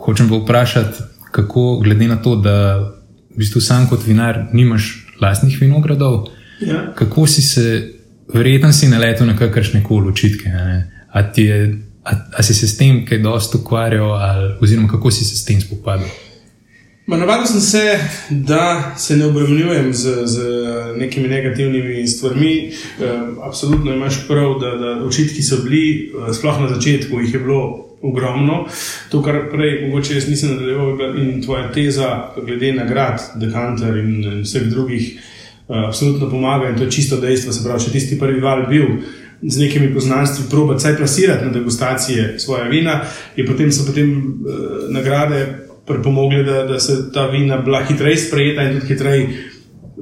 hočem 0.06 0.30
pa 0.30 0.36
vprašati, 0.36 1.04
kako 1.32 1.80
glede 1.84 2.08
na 2.08 2.16
to, 2.16 2.36
da 2.36 2.78
v 2.80 3.38
bistvu 3.38 3.62
sam 3.62 3.88
kot 3.90 4.06
vinar 4.06 4.46
nimaš 4.54 5.08
lastnih 5.22 5.58
vinogradov, 5.62 6.28
ja. 6.62 6.94
kako 6.96 7.28
si 7.28 7.42
se, 7.42 7.94
verjetno 8.34 8.74
si 8.74 8.88
naletel 8.88 9.28
na 9.28 9.38
kakršne 9.38 9.84
koli 9.84 10.12
očitke. 10.12 10.50
A, 10.50 11.22
a, 12.08 12.16
a 12.40 12.44
si 12.44 12.54
se 12.54 12.68
s 12.68 12.78
tem 12.78 13.04
kaj 13.06 13.20
dosto 13.20 13.58
ukvarjal, 13.58 14.14
ali, 14.14 14.54
oziroma 14.62 14.88
kako 14.88 15.12
si 15.12 15.26
se 15.26 15.38
s 15.38 15.46
tem 15.46 15.62
spopadal? 15.62 16.08
Navadil 17.08 17.48
sem 17.48 17.62
se, 17.62 18.00
da 18.30 18.96
se 18.98 19.16
ne 19.18 19.26
obremenjujem 19.26 19.94
z, 19.94 20.26
z 20.26 20.40
nekimi 20.98 21.28
negativnimi 21.28 22.08
stvarmi. 22.08 22.72
Uh, 23.00 23.46
absolutno 23.48 23.94
imaš 23.94 24.28
prav, 24.28 24.60
da, 24.60 24.72
da 24.76 25.06
očitki 25.06 25.44
so 25.44 25.62
bili, 25.64 26.12
uh, 26.12 26.36
sploh 26.36 26.60
na 26.62 26.68
začetku 26.76 27.20
jih 27.20 27.34
je 27.34 27.40
bilo 27.40 27.62
ogromno. 28.02 28.66
To, 29.10 29.22
kar 29.24 29.48
prej, 29.52 29.88
mogoče 29.88 30.20
jaz 30.20 30.28
nisem 30.28 30.52
nadaljeval, 30.58 31.16
in 31.18 31.42
tvoja 31.46 31.72
teza 31.72 32.34
glede 32.46 32.74
nagrad, 32.74 33.24
dekanter 33.36 33.98
in, 34.04 34.12
in 34.24 34.44
vseh 34.44 34.68
drugih, 34.68 35.08
uh, 35.68 35.88
absolutno 35.88 36.30
pomaga 36.30 36.70
in 36.70 36.76
to 36.76 36.84
je 36.84 36.92
čisto 36.92 37.22
dejstvo. 37.24 37.56
Se 37.56 37.64
pravi, 37.64 37.86
če 37.86 37.96
tisti 37.96 38.20
prvi 38.20 38.44
val 38.44 38.68
bil. 38.68 39.00
Z 39.42 39.60
nekimi 39.60 39.94
poznanstvi, 39.94 40.46
proba 40.50 40.76
vsaj 40.76 40.96
plasirati 40.98 41.46
na 41.46 41.52
degustacije 41.52 42.40
svoje 42.40 42.70
vina, 42.70 43.02
in 43.36 43.46
potem 43.46 43.72
so 43.72 43.86
potem 43.86 44.12
uh, 44.18 44.90
nagrade 44.90 45.68
pripomogli, 45.86 46.44
da, 46.44 46.64
da 46.64 46.80
se 46.80 47.12
ta 47.14 47.28
vina 47.28 47.58
bila 47.58 47.84
hitreje 47.86 48.18
sprejeta 48.18 48.64
in 48.64 48.80
tudi 48.80 48.94
hitreje 48.94 49.28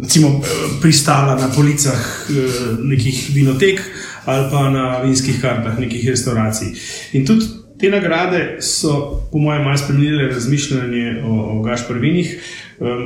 recimo, 0.01 0.41
pristala 0.81 1.35
na 1.35 1.47
policah 1.55 2.27
eh, 2.29 2.77
nekih 2.83 3.29
vinotek 3.33 3.81
ali 4.25 4.49
pa 4.51 4.69
na 4.69 5.01
vinskih 5.05 5.41
kartah 5.41 5.79
nekih 5.79 6.09
restauracij. 6.09 6.73
In 7.13 7.25
tudi 7.25 7.45
te 7.79 7.89
nagrade 7.89 8.57
so, 8.61 9.21
po 9.31 9.37
mojem, 9.37 9.63
malo 9.63 9.77
spremenile 9.77 10.27
razmišljanje 10.27 11.21
o, 11.23 11.59
o 11.59 11.61
gašprvinih. 11.61 12.35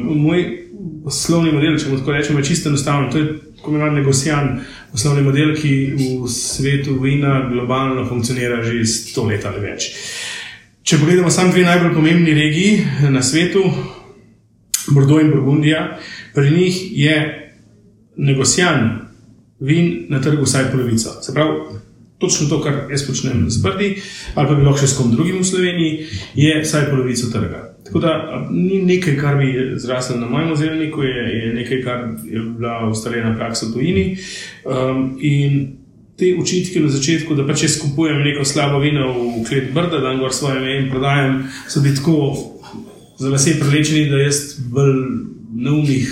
Moj 0.03 0.45
poslovni 1.03 1.51
model, 1.51 1.77
če 1.79 1.91
lahko 1.91 2.13
rečem, 2.13 2.37
je 2.37 2.49
čisto 2.51 2.69
enostaven. 2.69 3.09
To 3.11 3.17
je 3.17 3.29
tako 3.57 3.71
imenovan 3.73 3.97
negocijan 3.99 4.51
poslovni 4.91 5.23
model, 5.25 5.53
ki 5.57 5.73
v 5.97 6.29
svetu 6.31 6.99
vina 7.01 7.49
globalno 7.51 8.05
funkcionira 8.09 8.61
že 8.63 8.85
sto 8.85 9.25
let 9.27 9.45
ali 9.45 9.63
več. 9.63 9.89
Če 10.83 10.97
pogledamo 10.97 11.29
samo 11.29 11.53
dve 11.53 11.65
najbolj 11.67 11.93
pomembni 11.93 12.33
regiji 12.33 13.09
na 13.13 13.21
svetu, 13.21 13.63
Bordeaux 14.89 15.21
in 15.21 15.29
Burgundija, 15.29 15.99
pri 16.33 16.49
njih 16.49 16.77
je 16.97 17.17
negocijan 18.17 18.87
vin 19.59 20.05
na 20.09 20.21
trgu 20.21 20.47
vsaj 20.47 20.71
polovico. 20.71 21.19
Se 21.21 21.33
pravi, 21.33 21.59
točno 22.19 22.49
to, 22.49 22.59
kar 22.61 22.73
jaz 22.91 23.07
počnem 23.07 23.49
z 23.49 23.61
Brdi, 23.63 23.89
ali 24.35 24.47
pa 24.47 24.55
bi 24.55 24.63
lahko 24.63 24.83
še 24.83 24.91
s 24.91 24.97
kom 24.97 25.11
drugim 25.11 25.39
v 25.39 25.47
Sloveniji, 25.47 26.07
je 26.35 26.61
vsaj 26.61 26.89
polovico 26.91 27.31
trga. 27.31 27.63
Tako 27.87 27.99
da 28.03 28.13
ni 28.51 28.81
nekaj, 28.85 29.15
kar 29.17 29.37
bi 29.39 29.53
zraslo 29.79 30.19
na 30.19 30.27
mojem 30.27 30.51
ozemlju, 30.51 31.03
je, 31.03 31.23
je 31.39 31.53
nekaj, 31.53 31.81
kar 31.83 32.07
je 32.27 32.43
bila 32.57 32.89
ustaljena 32.89 33.35
praksa 33.37 33.69
v 33.69 33.73
tujini. 33.73 34.05
Um, 34.67 35.17
in 35.21 35.79
te 36.19 36.35
očitke 36.41 36.83
na 36.83 36.91
začetku, 36.91 37.35
da 37.35 37.47
pa 37.47 37.55
če 37.55 37.71
skupujem 37.71 38.19
neko 38.21 38.43
slabo 38.45 38.81
vino 38.83 39.13
v 39.39 39.45
klet 39.47 39.71
Brda, 39.73 40.03
da 40.03 40.11
gor 40.19 40.35
svoje 40.35 40.59
ime 40.59 40.75
in 40.81 40.89
prodajam, 40.91 41.45
so 41.71 41.81
bili 41.81 41.95
tako 41.95 42.35
za 43.19 43.31
vse 43.31 43.55
prelečeni, 43.61 44.09
da 44.11 44.19
jaz 44.25 44.59
bolj 44.59 44.99
neumnih 45.55 46.11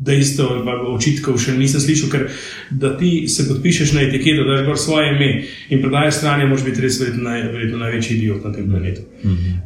dejstev 0.00 0.68
ali 0.68 0.86
očitkov 0.94 1.36
še 1.40 1.52
nisem 1.58 1.80
slišal, 1.80 2.10
ker 2.12 2.26
da 2.70 2.94
ti 2.96 3.28
se 3.28 3.44
podpišeš 3.48 3.92
na 3.92 4.06
etiketo, 4.06 4.46
da 4.48 4.62
gor 4.64 4.78
svoje 4.80 5.10
ime 5.12 5.30
in 5.68 5.82
prodajaš 5.82 6.22
stran, 6.22 6.46
moraš 6.48 6.64
biti 6.64 6.80
res 6.80 7.00
verjetno, 7.00 7.26
naj, 7.28 7.42
verjetno 7.52 7.82
največji 7.82 8.16
idiot 8.16 8.44
na 8.44 8.52
tem 8.52 8.70
planetu. 8.70 9.02
Mm 9.24 9.36
-hmm. 9.36 9.58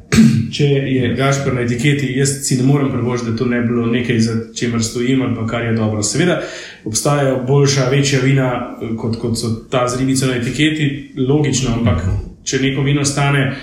Če 0.55 0.65
je 0.65 1.15
gašpr 1.15 1.55
na 1.55 1.61
etiketi, 1.61 2.13
jaz 2.19 2.35
si 2.47 2.57
ne 2.57 2.63
morem 2.63 2.91
prvošiti, 2.91 3.31
da 3.31 3.37
to 3.37 3.47
ne 3.47 3.61
bi 3.61 3.69
bilo 3.69 3.87
nekaj, 3.87 4.19
za 4.21 4.35
čemer 4.55 4.83
stojim 4.83 5.23
ali 5.23 5.49
kar 5.49 5.65
je 5.65 5.73
dobro. 5.73 6.03
Seveda 6.03 6.43
obstajajo 6.85 7.45
boljša, 7.47 7.89
večja 7.91 8.21
vina, 8.21 8.77
kot, 8.99 9.17
kot 9.17 9.39
so 9.39 9.49
ta 9.71 9.89
z 9.89 10.01
ribico 10.01 10.27
na 10.27 10.37
etiketi, 10.37 11.13
logično, 11.29 11.71
ampak 11.79 12.03
če 12.45 12.59
neko 12.59 12.83
vino 12.83 13.05
stane 13.05 13.57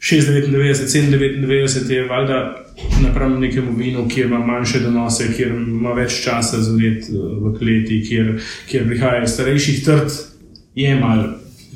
6,99, 0.00 0.86
7,99 0.86 1.90
je 1.90 2.04
valjda 2.08 2.67
napram 3.02 3.40
nekemu 3.40 3.72
vinu, 3.76 4.08
kjer 4.08 4.26
ima 4.26 4.38
manjše 4.46 4.80
donose, 4.80 5.32
kjer 5.36 5.48
ima 5.48 5.92
več 5.92 6.22
časa 6.24 6.60
za 6.62 6.72
let 6.72 7.08
v 7.10 7.54
kleti, 7.58 8.02
kjer, 8.08 8.34
kjer 8.70 8.86
prihajajo 8.86 9.26
starejših 9.26 9.84
trd, 9.84 10.18
je 10.74 10.94
mal 11.00 11.24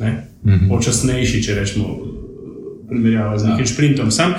ne, 0.01 0.13
počasnejši, 0.69 1.43
če 1.43 1.59
rečemo, 1.59 1.97
primerjava 2.89 3.39
z 3.39 3.51
nekim 3.51 3.67
sprintom. 3.67 4.11
Sam, 4.15 4.35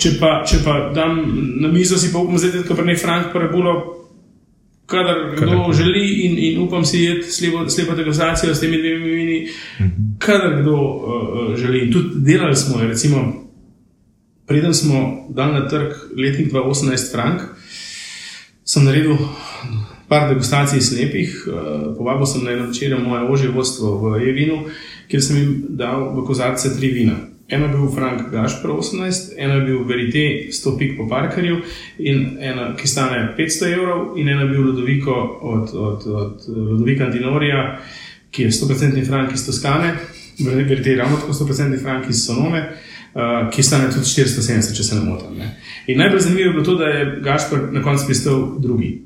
če, 0.00 0.16
pa, 0.20 0.38
če 0.48 0.62
pa 0.64 0.78
dam 0.94 1.20
na 1.60 1.72
mizo, 1.72 1.98
si 2.00 2.12
pa 2.12 2.22
upam, 2.22 2.40
da 2.40 2.64
to 2.64 2.76
kar 2.76 2.88
nek 2.88 3.00
frank, 3.00 3.32
pa 3.32 3.44
je 3.44 3.52
bilo. 3.52 3.74
Kadar 4.84 5.30
kdo 5.32 5.70
želi, 5.72 6.02
in, 6.26 6.34
in 6.36 6.58
upam 6.60 6.82
si, 6.84 7.06
da 7.08 7.24
je 7.24 7.70
slepa 7.72 7.94
degustacija 7.96 8.52
s 8.52 8.60
temi 8.60 8.76
dvemi 8.82 9.14
vini, 9.16 9.38
kadar 10.20 10.58
kdo 10.60 10.74
uh, 10.76 11.54
želi. 11.56 11.86
In 11.86 11.92
tudi 11.92 12.20
delali 12.26 12.56
smo, 12.56 12.82
recimo, 12.82 13.22
preden 14.46 14.74
smo 14.74 15.26
dali 15.28 15.52
na 15.52 15.68
trg 15.68 15.92
letnik 16.16 16.52
2018 16.52 17.12
frank, 17.12 17.40
sem 18.64 18.84
naredil 18.84 19.16
par 20.08 20.28
degustacij 20.28 20.80
slepih, 20.80 21.46
uh, 21.46 21.96
povabil 21.96 22.26
sem 22.26 22.44
na 22.44 22.52
eno 22.52 22.66
večerjo 22.66 22.98
moje 22.98 23.28
ožje 23.28 23.48
vodstvo 23.48 23.98
v 23.98 24.20
Evinu, 24.28 24.64
kjer 25.08 25.22
sem 25.22 25.36
jim 25.36 25.54
dal 25.68 26.12
v 26.16 26.24
kozarce 26.26 26.76
tri 26.76 26.92
vina. 26.92 27.16
Eno 27.48 27.66
je 27.66 27.72
bil 27.72 27.90
Frank 27.92 28.30
Gašpor 28.32 28.70
18, 28.70 29.34
eno 29.36 29.54
je 29.54 29.60
bil 29.60 29.84
Verite 29.84 30.48
100 30.52 30.78
pik 30.78 30.96
po 30.96 31.08
Parkerju, 31.08 31.58
ena, 32.40 32.70
ki 32.76 32.88
stane 32.88 33.34
500 33.38 33.72
evrov, 33.72 34.14
in 34.16 34.28
eno 34.28 34.46
je 34.46 34.48
bil 34.48 34.62
Ludoviko 34.64 35.38
od, 35.42 35.74
od, 35.74 36.06
od 36.06 36.48
Ludovika 36.48 37.04
Antinorija, 37.04 37.80
ki 38.30 38.42
je 38.42 38.50
100% 38.50 39.06
Frank 39.06 39.34
iz 39.34 39.46
Toskane, 39.46 39.94
Verite 40.38 40.90
je 40.90 40.96
ravno 40.96 41.16
tako 41.16 41.32
100% 41.32 41.82
Frank 41.82 42.10
iz 42.10 42.24
Sonome, 42.26 42.72
uh, 43.14 43.50
ki 43.50 43.62
stane 43.62 43.90
tudi 43.92 44.06
470, 44.06 44.76
če 44.76 44.84
se 44.84 44.94
ne 44.94 45.04
motim. 45.06 45.38
Ne. 45.38 45.54
In 45.86 45.98
najbolj 45.98 46.20
zanimivo 46.20 46.48
je 46.48 46.52
bilo 46.52 46.64
to, 46.64 46.74
da 46.74 46.84
je 46.84 47.20
Gašpor 47.24 47.68
na 47.72 47.82
koncu 47.82 48.06
pristal 48.06 48.42
drugi. 48.60 49.02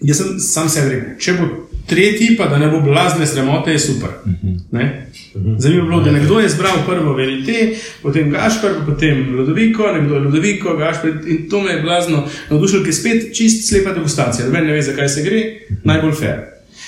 Jaz 0.00 0.20
sem 0.20 0.38
sam 0.40 0.68
sebi 0.70 0.94
rekel, 0.94 1.16
če 1.18 1.34
bo 1.40 1.48
tretji, 1.88 2.36
pa 2.38 2.46
da 2.46 2.58
ne 2.58 2.68
bo 2.70 2.80
blazne 2.84 3.26
sramote, 3.26 3.72
je 3.74 3.78
super. 3.82 4.10
Zanimivo 5.58 5.84
je 5.84 5.88
bilo, 5.88 6.00
da 6.04 6.12
nekdo 6.12 6.38
je 6.40 6.46
izbral 6.46 6.84
prvo 6.86 7.14
verite, 7.16 7.72
potem 8.02 8.30
Gašpor, 8.30 8.82
potem 8.86 9.34
Ludoviko, 9.34 9.92
nekdo 9.92 10.14
je 10.14 10.20
Ludoviko, 10.20 10.76
Gašpor 10.76 11.10
in 11.26 11.48
to 11.50 11.62
me 11.62 11.72
je 11.72 11.82
blazno 11.82 12.26
navdušilo, 12.50 12.82
ker 12.82 12.88
je 12.88 13.00
spet 13.00 13.28
čist 13.34 13.68
slepa 13.68 13.96
degustacija. 13.96 14.46
Noben 14.46 14.66
ne 14.66 14.72
ve, 14.72 14.82
zakaj 14.82 15.08
se 15.08 15.22
gre, 15.22 15.42
najbolj 15.84 16.14
fair. 16.20 16.44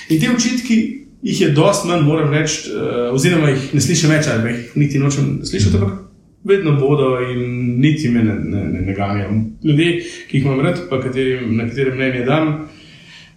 In 0.08 0.20
te 0.20 0.30
očitki 0.30 0.99
jih 1.22 1.40
je 1.40 1.50
dost 1.56 1.86
manj, 1.88 2.04
moram 2.06 2.32
reči, 2.32 2.70
uh, 2.72 3.14
oziroma 3.14 3.50
jih 3.50 3.74
ne 3.74 3.80
slišim 3.80 4.10
več, 4.10 4.28
ali 4.32 4.54
jih 4.54 4.76
niti 4.80 4.98
nočem 4.98 5.40
slišati, 5.44 5.76
ampak 5.76 5.98
vedno 6.44 6.76
bodo 6.80 7.18
in 7.20 7.80
niti 7.80 8.08
me 8.08 8.24
ne, 8.24 8.34
ne, 8.34 8.64
ne, 8.72 8.80
ne 8.86 8.94
ganjajo. 8.96 9.34
Ljudje, 9.64 9.90
ki 10.28 10.38
jih 10.38 10.46
imam 10.46 10.60
rad, 10.64 10.84
pa 10.90 11.00
katerim, 11.02 11.56
na 11.56 11.68
katerem 11.68 11.98
mnenje 11.98 12.24
dam. 12.28 12.52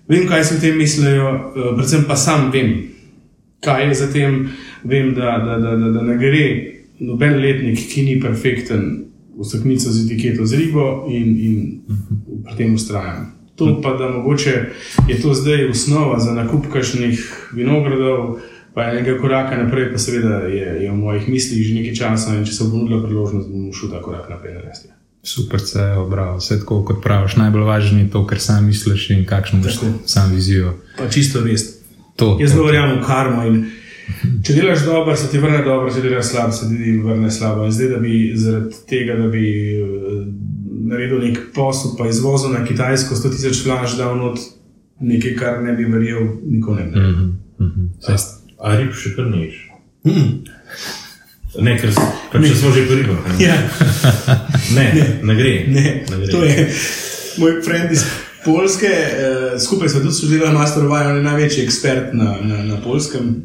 Vem, 0.07 0.27
kaj 0.27 0.43
si 0.43 0.57
v 0.57 0.61
tem 0.61 0.77
mislijo, 0.77 1.31
predvsem 1.55 2.05
pa 2.07 2.15
sam 2.19 2.49
vem, 2.51 2.73
kaj 3.63 3.87
je 3.87 3.99
za 4.03 4.11
tem. 4.11 4.45
Vem, 4.83 5.13
da, 5.15 5.37
da, 5.39 5.57
da, 5.59 5.75
da, 5.79 5.91
da 5.95 6.01
ne 6.03 6.17
gre 6.19 6.45
noben 7.03 7.37
letnik, 7.39 7.79
ki 7.91 8.03
ni 8.07 8.17
perfekten, 8.19 8.89
v 9.33 9.45
steknico 9.47 9.91
z 9.91 10.05
etiketo 10.05 10.45
z 10.45 10.59
ribo 10.59 11.07
in, 11.09 11.29
in 11.39 11.55
pri 12.45 12.55
tem 12.55 12.75
ustrajam. 12.75 13.31
To 13.65 13.81
pa, 13.81 13.93
da 13.97 14.09
mogoče 14.09 14.53
je 15.07 15.21
to 15.21 15.33
zdaj 15.33 15.69
osnova 15.69 16.19
za 16.19 16.33
nakup 16.33 16.67
kakšnih 16.73 17.49
vinogradov, 17.53 18.39
pa 18.73 18.83
je 18.83 19.01
nekaj 19.01 19.17
koraka 19.21 19.57
naprej, 19.57 19.91
pa 19.91 19.97
seveda 19.97 20.43
je, 20.49 20.83
je 20.83 20.91
v 20.91 20.95
mojih 20.95 21.29
mislih 21.29 21.67
že 21.67 21.77
nekaj 21.77 21.95
časa 21.95 22.35
in 22.35 22.45
če 22.45 22.53
se 22.53 22.63
bo 22.63 22.77
ponudila 22.77 23.03
priložnost, 23.05 23.49
bom 23.49 23.71
šel 23.73 23.93
ta 23.93 24.01
korak 24.01 24.29
naprej 24.29 24.53
narediti. 24.53 24.93
Super, 25.23 25.59
se 25.59 25.79
je 25.79 25.97
obral. 25.97 26.37
Vse 26.37 26.59
tako, 26.59 26.81
kot 26.83 26.99
praviš, 27.03 27.37
najbolj 27.39 27.63
važno 27.63 27.99
je 27.99 28.09
to, 28.11 28.25
kar 28.27 28.39
sam 28.39 28.65
misliš 28.65 29.09
in 29.09 29.25
kakšno 29.25 29.59
imaš 29.59 29.79
sam 30.05 30.31
vizijo. 30.35 30.73
Pa 30.97 31.07
čisto 31.09 31.39
vest. 31.39 31.79
To, 32.15 32.37
Jaz 32.41 32.51
zelo 32.51 32.65
verjamem 32.65 32.99
v 32.99 33.05
karmo. 33.07 33.43
Če 34.45 34.53
delaš 34.53 34.83
dobro, 34.85 35.15
se 35.15 35.29
ti 35.31 35.39
vrne 35.39 35.63
dobro, 35.63 35.91
če 35.93 36.01
delaš 36.03 36.33
slabo, 36.33 36.51
se 36.51 36.67
ti 36.69 36.97
vrne 36.99 37.31
slabo. 37.31 37.65
In 37.65 37.71
zdaj, 37.71 37.89
da 37.93 37.99
bi 38.03 38.17
zaradi 38.35 38.81
tega, 38.89 39.15
da 39.15 39.29
bi 39.31 39.45
naredil 40.93 41.23
nek 41.25 41.39
posel, 41.55 41.95
pa 41.97 42.07
izvozil 42.09 42.53
na 42.53 42.63
Kitajsko 42.65 43.17
100 43.17 43.33
tisoč 43.35 43.63
flash, 43.65 43.97
da 43.97 44.11
vnot 44.13 44.39
nekaj, 45.03 45.35
kar 45.39 45.61
ne 45.63 45.73
bi 45.77 45.89
verjel, 45.89 46.27
nikoli 46.45 46.83
ne. 46.83 46.99
Mm 46.99 47.15
-hmm. 47.15 47.65
mm 47.65 47.71
-hmm. 47.75 48.19
A 48.59 48.75
rib 48.77 48.93
še 48.95 49.15
kar 49.15 49.25
neš? 49.27 49.69
Mm. 50.05 50.43
Ne, 51.61 51.77
ker 51.77 51.89
če 52.33 52.55
smo 52.55 52.71
že 52.71 52.85
pri 52.87 52.95
ribah. 52.95 53.17
Ja. 53.39 53.55
Ne, 54.75 54.85
ne, 54.95 55.19
ne 55.23 55.35
gre. 55.35 55.65
Ne. 55.67 55.83
Ne 56.09 56.17
gre. 56.17 56.31
To 56.31 56.43
je 56.43 56.69
moj 57.37 57.61
friend 57.61 57.91
iz 57.91 58.05
Polske, 58.45 58.89
uh, 58.89 59.61
skupaj 59.61 59.89
smo 59.89 60.01
tudi 60.01 60.13
sodelovali 60.13 60.53
na 60.53 60.59
Masterovaj, 60.59 61.07
on 61.07 61.17
je 61.17 61.23
največji 61.23 61.63
ekspert 61.63 62.13
na, 62.13 62.35
na, 62.41 62.63
na 62.63 62.79
polskem. 62.83 63.35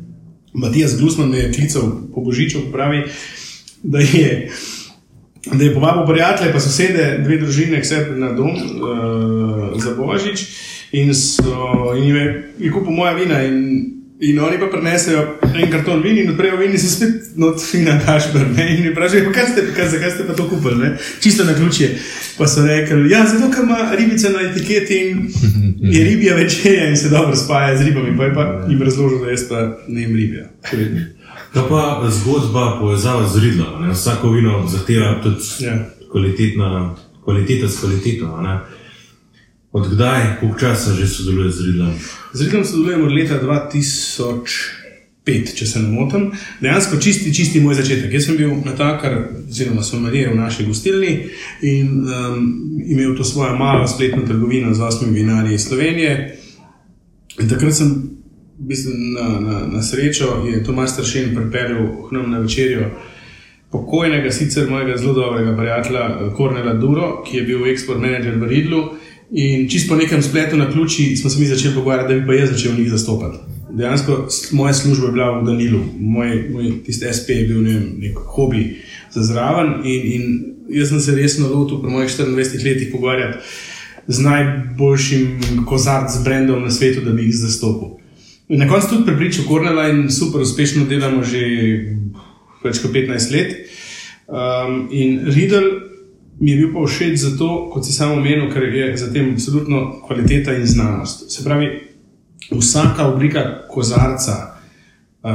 Matijas 0.52 0.96
Glusman 0.98 1.28
me 1.30 1.38
je 1.38 1.52
klical 1.52 1.92
po 2.14 2.20
Božiču, 2.24 2.64
pravi, 2.72 3.04
da 3.82 3.98
je, 3.98 4.50
da 5.52 5.64
je 5.64 5.74
povabil 5.74 6.06
prijatelje, 6.06 6.52
pa 6.52 6.60
sosede, 6.60 7.18
dve 7.24 7.38
družine, 7.38 7.80
vse 7.80 8.06
na 8.16 8.32
dom 8.32 8.50
uh, 8.50 9.82
za 9.82 9.94
Božič 9.96 10.46
in, 10.92 11.14
so, 11.14 11.94
in 11.96 12.16
je, 12.16 12.24
je 12.58 12.72
kupil 12.72 12.92
moja 12.92 13.12
vina. 13.12 13.42
In, 13.44 13.94
In 14.20 14.40
oni 14.42 14.58
pa 14.58 14.66
prenesejo 14.66 15.20
en 15.54 15.70
karton 15.70 16.00
vini, 16.02 16.24
in 16.24 16.30
odprejo 16.32 16.56
vini, 16.58 16.78
se 16.78 16.88
spet 16.90 17.36
noči 17.38 17.78
na 17.86 18.00
kašper. 18.02 18.48
In 18.64 18.80
mi 18.82 18.94
pravijo, 18.94 19.30
kaj 19.34 19.46
ste, 19.52 19.66
kaj, 19.76 19.88
zakaj 19.92 20.10
ste 20.10 20.26
pa 20.26 20.34
to 20.34 20.48
kupili, 20.48 20.74
ne? 20.78 20.96
čisto 21.20 21.44
na 21.44 21.54
ključje. 21.54 21.92
Pa 22.38 22.48
so 22.50 22.66
rekli, 22.66 23.10
ja, 23.10 23.22
zato 23.26 23.50
ker 23.54 23.62
ima 23.62 23.94
ribice 23.94 24.30
na 24.30 24.42
etiketi 24.50 24.98
in 24.98 25.28
je 25.94 26.04
ribja 26.04 26.34
večerja 26.34 26.88
in 26.90 26.96
se 26.96 27.08
dobro 27.08 27.36
spaja 27.36 27.78
z 27.78 27.86
ribami. 27.86 28.16
Pa 28.16 28.24
je 28.24 28.34
pa 28.34 28.66
jim 28.68 28.82
razložil, 28.82 29.22
da 29.24 29.30
jaz 29.30 29.48
pa 29.48 29.78
ne 29.88 30.02
jem 30.02 30.16
ribja. 30.16 30.50
Kaj 31.52 31.62
pa 31.68 32.10
zgodba 32.10 32.76
povezava 32.80 33.28
z 33.28 33.38
ridlom? 33.38 33.90
Vsako 33.92 34.30
vino 34.30 34.66
zahteva 34.68 35.22
tudi 35.22 35.64
ja. 35.64 35.90
kvaliteta 37.24 37.68
s 37.68 37.80
kvaliteto. 37.80 38.38
Odkdaj, 39.72 40.36
koliko 40.40 40.58
časa 40.58 40.94
že 40.94 41.06
sodeluješ 41.06 41.54
z 41.54 41.60
Ridlom? 41.60 41.92
Z 42.32 42.42
Ridlom 42.42 42.64
sodelujem 42.64 43.04
od 43.04 43.12
leta 43.12 43.40
2005, 43.42 45.54
če 45.54 45.66
se 45.66 45.82
ne 45.82 45.88
motim. 45.92 46.32
Dejansko 46.60 46.96
čisti, 46.96 47.34
čisti 47.34 47.60
moj 47.60 47.74
začetek. 47.76 48.12
Jaz 48.12 48.26
sem 48.26 48.36
bil 48.40 48.50
na 48.64 48.72
takar, 48.72 49.28
oziroma 49.44 49.84
sem 49.84 50.00
mariral 50.00 50.32
v 50.32 50.40
naši 50.40 50.64
gostilni 50.64 51.28
in 51.60 52.00
um, 52.00 52.80
imel 52.80 53.12
to 53.16 53.24
svojo 53.24 53.56
malo 53.60 53.88
spletno 53.88 54.24
trgovino 54.26 54.74
z 54.74 54.80
osmimi 54.80 55.20
vinarji 55.20 55.54
iz 55.54 55.68
Slovenije. 55.68 56.38
In 57.38 57.48
takrat 57.48 57.76
sem, 57.76 58.07
mislim, 58.68 59.12
na, 59.12 59.28
na, 59.40 59.66
na 59.66 59.82
srečo, 59.82 60.44
je 60.46 60.64
Tomas 60.64 60.92
Staršen 60.92 61.34
pripeljal 61.34 62.08
k 62.08 62.12
nam 62.12 62.30
na 62.30 62.38
večerjo. 62.38 62.90
Pokojnega, 63.70 64.30
sicer 64.32 64.70
mojega 64.70 64.96
zelo 64.96 65.12
dobrega 65.12 65.56
prijatelja 65.56 66.32
Kornela 66.36 66.74
Duro, 66.74 67.22
ki 67.24 67.36
je 67.36 67.42
bil 67.42 67.66
eksport 67.66 68.00
menedžer 68.00 68.38
v 68.40 68.48
Ridlu, 68.48 68.82
In 69.30 69.68
čisto 69.68 69.94
po 69.94 70.00
nekem 70.00 70.22
spletu 70.22 70.56
na 70.56 70.70
ključi 70.72 71.16
smo 71.16 71.30
se 71.30 71.40
mi 71.40 71.46
začeli 71.46 71.74
pogovarjati, 71.74 72.14
da 72.14 72.20
bi 72.20 72.26
pa 72.26 72.34
jaz 72.34 72.50
začel 72.50 72.72
njih 72.78 72.90
zastopati. 72.90 73.38
Dejansko 73.70 74.28
moja 74.52 74.74
služba 74.74 75.06
je 75.06 75.12
bila 75.12 75.40
v 75.40 75.44
Danilu, 75.44 75.80
moj, 75.98 76.48
moj 76.52 76.72
tisti 76.84 77.06
SP 77.18 77.28
je 77.28 77.46
bil 77.46 77.62
ne 77.62 77.72
vem, 77.74 77.94
nek 77.98 78.18
hobi 78.18 78.76
za 79.12 79.22
zraven. 79.22 79.74
In, 79.84 80.12
in 80.12 80.54
jaz 80.68 80.88
sem 80.88 81.00
se 81.00 81.14
resno 81.14 81.48
lotil 81.48 81.82
pri 81.82 81.90
mojih 81.90 82.10
24 82.10 82.64
letih 82.64 82.88
pogovarjati 82.92 83.38
z 84.06 84.20
najboljšim 84.20 85.40
kozarcem, 85.66 86.24
brendom 86.24 86.62
na 86.62 86.70
svetu, 86.70 87.04
da 87.04 87.12
bi 87.12 87.22
jih 87.22 87.34
zastopil. 87.36 87.97
Na 88.48 88.68
koncu 88.68 88.88
tudi 88.88 89.04
prepričal 89.04 89.44
Kornela 89.44 89.88
in 89.88 90.10
super 90.10 90.40
uspešno 90.40 90.86
delamo 90.88 91.22
že 91.22 91.40
več 92.64 92.80
kot 92.80 92.94
15 92.94 93.32
let. 93.32 93.52
Um, 94.28 94.88
in 94.90 95.20
Riddle 95.28 95.88
mi 96.40 96.50
je 96.50 96.56
bil 96.56 96.72
pa 96.72 96.86
všeč 96.86 97.18
zato, 97.18 97.68
kot 97.72 97.84
si 97.84 97.92
samo 97.92 98.16
omenil, 98.16 98.48
ker 98.52 98.64
je 98.72 98.96
za 98.96 99.12
tem 99.12 99.32
absolutno 99.32 100.00
kvaliteta 100.06 100.54
in 100.56 100.66
znanost. 100.66 101.30
Se 101.32 101.44
pravi, 101.44 101.68
vsaka 102.50 103.08
oblika 103.08 103.44
kozarca 103.68 104.36
uh, 105.22 105.30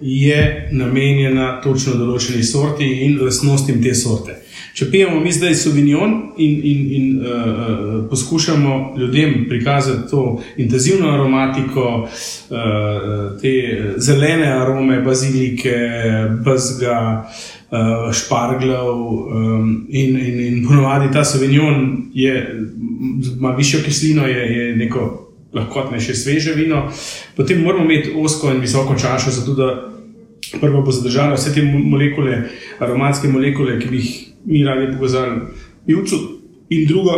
je 0.00 0.68
namenjena 0.72 1.60
točno 1.62 1.94
določeni 1.96 2.42
sorti 2.44 2.88
in 3.06 3.20
lastnostim 3.22 3.80
te 3.82 3.94
sorte. 3.94 4.43
Če 4.74 4.88
pijemo 4.90 5.20
mi 5.22 5.32
zdaj 5.32 5.54
Sauvignon 5.54 6.14
in, 6.36 6.54
in, 6.64 6.78
in 6.92 7.20
uh, 7.20 8.08
poskušamo 8.10 8.94
ljudem 8.98 9.46
prikazati 9.48 10.10
to 10.10 10.42
intenzivno 10.56 11.12
aromatiko, 11.14 11.84
uh, 12.02 13.40
te 13.40 13.52
zelene 13.96 14.48
arome, 14.52 15.00
bazilike, 15.00 15.76
bazga, 16.44 16.98
uh, 17.22 17.64
uh, 17.74 18.12
šparglov 18.12 19.00
um, 19.00 19.86
in, 19.88 20.18
in, 20.18 20.40
in 20.40 20.66
ponovadi 20.66 21.12
ta 21.12 21.24
Sauvignon 21.24 22.10
ima 22.14 23.50
višjo 23.50 23.80
kislino, 23.84 24.26
je, 24.26 24.56
je 24.58 24.76
neko 24.76 25.30
lahkotnejše, 25.52 26.14
sveže 26.14 26.54
vino. 26.54 26.88
Potem 27.36 27.62
moramo 27.62 27.84
imeti 27.84 28.12
osko 28.16 28.50
in 28.50 28.60
visoko 28.60 28.94
čašo, 28.98 29.30
zato 29.30 29.54
da 29.54 29.90
Prvo 30.60 30.82
bo 30.82 30.92
zadržala 30.92 31.34
vse 31.34 31.54
te 31.54 31.62
mo- 31.62 31.80
molekule, 31.82 32.42
aromatske 32.78 33.28
molekule, 33.28 33.78
ki 33.80 33.88
bi 33.90 33.96
jih 33.96 34.10
mi 34.44 34.64
radi 34.64 34.92
pokazali 34.92 35.40
pivcu, 35.86 36.16
in 36.68 36.86
drugo, 36.86 37.12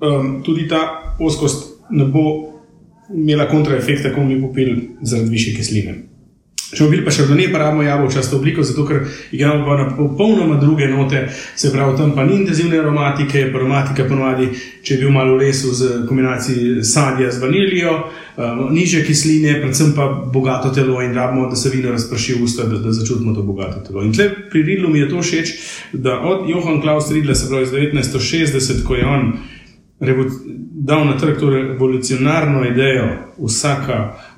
um, 0.00 0.42
tudi 0.42 0.68
ta 0.68 1.14
oskost 1.20 1.74
ne 1.90 2.04
bo 2.04 2.54
imela 3.14 3.48
kontraefekta, 3.48 4.14
ko 4.14 4.20
bomo 4.20 4.34
mi 4.34 4.40
popili 4.40 4.88
zaradi 5.02 5.30
više 5.30 5.56
kisline. 5.56 5.94
Bomo 6.72 6.90
bili 6.90 7.04
pa 7.04 7.12
še 7.12 7.26
ne, 7.28 7.46
pa 7.52 7.58
rabimo 7.58 7.82
jabolčasto 7.82 8.36
obliko, 8.36 8.62
zato 8.62 8.86
ker 8.88 9.04
igramo 9.32 9.76
na 9.76 9.86
popolnoma 9.96 10.56
druge 10.60 10.88
note, 10.88 11.28
se 11.56 11.70
pravi, 11.72 11.96
tam 11.96 12.14
pa 12.16 12.24
ni 12.24 12.40
intenzivne 12.40 12.78
aromatike, 12.78 13.44
aromatika 13.54 14.06
ponovadi, 14.08 14.48
če 14.82 14.94
je 14.94 15.00
bil 15.00 15.12
malo 15.14 15.36
v 15.36 15.44
lesu 15.44 15.74
z 15.74 16.02
kombinacijo 16.08 16.82
sadja 16.84 17.30
z 17.30 17.42
vanilijo, 17.42 17.94
um, 18.36 18.66
niže 18.74 19.04
kisline, 19.06 19.58
predvsem 19.60 19.92
pa 19.96 20.08
bogato 20.34 20.72
telo 20.74 21.02
in 21.04 21.14
rabimo, 21.14 21.46
da 21.50 21.56
se 21.56 21.70
vino 21.70 21.92
razprši 21.92 22.38
v 22.38 22.44
usta, 22.48 22.66
da, 22.70 22.80
da 22.82 22.92
začutimo 22.92 23.34
to 23.36 23.46
bogato 23.46 23.84
telo. 23.86 24.02
In 24.02 24.12
tle 24.12 24.30
pri 24.50 24.62
Ridlu 24.62 24.90
mi 24.90 25.04
je 25.04 25.08
to 25.12 25.22
všeč, 25.22 25.54
da 25.92 26.18
od 26.20 26.48
Johann 26.50 26.82
Klaus 26.82 27.12
Ridla, 27.12 27.34
se 27.34 27.48
pravi 27.48 27.68
iz 27.68 27.76
1960, 27.76 28.84
ko 28.84 28.98
je 28.98 29.06
on 29.06 29.32
revo- 30.00 30.30
dal 30.84 31.06
na 31.06 31.14
trg 31.16 31.38
to 31.40 31.50
revolucionarno 31.50 32.64
idejo, 32.66 33.08
vsaka 33.38 34.00
uh, 34.10 34.33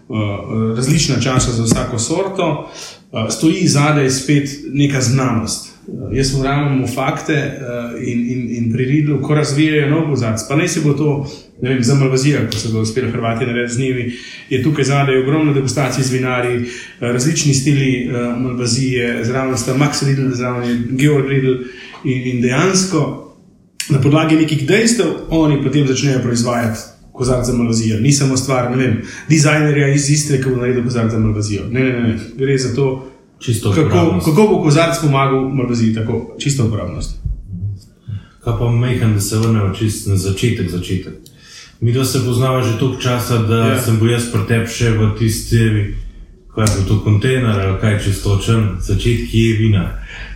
različna 0.76 1.20
časa 1.20 1.52
za 1.52 1.62
vsako 1.62 1.98
sorto, 1.98 2.70
uh, 3.12 3.20
stoji 3.30 3.68
zadaj 3.68 4.10
spet 4.10 4.48
neka 4.72 5.00
znanost. 5.00 5.72
Uh, 5.86 6.16
jaz 6.16 6.34
verjamem 6.34 6.84
v 6.84 6.94
fakte 6.94 7.60
in, 8.00 8.20
in, 8.30 8.48
in 8.56 8.72
pri 8.72 8.84
Ridlu, 8.84 9.20
ko 9.22 9.34
razvijajo 9.34 9.90
nov 9.90 10.08
kozarc, 10.10 10.46
pa 10.48 10.56
naj 10.56 10.68
se 10.68 10.80
bo 10.80 10.92
to. 10.92 11.26
Vem, 11.62 11.78
za 11.84 11.94
Malvazijo, 11.94 12.42
ko 12.52 12.58
so 12.58 12.68
ga 12.72 12.80
uspeli 12.84 13.10
Hrvati 13.10 13.46
narediti 13.46 13.74
z 13.74 13.78
njimi, 13.78 14.12
je 14.50 14.62
tukaj 14.62 14.84
zadaj 14.84 15.22
ogromno 15.22 15.54
degustacij 15.54 16.04
z 16.04 16.12
vinarji, 16.12 16.56
eh, 16.56 16.66
različni 17.00 17.54
stili 17.54 18.10
Malvazije, 18.36 19.24
zraven 19.24 19.56
sta 19.58 19.74
Max 19.74 20.02
Riddle, 20.02 20.34
zraven 20.34 20.68
je 20.68 20.82
Georg 20.90 21.28
Riddle 21.28 21.56
in, 22.04 22.22
in 22.26 22.42
dejansko 22.42 23.26
na 23.88 24.00
podlagi 24.00 24.36
nekih 24.36 24.66
dejstev 24.66 25.06
oni 25.30 25.62
potem 25.62 25.86
začnejo 25.86 26.20
proizvajati 26.22 26.80
kozarce 27.16 27.52
za 27.52 27.58
Malvazijo. 27.58 28.00
Ni 28.00 28.12
samo 28.12 28.36
stvar, 28.36 28.70
ne 28.70 28.76
vem, 28.76 28.96
dizajnerja 29.28 29.88
iz 29.88 30.10
Istre, 30.10 30.38
ki 30.38 30.50
bo 30.50 30.56
naredil 30.56 30.84
kozarce 30.84 31.10
za 31.10 31.18
Malvazijo. 31.18 31.62
Ne, 31.70 31.80
ne, 31.82 32.00
ne, 32.02 32.18
gre 32.36 32.58
za 32.58 32.74
to, 32.74 33.06
Čisto 33.38 33.72
kako, 33.72 34.20
kako 34.24 34.42
bo 34.42 34.62
kozarc 34.62 34.96
pomagal 35.02 35.48
Malvaziji, 35.48 35.94
tako 35.94 36.36
čisto 36.38 36.64
uporabnost. 36.66 37.18
Kaj 38.44 38.54
pa 38.58 38.70
mehen, 38.70 39.14
da 39.14 39.20
se 39.20 39.36
vrnemo 39.38 39.74
čist 39.74 40.06
na 40.06 40.16
začetek, 40.16 40.70
začetek. 40.70 41.12
Mi 41.80 41.92
dva 41.92 42.04
se 42.04 42.24
poznava 42.24 42.62
že 42.62 42.78
toliko 42.78 43.02
časa, 43.02 43.38
da 43.38 43.56
Ja. 43.66 43.82
sem 43.82 43.98
bil 43.98 44.10
jaz 44.10 44.30
pretep 44.32 44.68
še 44.68 44.90
v 44.90 45.10
tisti, 45.18 45.94
kaj 46.54 46.64
je 46.64 46.86
to 46.88 47.00
kontejner 47.00 47.60
ali 47.60 47.80
kaj 47.80 47.98
čistočen, 48.00 48.76
začetki 48.80 49.38
je 49.40 49.58
vina. 49.58 49.84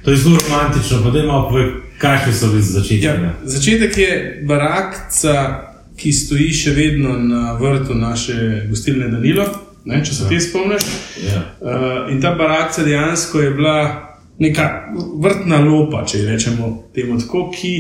To 0.04 0.10
je 0.10 0.16
zelo 0.16 0.36
romantično, 0.38 1.00
pa 1.02 1.10
da 1.10 1.18
imamo 1.18 1.48
povej, 1.48 1.66
kakšni 1.98 2.32
so 2.32 2.48
bili 2.48 2.62
začetki. 2.62 3.04
Ja. 3.06 3.34
začetek 3.44 3.98
je 3.98 4.42
barakca, 4.46 5.34
ki 6.00 6.12
stoji 6.12 6.52
še 6.56 6.72
vedno 6.76 7.16
na 7.18 7.52
vrtu 7.60 7.94
naše 7.94 8.66
gostilne 8.70 9.10
Danilo, 9.12 9.44
ne, 9.84 10.00
če 10.04 10.14
se 10.14 10.28
te 10.28 10.40
spomniš. 10.40 10.86
Ja. 11.24 11.42
Uh, 11.60 12.12
in 12.12 12.20
ta 12.22 12.32
barakca 12.38 12.84
dejansko 12.86 13.42
je 13.44 13.50
bila 13.56 13.76
neka 14.40 14.68
vrtna 15.20 15.60
lopa, 15.64 16.04
če 16.08 16.24
rečemo 16.24 16.70
temu 16.96 17.18
tako, 17.20 17.48
ki, 17.52 17.74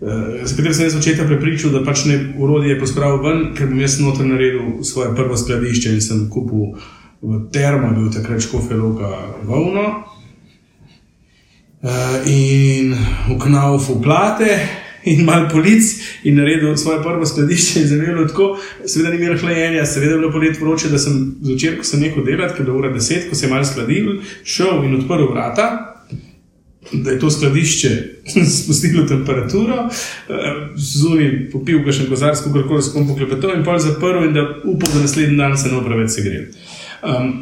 uh, 0.00 0.40
za 0.42 0.56
katero 0.56 0.74
sem 0.74 0.88
jaz 0.88 0.96
očeta 1.00 1.28
prepričal, 1.28 1.74
da 1.76 1.84
pač 1.84 2.06
ne 2.08 2.18
urodje 2.40 2.78
pospravil 2.80 3.20
ven, 3.24 3.44
ker 3.58 3.68
bom 3.68 3.84
jaz 3.84 3.98
noter 4.00 4.28
naredil 4.28 4.80
svoje 4.88 5.12
prvo 5.18 5.36
skladišče 5.36 5.96
in 5.96 6.04
sem 6.04 6.26
kupil 6.32 6.78
v 7.20 7.44
termo, 7.52 7.92
bil 7.96 8.12
takrat 8.14 8.44
škofeloka 8.44 9.12
volno. 9.44 9.88
Uh, 11.78 12.24
in 12.26 12.96
v 13.28 13.38
knaufu 13.38 14.00
plate. 14.02 14.56
In 15.08 15.24
malo 15.24 15.48
polic, 15.52 15.88
in 16.28 16.36
naredil 16.36 16.76
svoje 16.76 17.02
prvo 17.02 17.26
skladišče, 17.26 17.80
in 17.80 17.86
zavelo 17.88 18.26
tako, 18.28 18.48
seveda 18.84 19.14
ni 19.14 19.22
imel 19.22 19.38
hlajenja, 19.40 19.86
seveda 19.86 20.12
je 20.12 20.18
bilo 20.18 20.32
polet 20.32 20.60
vroče, 20.60 20.90
da 20.92 20.98
sem 21.00 21.20
zvečer, 21.42 21.78
ko 21.78 21.86
sem 21.88 22.02
nehal 22.04 22.26
delati, 22.26 22.56
ker 22.56 22.64
je 22.64 22.66
bilo 22.68 22.78
ura 22.82 22.92
deset, 22.92 23.28
ko 23.30 23.38
se 23.38 23.46
je 23.46 23.52
malo 23.52 23.64
skladil, 23.64 24.18
šel 24.44 24.84
in 24.84 24.98
odprl 24.98 25.30
vrata, 25.32 25.68
da 26.92 27.10
je 27.10 27.18
to 27.18 27.30
skladišče 27.30 27.90
spustilo 28.62 29.06
temperaturo, 29.08 29.88
zunaj 30.76 31.50
popil 31.52 31.84
še 31.92 32.08
kozarc, 32.08 32.40
kako 32.44 32.64
koli 32.68 32.82
s 32.82 32.92
kom 32.92 33.08
poklepetal 33.08 33.56
in 33.56 33.64
pol 33.66 33.78
zaprl, 33.82 34.24
in 34.28 34.34
da 34.36 34.46
upal, 34.64 34.92
da 34.94 35.04
naslednji 35.04 35.36
dan 35.38 35.56
se 35.58 35.68
ne 35.68 35.78
bo 35.78 35.84
preveč 35.86 36.16
segrel. 36.16 36.48
Um, 37.02 37.32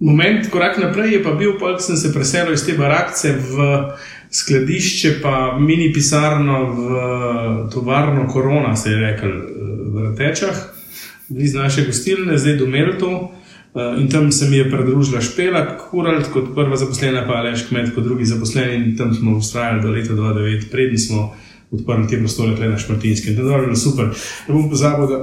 moment, 0.00 0.48
korak 0.50 0.80
naprej 0.82 1.18
je 1.18 1.22
pa 1.24 1.36
bil, 1.38 1.56
ko 1.60 1.76
sem 1.80 1.96
se 1.96 2.12
preselil 2.14 2.56
iz 2.56 2.64
te 2.66 2.76
barakce 2.78 3.36
v 3.36 3.68
skladišče, 4.32 5.18
pa 5.22 5.58
mini 5.60 5.92
pisarno 5.92 6.64
v 6.72 7.70
tovarno 7.72 8.28
Korona, 8.28 8.76
se 8.76 8.90
je 8.90 9.00
rekel, 9.00 9.30
v 9.92 10.04
Ratečah, 10.08 10.56
blizu 11.28 11.58
naše 11.58 11.86
gostilne, 11.86 12.38
zdaj 12.38 12.56
do 12.56 12.66
Melto. 12.66 13.32
Uh, 13.72 14.00
in 14.00 14.08
tam 14.08 14.32
se 14.32 14.50
mi 14.50 14.56
je 14.56 14.70
pridružila 14.70 15.20
Špela, 15.20 15.78
Kuralt 15.78 16.26
kot 16.32 16.50
prva 16.54 16.76
zaposlena, 16.76 17.22
pa 17.26 17.38
Aleš 17.40 17.62
Kmet 17.68 17.94
kot 17.94 18.04
drugi 18.04 18.24
zaposleni. 18.28 18.74
In 18.76 18.96
tam 18.96 19.14
smo 19.14 19.36
ustrajali 19.36 19.80
do 19.82 19.90
leta 19.90 20.12
2009, 20.12 20.68
preden 20.70 20.98
smo 20.98 21.32
odprli 21.70 22.08
te 22.08 22.18
prostore, 22.18 22.52
tukaj 22.52 22.68
na 22.68 22.78
Šmartinskem. 22.78 23.36
To 23.36 23.48
je 23.48 23.62
bilo 23.64 23.76
super. 23.76 24.12
Ne 24.48 24.54
bom 24.54 24.68
pozabil, 24.70 25.06
da 25.08 25.22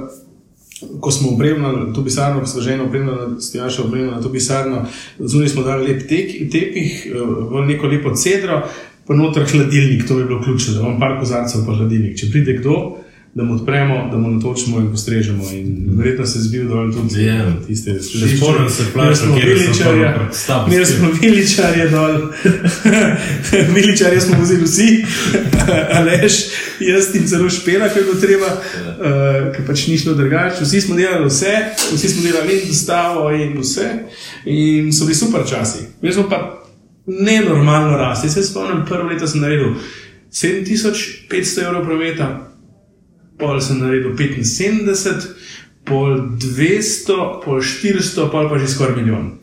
ko 1.00 1.10
smo 1.10 1.30
opremljali 1.30 1.94
to 1.94 2.04
pisarno, 2.04 2.46
smo 2.46 2.60
že 2.60 2.72
eno 2.72 2.84
opremljali, 2.84 3.40
stijaša 3.42 3.82
opremljali 3.82 4.22
to 4.22 4.32
pisarno, 4.32 4.86
zunaj 5.18 5.48
smo 5.48 5.62
dali 5.62 5.86
lep 5.88 6.08
tek, 6.08 6.50
tepih, 6.52 7.06
eh, 7.06 7.18
v 7.50 7.66
neko 7.66 7.86
lepo 7.86 8.14
cedro, 8.14 8.62
pa 9.10 9.16
noter 9.16 9.42
hladilnik, 9.42 10.08
to 10.08 10.14
bi 10.14 10.24
bilo 10.24 10.42
ključno, 10.42 10.74
da 10.74 10.80
imam 10.80 11.00
par 11.00 11.16
kozarcev 11.18 11.64
pa 11.66 11.74
hladilnik. 11.74 12.12
Če 12.18 12.28
pride 12.30 12.52
kdo, 12.60 12.74
da 13.34 13.42
mu 13.42 13.54
odpremo, 13.54 14.08
da 14.12 14.18
mu 14.18 14.30
natočimo 14.30 14.78
in 14.78 14.90
postrežemo. 14.90 15.44
In 15.52 15.88
verjetno 15.98 16.26
se 16.26 16.38
je 16.38 16.42
zbil 16.42 16.68
dol 16.68 16.92
tudi 16.94 17.24
Ja. 17.24 17.56
tiste 17.66 17.96
Še 18.02 18.36
spomnim 18.36 18.70
se 18.70 18.86
plača, 18.92 19.32
kjer 20.70 20.86
smo 20.86 21.10
viličarje 21.22 21.88
dol, 21.88 22.20
viličarje 23.74 24.20
smo 24.20 24.38
vozili 24.38 24.64
vsi, 24.64 25.04
Aleš, 25.98 26.38
jaz 26.78 27.10
in 27.14 27.26
celo 27.26 27.50
špela, 27.50 27.90
ko 27.90 27.98
je 27.98 28.04
bilo 28.04 28.20
treba, 28.20 28.46
uh, 28.46 29.50
ker 29.56 29.66
pač 29.66 29.88
ni 29.90 29.98
šlo 29.98 30.14
drugače. 30.14 30.62
Vsi 30.62 30.86
smo 30.86 31.02
delali 31.02 31.26
vse, 31.26 31.58
vsi 31.96 32.14
smo 32.14 32.22
delali 32.22 32.62
in 32.62 32.66
dostavo 32.68 33.26
in 33.34 33.58
vse. 33.58 33.90
In 34.46 34.94
so 34.94 35.10
bili 35.10 35.18
super 35.18 35.42
časi. 35.50 35.86
Mi 35.98 36.14
smo 36.14 36.30
pa 36.30 36.59
nenormalno 37.06 37.96
rasli. 37.96 38.30
Se 38.30 38.42
spomnim, 38.42 38.84
prvo 38.88 39.08
leto 39.08 39.26
sem 39.26 39.40
naredil 39.40 39.74
7500 40.32 41.66
evrov 41.66 41.84
prometa, 41.84 42.28
pol 43.38 43.60
sem 43.60 43.80
naredil 43.80 44.14
75, 44.14 45.28
pol 45.84 46.36
200, 46.38 47.44
pol 47.44 47.62
400, 47.64 48.30
pol 48.30 48.50
pa 48.50 48.58
že 48.58 48.68
skoraj 48.68 48.96
milijon. 48.96 49.40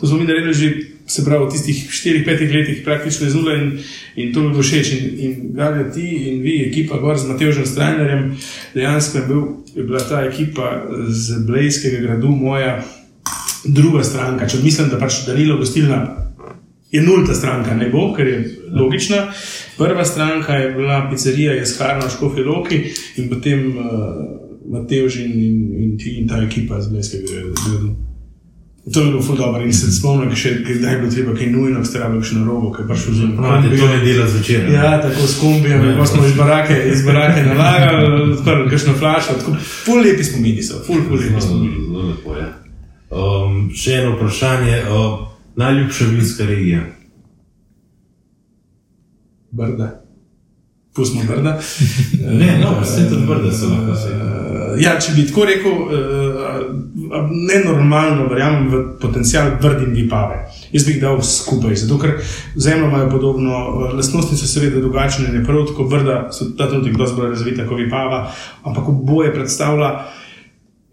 To 0.00 0.06
smo 0.06 0.18
mi 0.18 0.24
naredili 0.24 0.54
že, 0.54 0.68
se 1.06 1.24
pravi, 1.24 1.46
v 1.46 1.50
tistih 1.52 1.78
4-5 1.90 2.54
letih, 2.54 2.82
praktično 2.84 3.26
iz 3.26 3.34
nule 3.34 3.54
in, 3.54 3.66
in 4.16 4.32
to 4.34 4.42
mi 4.42 4.54
bo 4.54 4.62
všeč. 4.62 4.92
In, 4.92 5.04
in 5.18 5.32
Galja, 5.54 5.90
ti 5.92 6.02
in 6.02 6.42
vi, 6.42 6.66
ekipa 6.66 6.98
gor 6.98 7.18
z 7.18 7.28
Mateožem 7.28 7.66
Strajnerjem, 7.66 8.36
dejansko 8.74 9.18
je, 9.18 9.24
bil, 9.28 9.42
je 9.74 9.84
bila 9.84 10.00
ta 10.00 10.24
ekipa 10.24 10.86
z 11.08 11.44
Blejskega 11.46 12.00
gradu 12.02 12.28
moja 12.28 12.82
druga 13.64 14.02
stranka. 14.04 14.48
Če 14.48 14.62
mislim, 14.62 14.88
da 14.90 14.98
pač 14.98 15.26
Danilo 15.26 15.58
gostilna 15.58 16.25
je 16.90 17.02
nulta 17.02 17.34
stranka, 17.34 17.74
ne 17.74 17.90
bo, 17.90 18.12
ker 18.14 18.26
je 18.26 18.58
logična. 18.72 19.16
Prva 19.78 20.04
stranka 20.04 20.54
je 20.54 20.72
bila 20.74 21.08
pizzerija 21.10 21.52
Jesharna 21.52 22.06
v 22.06 22.10
Škofi 22.10 22.40
Loki 22.40 22.82
in 23.16 23.28
potem 23.28 23.68
uh, 23.78 23.84
Mateož 24.72 25.16
in, 25.16 25.32
in, 25.32 25.56
in, 25.82 25.98
in 26.18 26.28
ta 26.28 26.42
ekipa 26.42 26.80
z 26.80 26.88
Blejskega 26.88 27.26
gradu. 27.26 27.94
To 28.94 29.00
je 29.00 29.06
bilo 29.06 29.22
ful 29.22 29.36
dobro 29.36 29.64
in 29.64 29.72
se 29.74 29.90
spomnim, 29.90 30.30
še 30.36 30.50
kdaj 30.62 30.92
je 30.92 30.98
bilo 30.98 31.10
treba 31.10 31.32
kaj 31.34 31.48
nujno, 31.50 31.80
ste 31.84 31.98
rabili 31.98 32.22
še 32.22 32.36
na 32.38 32.44
robo, 32.46 32.70
ker 32.70 32.84
je 32.84 32.88
prišel 32.92 33.14
z 33.18 33.30
Pravite, 33.34 33.78
to 33.80 33.88
ne 33.90 33.98
dela 34.04 34.26
zvečer. 34.30 34.60
ne? 34.62 34.74
Ja, 34.74 34.90
tako 35.02 35.26
s 35.26 35.40
kombijem, 35.40 35.88
ko 35.98 36.06
smo 36.06 36.26
iz 36.26 36.36
barake, 36.38 36.76
iz 36.92 37.02
barake 37.02 37.42
nalagali, 37.42 38.30
odprli 38.36 38.70
kakšno 38.70 38.94
flašo, 38.94 39.34
tako 39.40 39.56
ful 39.58 39.98
lepi 40.06 40.24
spomini 40.24 40.62
so, 40.62 40.78
ful, 40.86 41.02
ful 41.08 41.18
lepi 41.18 41.42
spomini. 41.42 41.74
Zelo 41.74 41.88
zelo 41.90 42.12
lepo 42.12 42.36
je. 42.38 42.46
Um, 43.10 43.58
še 43.74 43.98
eno 44.04 44.14
vprašanje. 44.14 44.78
Uh, 44.86 45.35
najljubša 45.56 46.04
vinska 46.04 46.44
regija. 46.44 46.80
Brda. 49.50 50.02
Pustimo 50.94 51.24
brda. 51.28 51.60
Ne, 52.40 52.58
no, 52.58 52.80
vse 52.82 53.08
to 53.10 53.16
brda 53.26 53.52
se 53.52 53.66
lahko 53.66 53.92
vse. 53.92 54.08
Uh, 54.08 54.82
ja, 54.82 55.00
če 55.00 55.12
bi 55.16 55.26
tako 55.28 55.44
rekel, 55.44 55.72
uh, 55.72 55.90
nenormalno 57.30 58.26
verjamem 58.30 58.68
v 58.72 58.82
potencial 59.00 59.50
brd 59.62 59.82
in 59.86 59.94
vipave. 59.94 60.40
Jaz 60.72 60.86
bi 60.86 60.96
jih 60.96 61.02
dal 61.02 61.20
skupaj, 61.22 61.76
zato 61.82 61.98
ker 62.00 62.16
zemlja 62.54 62.88
imajo 62.88 63.10
podobno, 63.10 63.58
uh, 63.68 63.96
lastnosti 63.96 64.36
so 64.36 64.48
seveda 64.48 64.80
drugačne, 64.80 65.28
ne 65.32 65.44
prav 65.44 65.66
tako 65.68 65.88
brda, 65.92 66.18
so 66.32 66.48
ta 66.56 66.68
trenutek 66.70 66.96
dosti 66.96 67.20
bolj 67.20 67.34
razvita 67.36 67.68
kot 67.68 67.80
vipava, 67.80 68.24
ampak 68.64 68.88
oboje 68.88 69.34
predstavlja 69.36 69.92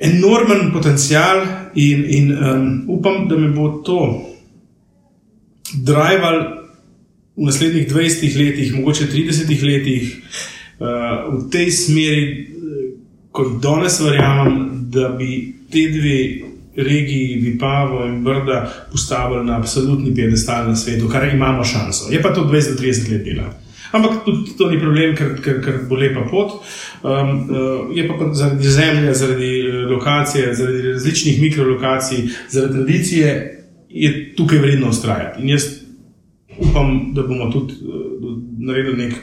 enormen 0.03 0.71
potencial 0.73 1.45
in, 1.79 2.05
in 2.07 2.31
um, 2.35 2.69
upam, 2.91 3.27
da 3.27 3.39
me 3.39 3.49
bo 3.55 3.69
to 3.87 3.99
drival 5.73 6.63
v 7.35 7.45
naslednjih 7.45 7.87
20 7.89 8.37
letih, 8.37 8.73
mogoče 8.75 9.07
30 9.11 9.63
letih 9.65 10.17
uh, 10.79 11.33
v 11.33 11.49
tej 11.51 11.71
smeri, 11.71 12.25
eh, 12.29 12.89
kot 13.31 13.57
danes 13.61 13.97
verjamem, 13.99 14.85
da 14.93 15.09
bi 15.17 15.55
te 15.71 15.87
dve 15.89 16.19
regiji, 16.75 17.39
Vipavo 17.41 18.05
in 18.05 18.23
Brda, 18.23 18.87
postavili 18.91 19.45
na 19.45 19.57
absolutni 19.57 20.13
piedestal 20.15 20.67
na 20.67 20.75
svetu, 20.75 21.09
kar 21.09 21.25
imamo 21.33 21.63
šanso. 21.63 22.11
Je 22.11 22.21
pa 22.21 22.33
to 22.33 22.45
20-30 22.45 23.11
let 23.11 23.25
dela. 23.25 23.49
Ampak 23.93 24.25
tudi 24.25 24.57
to 24.57 24.69
ni 24.69 24.79
problem, 24.81 25.15
ker, 25.15 25.35
ker, 25.41 25.59
ker 25.61 25.75
bo 25.89 25.95
lepa 25.95 26.25
pot. 26.29 26.61
Um, 27.03 27.09
uh, 27.09 27.97
je 27.97 28.07
pa 28.07 28.29
zaradi 28.33 28.69
zemlje, 28.69 29.13
zaradi 29.13 29.51
lokacije, 29.89 30.53
zaradi 30.53 30.91
različnih 30.91 31.41
mikrolokacij, 31.41 32.23
zaradi 32.49 32.73
tradicije, 32.73 33.62
je 33.93 34.35
tukaj 34.35 34.57
vredno 34.57 34.89
ustrajati. 34.89 35.41
In 35.41 35.49
jaz 35.49 35.63
upam, 36.57 37.13
da 37.13 37.21
bomo 37.21 37.51
tudi 37.51 37.73
uh, 37.73 38.37
naredili 38.59 38.97
nek, 38.97 39.13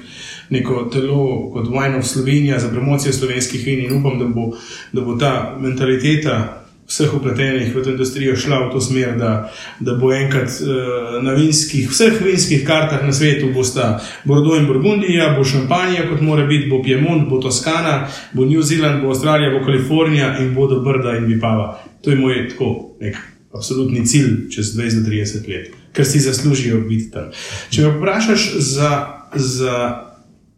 neko 0.50 0.84
telo 0.92 1.50
kot 1.52 1.68
Wine 1.68 1.98
of 1.98 2.04
Slovenija 2.04 2.58
za 2.58 2.68
promocijo 2.68 3.12
slovenskih 3.12 3.66
vin 3.66 3.84
in 3.84 3.98
upam, 3.98 4.18
da 4.18 4.24
bo, 4.24 4.52
da 4.92 5.00
bo 5.00 5.16
ta 5.16 5.56
mentaliteta 5.60 6.56
vseh 6.86 7.14
upletenih 7.14 7.76
v 7.76 7.82
to 7.82 7.90
industrijo 7.90 8.36
šla 8.36 8.66
v 8.66 8.70
to 8.72 8.80
smer, 8.80 9.14
da, 9.18 9.52
da 9.80 9.94
bo 9.94 10.12
enkrat 10.12 10.48
uh, 10.48 11.22
na 11.22 11.34
vinskih, 11.34 11.90
vseh 11.90 12.22
vinskih 12.22 12.66
kartah 12.66 13.04
na 13.06 13.12
svetu 13.12 13.52
bosta 13.54 14.00
Bordeaux 14.24 14.58
in 14.58 14.66
Burgundija, 14.66 15.34
bo 15.38 15.44
Šampanija, 15.44 16.08
kot 16.10 16.20
mora 16.20 16.46
biti, 16.46 16.70
bo 16.70 16.82
Piemont, 16.82 17.28
bo 17.28 17.38
Toskana, 17.40 18.08
bo 18.32 18.44
New 18.44 18.62
Zealand, 18.62 19.02
bo 19.02 19.14
Avstralija, 19.14 19.50
bo 19.58 19.64
Kalifornija 19.66 20.38
in 20.38 20.54
bodo 20.54 20.80
Brda 20.80 21.16
in 21.18 21.30
Vipava. 21.30 21.76
To 22.02 22.10
je 22.10 22.16
moj 22.16 22.48
tako 22.48 22.96
nek 23.00 23.39
absolutni 23.52 24.06
cilj 24.06 24.48
čez 24.54 24.74
20-30 24.76 25.48
let, 25.48 25.72
ker 25.92 26.06
si 26.06 26.22
zaslužijo 26.22 26.80
biti 26.86 27.10
tam. 27.10 27.30
Če 27.70 27.82
me 27.82 27.96
vprašaš 27.96 28.46
za, 28.58 28.90
za 29.34 29.76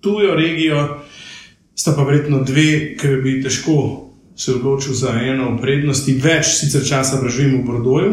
tujo 0.01 0.35
regijo, 0.35 1.01
sta 1.75 1.95
pa 1.97 2.05
verjetno 2.05 2.43
dve, 2.45 2.97
ki 3.01 3.17
bi 3.25 3.41
težko 3.43 4.09
se 4.37 4.55
odločil 4.55 4.95
za 4.95 5.13
eno 5.23 5.53
od 5.55 5.61
prednosti, 5.61 6.15
več 6.19 6.57
sicer 6.57 6.85
časa 6.87 7.21
preživim 7.21 7.61
v 7.63 7.67
Brodoju 7.67 8.13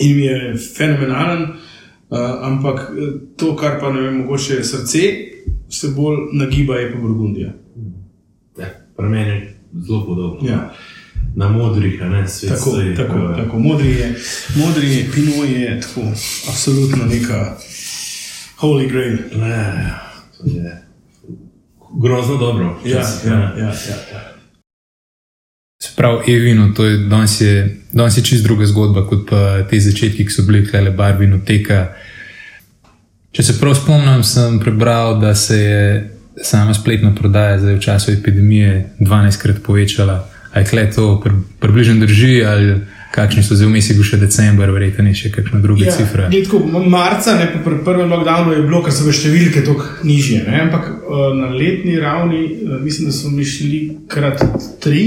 in 0.00 0.16
mi 0.16 0.24
je 0.24 0.54
fenomenalen, 0.56 1.42
uh, 1.42 2.18
ampak 2.48 2.80
eh, 2.90 3.10
to, 3.36 3.52
kar 3.56 3.78
pa 3.80 3.92
ne 3.92 4.00
vem, 4.06 4.22
mogoče 4.22 4.54
je 4.54 4.64
srce, 4.64 5.02
se 5.68 5.90
bolj 5.96 6.32
nagiba 6.32 6.78
je 6.80 6.92
pa 6.92 7.00
Burgundija. 7.00 7.52
Ja, 8.58 8.68
pri 8.96 9.08
meni 9.08 9.30
je 9.30 9.40
zelo 9.86 10.06
podobno. 10.06 10.48
Ja. 10.48 10.72
Na 11.36 11.48
modrih, 11.48 12.02
a 12.02 12.08
ne 12.08 12.28
svet. 12.28 12.50
Tako, 12.50 12.70
stoji, 12.70 12.96
tako, 12.96 13.12
ko- 13.12 13.34
tako. 13.36 13.58
Modri 13.58 13.90
je, 13.90 14.14
modri 14.56 14.94
je, 14.94 15.06
Pinot 15.14 15.48
je 15.48 15.80
tako, 15.80 16.00
absolutno 16.48 17.04
neka 17.06 17.56
holy 18.56 18.88
grail. 18.88 19.18
Ja, 19.48 20.00
to 20.38 20.44
je 20.46 20.82
grozno 22.02 22.36
dobro. 22.36 22.80
Ja, 22.84 22.98
Včasih, 22.98 23.30
ja, 23.30 23.32
ja, 23.32 23.64
ja, 23.64 23.96
ja. 24.12 24.32
Sprav 25.82 26.22
Evino, 26.28 26.72
to 26.76 26.84
je 26.84 26.98
danes, 26.98 27.40
je 27.40 27.76
danes 27.92 28.16
je 28.16 28.22
čist 28.24 28.44
druga 28.44 28.66
zgodba 28.66 29.06
kot 29.06 29.30
pa 29.30 29.62
te 29.62 29.80
začetki, 29.80 30.24
ki 30.24 30.32
so 30.32 30.42
bili 30.42 30.66
tle 30.66 30.90
barvino 30.90 31.40
teka. 31.46 31.88
Če 33.32 33.42
se 33.42 33.60
prav 33.60 33.74
spomnim, 33.74 34.22
sem 34.22 34.60
prebral, 34.60 35.20
da 35.20 35.34
se 35.34 35.56
je 35.58 36.10
sama 36.42 36.74
spletna 36.74 37.14
prodaja 37.14 37.58
zdaj 37.58 37.74
v 37.74 37.80
času 37.80 38.12
epidemije 38.12 38.90
12krat 39.00 39.62
povečala. 39.62 40.28
Ali 40.52 40.80
je 40.80 40.90
to 40.92 41.20
pri, 41.24 41.32
približno 41.60 42.06
drži, 42.06 42.44
ali 42.44 42.74
kakšni 43.12 43.42
so 43.44 43.56
zdaj 43.56 43.68
vmes, 43.68 43.90
je 43.90 43.96
bil 43.96 44.06
še 44.08 44.18
decembr, 44.20 44.70
verjetno 44.72 45.04
je 45.10 45.18
še 45.20 45.30
kakšna 45.32 45.60
druga 45.64 45.84
ja, 45.84 45.96
cifra. 45.96 46.28
tako, 46.32 46.60
marca, 46.88 47.36
ne, 47.36 47.48
po 47.52 47.60
pr- 47.64 47.82
prvem 47.84 48.12
lockdownu 48.12 48.54
je 48.56 48.62
bilo, 48.64 48.80
ker 48.84 48.94
so 48.94 49.04
bile 49.04 49.16
številke 49.16 49.64
tako 49.66 49.88
nižje. 50.08 50.44
Ne, 50.46 50.62
ampak 50.66 50.88
uh, 50.88 51.26
na 51.36 51.50
letni 51.52 51.98
ravni, 52.00 52.42
uh, 52.64 52.78
mislim, 52.80 53.10
da 53.10 53.16
smo 53.16 53.34
mi 53.36 53.44
šli 53.48 53.82
krat 54.12 54.40
tri 54.80 55.04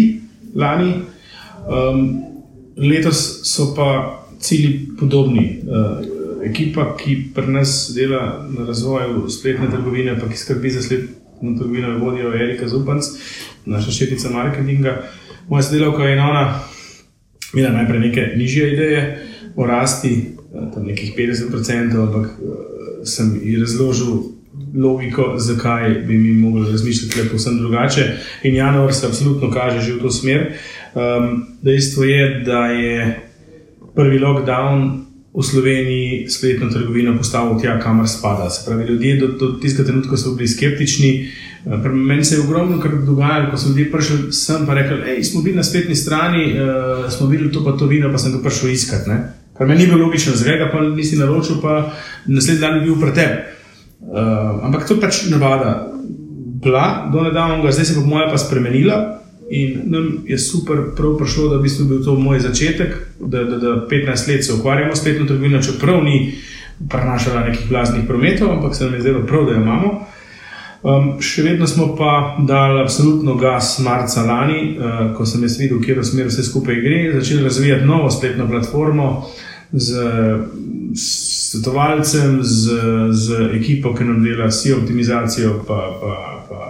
lani, 0.53 0.91
um, 1.65 2.03
letos 2.77 3.23
so 3.49 3.71
pa 3.77 3.89
cilji 4.41 4.97
podobni. 4.99 5.47
Uh, 5.65 6.15
ekipa, 6.45 6.91
ki 6.99 7.33
pri 7.33 7.49
nas 7.49 7.91
dela 7.95 8.45
na 8.53 8.65
razvoju 8.67 9.25
spletne 9.33 9.69
trgovine, 9.71 10.13
pa 10.19 10.29
ki 10.29 10.37
skrbi 10.37 10.69
za 10.69 10.81
spletno 10.85 11.55
trgovino, 11.57 11.89
jo 11.89 11.99
vodijo 11.99 12.33
Erika 12.33 12.67
Zupanc, 12.69 13.05
naša 13.65 13.91
šefica 13.91 14.29
marketinga. 14.29 14.99
Moja 15.49 15.63
sodelavka 15.63 16.03
je 16.03 16.21
ona 16.21 16.59
imela 17.53 17.71
najprej 17.71 17.99
neke 17.99 18.21
nižje 18.35 18.73
ideje 18.73 19.25
o 19.55 19.65
rasti, 19.65 20.09
eh, 20.09 20.71
tam 20.73 20.85
nekih 20.85 21.13
50%, 21.17 22.01
ampak 22.07 22.25
eh, 22.25 23.05
sem 23.05 23.39
ji 23.43 23.59
razložil 23.59 24.35
logiko, 24.75 25.33
zakaj 25.37 25.89
bi 25.89 26.17
mi 26.17 26.33
mogli 26.33 26.71
razmišljati 26.71 27.21
le 27.21 27.29
povsem 27.29 27.57
drugače. 27.57 28.17
In 28.43 28.55
januar 28.55 28.93
se 28.93 29.07
absolutno 29.07 29.51
kaže 29.51 29.81
že 29.81 29.93
v 29.93 30.01
to 30.01 30.11
smer. 30.11 30.51
Um, 30.95 31.47
dejstvo 31.61 32.03
je, 32.03 32.39
da 32.45 32.65
je 32.65 33.19
prvi 33.95 34.19
lockdown 34.19 35.04
v 35.35 35.43
Sloveniji 35.43 36.29
spletno 36.29 36.69
trgovino 36.71 37.17
postavil 37.17 37.59
tja, 37.59 37.79
kamor 37.79 38.07
spada. 38.07 38.49
Se 38.49 38.63
pravi, 38.65 38.85
ljudje 38.87 39.15
do, 39.19 39.27
do 39.27 39.47
tistega 39.59 39.87
trenutka 39.87 40.17
so 40.17 40.31
bili 40.35 40.47
skeptični. 40.47 41.11
Eh, 41.65 41.79
pri 41.83 41.93
Meni 41.93 42.23
se 42.23 42.35
je 42.35 42.41
ogromno 42.41 42.79
kar 42.79 42.91
dogajalo, 42.95 43.51
ko 43.51 43.57
so 43.57 43.69
ljudje 43.69 43.91
prišli 43.91 44.31
sem 44.31 44.63
in 44.63 44.69
rekli: 44.69 45.01
hej, 45.05 45.23
smo 45.23 45.41
bili 45.41 45.55
na 45.55 45.63
spletni 45.63 45.95
strani, 45.95 46.53
uh, 46.53 47.11
smo 47.11 47.27
videli 47.27 47.51
to 47.51 47.65
pa 47.65 47.71
to 47.71 47.85
vino, 47.85 48.11
pa 48.11 48.17
sem 48.17 48.31
ga 48.31 48.39
prišel 48.43 48.69
iskat. 48.69 49.07
Ne? 49.07 49.17
Kar 49.57 49.67
meni 49.67 49.83
ni 49.83 49.91
bilo 49.91 50.05
logično, 50.05 50.35
zakaj 50.35 50.57
ga 50.57 50.69
pa 50.71 50.81
nisi 50.81 51.19
naročil, 51.19 51.59
pa 51.61 51.91
naslednji 52.25 52.61
dan 52.61 52.79
je 52.79 52.85
bil 52.85 52.95
pri 53.01 53.11
tebi. 53.11 53.37
Uh, 54.05 54.63
ampak 54.63 54.87
to 54.87 54.95
je 54.95 55.01
pač 55.01 55.25
navada. 55.29 55.91
Bila 56.63 57.09
do 57.13 57.23
nedavnega, 57.27 57.71
zdaj 57.71 57.85
se 57.85 57.95
pa 57.99 58.07
moja 58.07 58.31
pa 58.31 58.37
spremenila. 58.37 59.24
In 59.49 59.81
nam 59.85 60.23
je 60.25 60.37
super 60.37 60.77
prav 60.97 61.17
prišlo, 61.17 61.49
da 61.49 61.57
v 61.57 61.67
bistvu 61.67 61.85
bil 61.85 62.03
to 62.03 62.15
moj 62.17 62.39
začetek, 62.39 62.95
da, 63.19 63.43
da, 63.43 63.57
da 63.57 63.73
15 63.91 64.29
let 64.29 64.45
se 64.45 64.53
ukvarjamo 64.53 64.95
s 64.95 64.99
spletno 64.99 65.25
trgovino, 65.25 65.61
čeprav 65.61 66.03
ni 66.03 66.33
prenašala 66.89 67.45
nekih 67.45 67.69
blaznih 67.69 68.03
prometov, 68.07 68.51
ampak 68.51 68.75
se 68.75 68.85
nam 68.85 68.93
je 68.93 69.01
zdelo 69.01 69.25
prav, 69.27 69.45
da 69.45 69.51
jo 69.51 69.61
imamo. 69.61 69.91
Um, 70.85 71.07
še 71.21 71.41
vedno 71.41 71.67
smo 71.67 71.95
pa 71.97 72.37
dali 72.47 72.81
absolutno 72.81 73.35
gas 73.35 73.79
marca 73.79 74.21
lani, 74.25 74.77
uh, 74.77 75.15
ko 75.17 75.25
sem 75.25 75.41
jaz 75.41 75.59
videl, 75.59 75.79
kje 75.81 75.99
v 75.99 76.05
smer 76.05 76.27
vse 76.29 76.43
skupaj 76.45 76.81
gre, 76.81 76.99
začeli 77.13 77.43
razvijati 77.43 77.85
novo 77.85 78.11
spletno 78.11 78.45
platformo 78.49 79.25
z 79.71 80.01
svetovalcem, 80.95 82.43
z, 82.43 82.77
z 83.11 83.49
ekipo, 83.57 83.95
ki 83.95 84.05
nam 84.05 84.23
dela 84.23 84.51
SEO 84.51 84.77
optimizacijo, 84.81 85.63
pa, 85.67 85.79
pa, 86.01 86.15
pa 86.49 86.61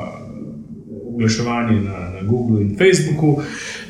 oglaševanje 1.13 1.81
na 1.81 2.14
Googlu 2.25 2.61
in 2.61 2.75
Facebooku, 2.77 3.41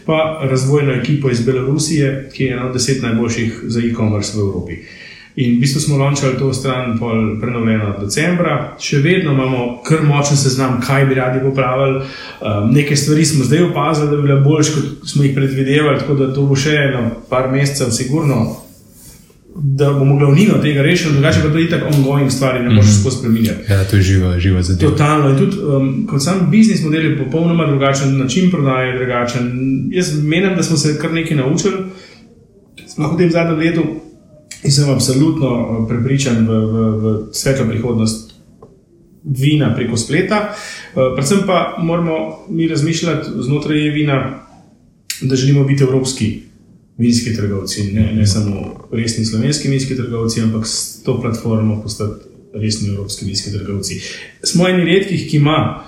pa 0.06 0.42
razvojno 0.50 0.94
ekipo 0.94 1.30
iz 1.30 1.46
Belorusije, 1.46 2.30
ki 2.34 2.44
je 2.44 2.54
ena 2.54 2.68
od 2.68 2.74
deset 2.74 3.02
najboljših 3.02 3.60
za 3.68 3.80
e-commerce 3.80 4.38
v 4.38 4.42
Evropi. 4.42 4.80
In 5.36 5.58
v 5.58 5.60
bistvu 5.60 5.82
smo 5.82 5.98
launčali 5.98 6.38
to 6.40 6.54
stran 6.54 6.94
pol 7.00 7.40
prenovljeno 7.42 7.98
decembra, 8.00 8.76
še 8.80 9.02
vedno 9.04 9.34
imamo 9.36 9.82
kar 9.84 10.06
močen 10.08 10.38
seznam, 10.40 10.78
kaj 10.80 11.06
bi 11.10 11.18
radi 11.18 11.42
popravili. 11.44 12.06
Um, 12.06 12.70
Nekaj 12.72 12.96
stvari 12.96 13.26
smo 13.26 13.44
zdaj 13.44 13.66
opazili, 13.66 14.10
da 14.10 14.16
bi 14.16 14.30
bile 14.30 14.40
boljše, 14.42 14.72
kot 14.76 15.10
smo 15.12 15.24
jih 15.24 15.36
predvidevali, 15.36 16.00
tako 16.00 16.16
da 16.22 16.34
to 16.34 16.46
bo 16.48 16.56
še 16.56 16.78
eno 16.86 17.10
par 17.30 17.52
mesecev, 17.52 17.92
sigurno, 17.92 18.65
da 19.58 19.94
bomo 19.94 20.18
glavnino 20.18 20.54
tega 20.54 20.82
rešili, 20.82 21.14
drugače 21.14 21.40
pa 21.42 21.50
to 21.50 21.58
je 21.58 21.70
tako 21.70 21.96
ongoing 21.96 22.32
stvari, 22.32 22.64
ne 22.64 22.70
moreš 22.70 23.00
skozi 23.00 23.18
spremenjati. 23.18 23.72
Ja, 23.72 23.84
to 23.84 23.96
je 23.96 24.02
živa, 24.02 24.40
živa 24.40 24.62
zadeva. 24.62 24.92
Totalno. 24.92 25.30
In 25.30 25.38
tudi 25.38 25.58
um, 25.58 26.08
kot 26.10 26.24
sam 26.24 26.48
biznis 26.52 26.84
model 26.84 27.06
je 27.06 27.18
popolnoma 27.18 27.68
drugačen, 27.68 28.18
način 28.18 28.52
prodaje 28.52 28.88
je 28.88 28.98
drugačen. 28.98 29.52
Jaz 29.92 30.24
menim, 30.24 30.56
da 30.56 30.64
smo 30.64 30.78
se 30.78 30.98
kar 31.00 31.14
nekaj 31.14 31.38
naučili, 31.38 31.74
sploh 32.88 33.14
v 33.14 33.18
tem 33.18 33.32
zadnjem 33.32 33.60
letu, 33.60 33.84
in 34.64 34.72
sem 34.72 34.90
absolutno 34.90 35.48
uh, 35.48 35.88
prepričan 35.88 36.48
v, 36.48 36.52
v, 36.52 36.90
v 37.00 37.18
svetlo 37.32 37.66
prihodnost 37.70 38.34
vina 39.24 39.76
preko 39.76 39.98
spleta. 39.98 40.50
Uh, 40.50 41.16
predvsem 41.16 41.48
pa 41.48 41.78
moramo 41.80 42.46
mi 42.50 42.68
razmišljati 42.68 43.30
znotraj 43.40 43.90
vina, 43.90 44.40
da 45.22 45.36
želimo 45.36 45.64
biti 45.64 45.84
evropski. 45.84 46.42
Vinski 46.98 47.36
trgovci, 47.36 47.92
ne, 47.92 48.14
ne 48.16 48.28
samo 48.28 48.88
resni 48.92 49.26
slovenski 49.26 49.70
vinski 49.70 49.96
trgovci, 49.96 50.42
ampak 50.42 50.68
s 50.68 51.04
to 51.04 51.22
platformo 51.22 51.82
postati 51.82 52.24
resni 52.54 52.90
evropski 52.90 53.26
vinski 53.26 53.52
trgovci. 53.52 54.00
Smo 54.44 54.68
eni 54.68 54.86
redkih, 54.86 55.30
ki 55.30 55.38
ima 55.38 55.86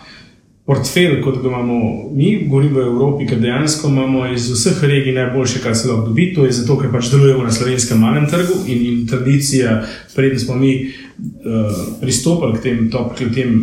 portfelj, 0.67 1.21
kot 1.23 1.39
ga 1.41 1.47
imamo 1.47 1.77
mi, 2.11 2.47
govorim 2.49 2.73
v 2.75 2.83
Evropi, 2.89 3.25
ker 3.27 3.39
dejansko 3.39 3.87
imamo 3.87 4.25
iz 4.33 4.49
vseh 4.51 4.83
regij 4.83 5.13
najboljše, 5.15 5.61
kar 5.63 5.75
se 5.75 5.87
lahko 5.87 6.09
dobi. 6.09 6.33
To 6.35 6.45
je 6.45 6.51
zato, 6.51 6.75
ker 6.81 6.91
pač 6.91 7.07
delujemo 7.11 7.45
na 7.47 7.55
slovenskem 7.55 8.03
malem 8.03 8.27
trgu 8.27 8.59
in, 8.67 8.83
in 8.85 9.07
tradicija, 9.07 9.79
preden 10.15 10.39
smo 10.39 10.55
mi 10.59 10.73
uh, 10.83 11.79
pristopili 12.01 12.59
k 12.59 12.63
tem, 12.63 12.89
top, 12.91 13.15
k 13.15 13.31
tem 13.33 13.55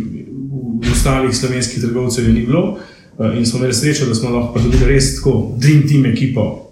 ostalih 0.91 1.35
slovenskih 1.37 1.83
trgovcev, 1.83 2.25
je 2.25 2.33
ni 2.33 2.45
bilo. 2.45 2.79
Uh, 3.17 3.37
in 3.37 3.45
smo 3.45 3.61
imeli 3.61 3.73
srečo, 3.73 4.09
da 4.09 4.15
smo 4.15 4.33
lahko 4.33 4.57
pa 4.57 4.65
dobili 4.65 4.89
res 4.95 5.15
tako 5.19 5.53
Dream 5.61 5.85
Team 5.87 6.09
ekipo 6.09 6.64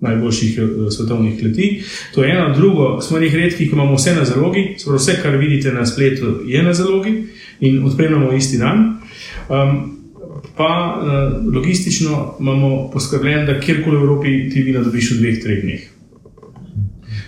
najboljših 0.00 0.58
eh, 0.58 0.90
svetovnih 0.90 1.40
kleti. 1.40 1.82
To 2.14 2.24
je 2.24 2.30
eno, 2.30 2.54
drugo, 2.54 3.00
smo 3.00 3.18
njih 3.18 3.34
redki, 3.34 3.68
ki 3.68 3.72
imamo 3.72 3.94
vse 3.94 4.14
na 4.14 4.24
zalogi, 4.24 4.74
Sprav 4.78 4.96
vse, 4.96 5.18
kar 5.22 5.36
vidite 5.36 5.72
na 5.72 5.86
spletu, 5.86 6.40
je 6.46 6.62
na 6.62 6.74
zalogi 6.74 7.24
in 7.60 7.84
odpremljamo 7.84 8.32
isti 8.32 8.58
dan. 8.58 8.98
Um, 9.48 9.98
pa 10.56 11.00
uh, 11.02 11.54
logistično 11.54 12.36
imamo 12.40 12.90
poskrbljeno, 12.90 13.46
da 13.46 13.60
kjerkoli 13.60 13.96
v 13.96 14.00
Evropi 14.00 14.50
ti 14.50 14.62
vina 14.62 14.80
dobiš 14.80 15.10
v 15.10 15.18
dveh, 15.18 15.42
treh 15.42 15.62
dneh. 15.62 15.80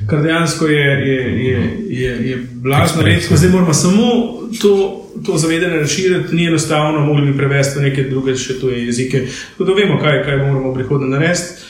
Kar 0.07 0.23
dejansko 0.23 0.67
je, 0.67 0.87
je, 1.09 1.45
je, 1.45 1.71
je, 1.89 2.31
je 2.31 2.47
blazno 2.53 3.03
redko, 3.03 3.37
zdaj 3.37 3.51
moramo 3.51 3.75
samo 3.75 4.07
to. 4.63 4.97
To 5.27 5.39
zavedanje 5.39 5.77
razširiti 5.77 6.37
ni 6.37 6.47
enostavno, 6.47 7.01
mogli 7.01 7.33
bi 7.33 7.39
prevesti 7.39 7.79
v 7.79 7.83
neke 7.83 8.03
druge 8.09 8.37
še 8.39 8.55
tuje 8.61 8.79
jezike. 8.87 9.25
Tako 9.51 9.65
da 9.65 9.75
vemo, 9.77 9.99
kaj, 10.01 10.23
kaj 10.25 10.37
moramo 10.39 10.71
v 10.71 10.75
prihodnje 10.75 11.09
narediti. 11.11 11.67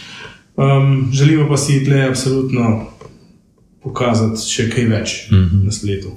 Um, 0.61 1.09
želimo 1.13 1.49
pa 1.49 1.57
si 1.57 1.85
tle 1.85 2.03
absolutno 2.03 2.87
pokazati 3.83 4.43
še 4.45 4.69
kaj 4.71 4.85
več 4.85 5.31
mm 5.31 5.37
-hmm. 5.37 5.65
na 5.65 5.73
spletu. 5.73 6.11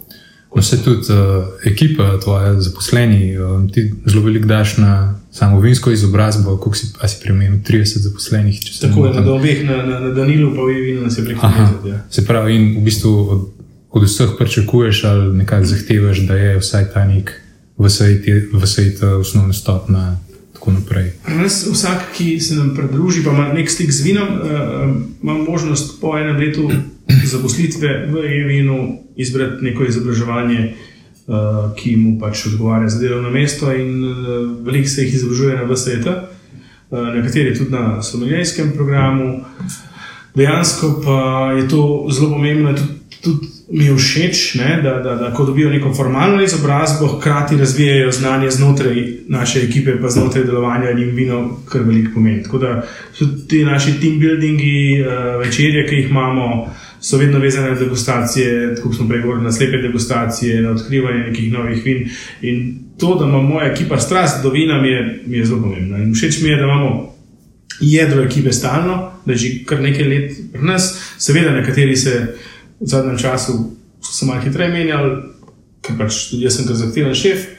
No, 0.56 0.62
se 0.62 0.84
tudi 0.84 1.00
uh, 1.14 1.46
ekipa, 1.66 2.20
tvoja 2.20 2.62
zaposleni, 2.62 3.38
um, 3.40 3.70
ti 3.70 3.94
zelo 4.06 4.24
veliko 4.24 4.48
daš 4.48 4.78
na 4.78 5.20
samo 5.32 5.60
vinsko 5.60 5.92
izobrazbo, 5.92 6.58
koliko 6.58 6.78
si, 6.78 6.88
si 7.08 7.22
primerno 7.22 7.58
30 7.68 7.98
zaposlenih. 7.98 8.60
Tako 8.82 9.06
je, 9.06 9.14
na 9.14 9.34
obeh, 9.34 9.66
na, 9.66 9.86
na, 9.86 10.00
na 10.00 10.10
Danilu 10.10 10.56
pa 10.56 10.62
v 10.62 10.68
Vinu 10.68 11.02
nas 11.02 11.18
je 11.18 11.26
prihodnost. 11.26 11.86
Ja. 11.86 12.00
Se 12.10 12.26
pravi, 12.26 12.56
in 12.56 12.78
v 12.82 12.84
bistvu 12.84 13.30
od, 13.30 13.48
od 13.92 14.04
vseh 14.04 14.30
pričakuješ 14.38 15.04
ali 15.04 15.38
nekaj 15.38 15.66
zahtevaš, 15.66 16.20
da 16.20 16.36
je 16.36 16.60
vsaj 16.60 16.86
ta 16.94 17.06
nek 17.06 17.32
v 17.78 18.66
svetu 18.66 19.06
osnovna 19.06 19.54
stopna 19.54 20.20
tako 20.64 20.80
naprej. 20.80 21.12
Nas, 21.28 21.68
vsak, 21.72 22.14
ki 22.16 22.40
se 22.40 22.56
nam 22.56 22.76
pridruži, 22.76 23.24
pa 23.24 23.32
ima 23.32 23.54
nek 23.54 23.70
stik 23.70 23.92
z 23.92 24.04
vinom, 24.04 24.28
uh, 24.28 24.96
ima 25.24 25.34
možnost 25.34 26.02
po 26.02 26.18
enem 26.18 26.38
letu 26.38 26.70
zaposlitve 27.32 28.08
v 28.08 28.24
e-vinu 28.26 28.98
izbrati 29.16 29.64
neko 29.64 29.86
izobraževanje, 29.86 30.74
uh, 31.28 31.36
ki 31.76 31.96
mu 31.96 32.20
pač 32.20 32.46
odgovarja 32.48 32.90
za 32.90 33.00
delovno 33.00 33.30
mesto, 33.30 33.74
in 33.74 34.06
veliko 34.64 34.90
se 34.90 35.04
jih 35.04 35.14
izobražuje 35.14 35.58
na 35.58 35.64
VSET, 35.64 36.08
nekateri 36.92 37.56
tudi 37.58 37.72
na 37.72 38.02
somalijskem 38.02 38.72
programu. 38.72 39.44
Dejansko 40.36 41.02
pa 41.06 41.52
je 41.58 41.68
to 41.68 42.08
zelo 42.12 42.30
pomembno, 42.30 42.74
tudi, 42.74 42.94
tudi 43.22 43.48
mi 43.72 43.86
je 43.86 43.96
všeč, 43.96 44.56
ne, 44.56 44.82
da, 44.84 44.94
da, 45.00 45.16
da 45.16 45.34
ko 45.34 45.46
dobijo 45.46 45.70
neko 45.70 45.94
formalno 45.94 46.44
izobrazbo, 46.44 47.08
hkrati 47.08 47.58
razvijajo 47.58 48.12
znanje 48.12 48.50
znotraj 48.52 48.96
naše 49.28 49.60
ekipe, 49.60 50.02
pa 50.02 50.10
znotraj 50.10 50.44
delovanja 50.44 50.90
in 50.92 51.16
vino, 51.16 51.60
kar 51.70 51.82
veliko 51.82 52.12
pomeni. 52.14 52.44
Tako 52.44 52.58
da 52.58 52.84
ti 53.48 53.66
naši 53.66 54.00
team 54.02 54.20
buildingi, 54.20 55.02
uh, 55.02 55.42
večerje, 55.46 55.88
ki 55.88 55.96
jih 55.96 56.10
imamo, 56.10 56.74
so 57.02 57.18
vedno 57.18 57.40
vezane 57.40 57.70
na 57.70 57.80
degustacije, 57.80 58.76
kot 58.84 58.96
smo 58.96 59.08
prej 59.08 59.22
govorili, 59.22 59.44
na 59.44 59.52
slepe 59.52 59.78
degustacije, 59.78 60.62
na 60.62 60.72
odkrivanje 60.72 61.20
nekih 61.20 61.52
novih 61.52 61.86
vin. 61.86 62.10
In 62.42 62.80
to, 63.00 63.16
da 63.16 63.26
ima 63.26 63.42
moja 63.42 63.72
ekipa 63.72 64.00
strast 64.00 64.44
do 64.44 64.50
vina, 64.50 64.82
mi 64.82 64.88
je, 64.88 65.24
mi 65.26 65.38
je 65.38 65.46
zelo 65.46 65.62
pomembno. 65.62 65.98
In 65.98 66.14
všeč 66.14 66.42
mi 66.42 66.50
je, 66.50 66.56
da 66.56 66.64
imamo. 66.64 67.14
Jedro 67.80 68.24
ekipe 68.24 68.52
stalno, 68.52 69.12
da 69.26 69.32
je 69.32 69.38
že 69.38 69.50
kar 69.66 69.82
nekaj 69.82 70.06
let 70.08 70.32
pri 70.54 70.62
nas, 70.62 71.16
seveda, 71.18 71.52
nekateri 71.52 71.96
se 71.98 72.10
uh, 72.10 72.53
v 72.84 72.88
zadnjem 72.88 73.18
času 73.18 73.54
se 74.02 74.26
malo 74.26 74.42
hitreje 74.42 74.72
menjali, 74.72 75.12
ker 75.82 75.98
pač 75.98 76.30
tudi 76.30 76.44
jaz 76.44 76.58
sem 76.58 76.68
kar 76.68 76.76
zahteven 76.80 77.16
šef. 77.16 77.50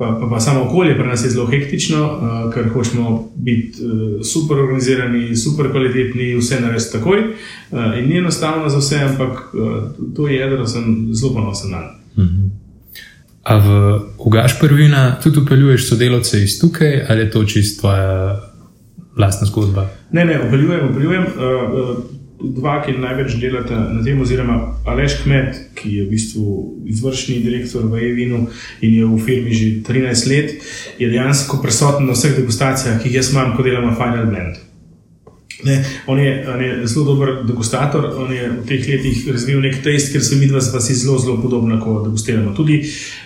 Pa, 0.00 0.14
pa, 0.16 0.30
pa 0.30 0.38
samo 0.40 0.62
okolje 0.64 0.94
pri 0.96 1.10
nas 1.10 1.24
je 1.24 1.30
zelo 1.30 1.44
hektično, 1.46 2.04
uh, 2.04 2.52
ker 2.54 2.70
hočemo 2.72 3.32
biti 3.36 3.84
uh, 3.84 4.22
super 4.24 4.62
organizirani, 4.62 5.36
super 5.36 5.68
kvalitetni, 5.70 6.30
vse 6.38 6.60
narediti 6.60 6.94
takoj. 6.94 7.18
Uh, 7.20 7.98
in 7.98 8.08
ni 8.08 8.16
enostavno 8.18 8.68
za 8.72 8.80
vse, 8.80 9.02
ampak 9.10 9.52
uh, 9.52 9.76
to 10.16 10.28
je 10.28 10.38
jedro, 10.40 10.66
sem 10.66 11.08
zelo 11.12 11.34
ponosen 11.34 11.70
na. 11.70 11.82
Uh 12.16 12.24
-huh. 12.24 12.48
A 13.42 13.56
v 13.58 14.00
Ugaš 14.18 14.58
prvina 14.60 15.20
tudi 15.22 15.38
upeljuješ 15.40 15.88
sodelavce 15.88 16.42
iz 16.42 16.60
tukaj, 16.60 17.06
ali 17.08 17.20
je 17.20 17.30
to 17.30 17.44
čisto 17.44 17.80
tvoja 17.80 18.40
lastna 19.16 19.46
zgodba? 19.46 19.88
Ne, 20.12 20.24
ne, 20.24 20.40
upeljujem, 20.46 20.90
upeljujem. 20.90 21.22
Uh, 21.22 21.98
uh, 21.98 22.19
dva, 22.40 22.80
ki 22.84 22.96
največ 22.98 23.36
delate 23.40 23.76
na 23.76 24.02
tem, 24.04 24.20
oziroma 24.20 24.56
Aleš 24.88 25.20
Kmet, 25.22 25.60
ki 25.76 25.92
je 25.96 26.06
v 26.06 26.10
bistvu 26.10 26.56
izvršni 26.90 27.40
direktor 27.44 27.84
v 27.86 28.00
Evinu 28.10 28.46
in 28.80 28.96
je 28.96 29.04
v 29.06 29.20
firmi 29.20 29.52
že 29.54 29.68
13 29.86 30.30
let, 30.32 30.56
je 30.98 31.08
dejansko 31.08 31.60
prisoten 31.62 32.08
na 32.08 32.16
vseh 32.16 32.36
degustacijah, 32.36 33.00
ki 33.00 33.08
jih 33.08 33.20
jaz 33.20 33.32
imam, 33.32 33.54
ko 33.56 33.66
delam 33.66 33.94
Final 33.96 34.26
Blend. 34.32 34.66
Ne, 35.64 35.84
on, 36.06 36.18
je, 36.18 36.30
on 36.48 36.62
je 36.64 36.86
zelo 36.88 37.04
dober 37.04 37.42
degustator, 37.44 38.06
on 38.16 38.32
je 38.32 38.48
v 38.48 38.62
teh 38.64 38.86
letih 38.88 39.26
razvil 39.28 39.60
nek 39.60 39.82
test, 39.84 40.12
ker 40.12 40.24
se 40.24 40.38
mi 40.40 40.48
dva 40.48 40.60
si 40.60 40.94
zelo, 40.96 41.18
zelo 41.20 41.36
podobna, 41.42 41.76
ko 41.80 42.00
degustiramo. 42.06 42.54
Tudi 42.56 42.80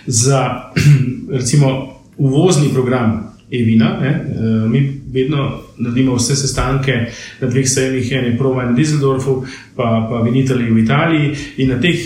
za 0.07 0.71
recimo 1.39 1.95
uvozni 2.17 2.73
program 2.73 3.34
Evina, 3.51 3.99
uh, 3.99 4.71
mi 4.71 5.01
vedno 5.11 5.61
naredimo 5.77 6.15
vse 6.15 6.35
sestanke 6.35 7.11
na 7.41 7.47
dveh 7.47 7.67
sejmih, 7.69 8.11
en 8.11 8.25
je 8.25 8.37
Prova 8.37 8.63
in 8.63 8.75
Düsseldorfu, 8.75 9.43
pa, 9.75 10.07
pa 10.09 10.21
v 10.21 10.35
Italiji, 10.35 10.71
v 10.71 10.83
Italiji. 10.83 11.35
In 11.57 11.69
na 11.69 11.79
teh, 11.81 11.99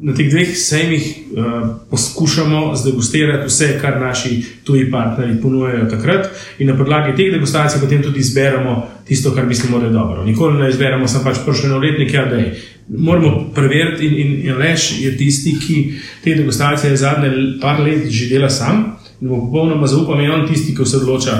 na 0.00 0.14
teh 0.14 0.30
dveh 0.30 0.54
sejmih 0.56 1.04
uh, 1.06 1.68
poskušamo 1.90 2.76
zdegustirati 2.76 3.48
vse, 3.48 3.78
kar 3.80 4.00
naši 4.00 4.44
tuji 4.64 4.90
partnerji 4.90 5.40
ponujajo 5.42 5.90
takrat, 5.90 6.30
in 6.58 6.70
na 6.70 6.76
podlagi 6.76 7.16
teh 7.16 7.32
degustacij 7.34 7.80
potem 7.80 8.02
tudi 8.02 8.20
izberemo 8.20 8.86
tisto, 9.08 9.34
kar 9.34 9.46
mislimo, 9.46 9.78
da 9.78 9.86
je 9.86 9.92
dobro. 9.92 10.24
Nikoli 10.24 10.62
ne 10.62 10.70
izberemo, 10.70 11.08
sem 11.08 11.24
pač 11.24 11.42
prišel 11.44 11.70
na 11.70 11.78
letnik, 11.78 12.14
ja, 12.14 12.24
da 12.26 12.36
je. 12.36 12.54
Moramo 12.88 13.50
preveriti, 13.54 14.06
in, 14.06 14.14
in, 14.14 14.34
in 14.46 14.58
lež 14.58 14.92
je 15.00 15.16
tisti, 15.16 15.56
ki 15.58 15.78
te 16.24 16.34
degustacije 16.34 16.96
zadnje 16.96 17.58
par 17.60 17.80
let 17.82 18.06
že 18.10 18.28
dela 18.30 18.50
sam. 18.50 18.95
In 19.20 19.28
bo 19.28 19.40
popolnoma 19.46 19.86
zaupam, 19.86 20.20
in 20.20 20.30
on 20.30 20.46
tisti, 20.48 20.74
ki 20.76 20.86
se 20.86 20.96
odloča, 21.00 21.36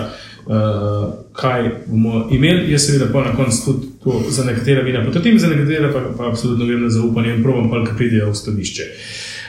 uh, 0.47 1.07
kaj 1.37 1.70
bomo 1.87 2.27
imeli. 2.31 2.70
Jaz, 2.72 2.87
seveda, 2.87 3.11
pa 3.12 3.24
na 3.24 3.37
koncu 3.37 3.64
tudi 3.64 3.87
to 4.05 4.22
za 4.31 4.45
nekatere 4.45 4.83
vina 4.83 5.05
potrdim, 5.05 5.39
za 5.39 5.49
nekatere 5.49 5.93
pa, 5.93 6.05
pa 6.18 6.29
absolutno 6.31 6.66
grem 6.66 6.83
na 6.83 6.91
zaupanje 6.91 7.35
in 7.35 7.43
provam, 7.43 7.70
pa 7.70 7.85
kaj 7.85 7.97
pridejo 7.97 8.31
v 8.31 8.43
stališče. 8.43 8.91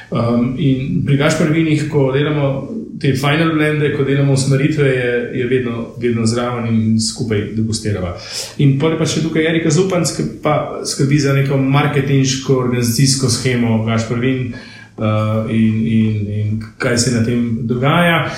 Um, 0.09 0.55
in 0.57 1.03
pri 1.05 1.17
Gašpar 1.17 1.49
vinih, 1.51 1.89
ko 1.91 2.11
delamo 2.15 2.69
te 2.99 3.13
final 3.13 3.51
blende, 3.53 3.91
ko 3.95 4.03
delamo 4.03 4.33
usmeritve, 4.33 4.87
je, 4.87 5.31
je 5.39 5.47
vedno, 5.47 5.87
vedno 5.97 6.25
zraven 6.25 6.67
in 6.67 6.99
skupaj 7.01 7.41
degustiramo. 7.55 8.13
In 8.57 8.77
pa 8.79 8.93
je 8.95 9.05
še 9.05 9.23
tukaj 9.25 9.49
Erika 9.49 9.69
Zupanc, 9.69 10.11
ki 10.15 10.23
pa 10.43 10.81
skrbi 10.85 11.19
za 11.19 11.33
neko 11.33 11.57
marketinško, 11.57 12.57
organizacijsko 12.57 13.29
schemo 13.29 13.83
Gašpar 13.85 14.19
vin. 14.23 14.53
Uh, 14.97 15.45
in, 15.53 15.75
in, 15.87 16.27
in 16.33 16.63
kaj 16.77 16.97
se 16.97 17.11
na 17.13 17.25
tem 17.25 17.67
dogaja, 17.69 18.31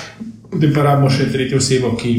potem 0.51 0.73
pa 0.75 0.83
rabimo 0.83 1.07
še 1.09 1.29
tretjo 1.31 1.61
osebo, 1.61 1.93
ki 1.95 2.17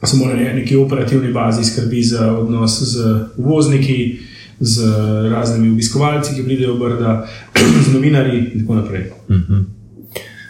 samo 0.00 0.30
na 0.30 0.54
neki 0.56 0.76
operativni 0.80 1.32
bazi 1.32 1.64
skrbi 1.64 2.02
za 2.02 2.30
odnos 2.32 2.78
z 2.92 3.04
uvozniki, 3.36 4.20
z 4.60 4.86
raznimi 5.32 5.72
obiskovalci, 5.72 6.34
ki 6.34 6.44
pridejo 6.44 6.74
v 6.74 6.80
Brda, 6.80 7.26
z 7.84 7.92
novinarji 7.92 8.40
in 8.54 8.60
tako 8.60 8.74
naprej. 8.74 9.04
Uh 9.28 9.36
mhm. 9.36 9.52
-huh. 9.52 9.64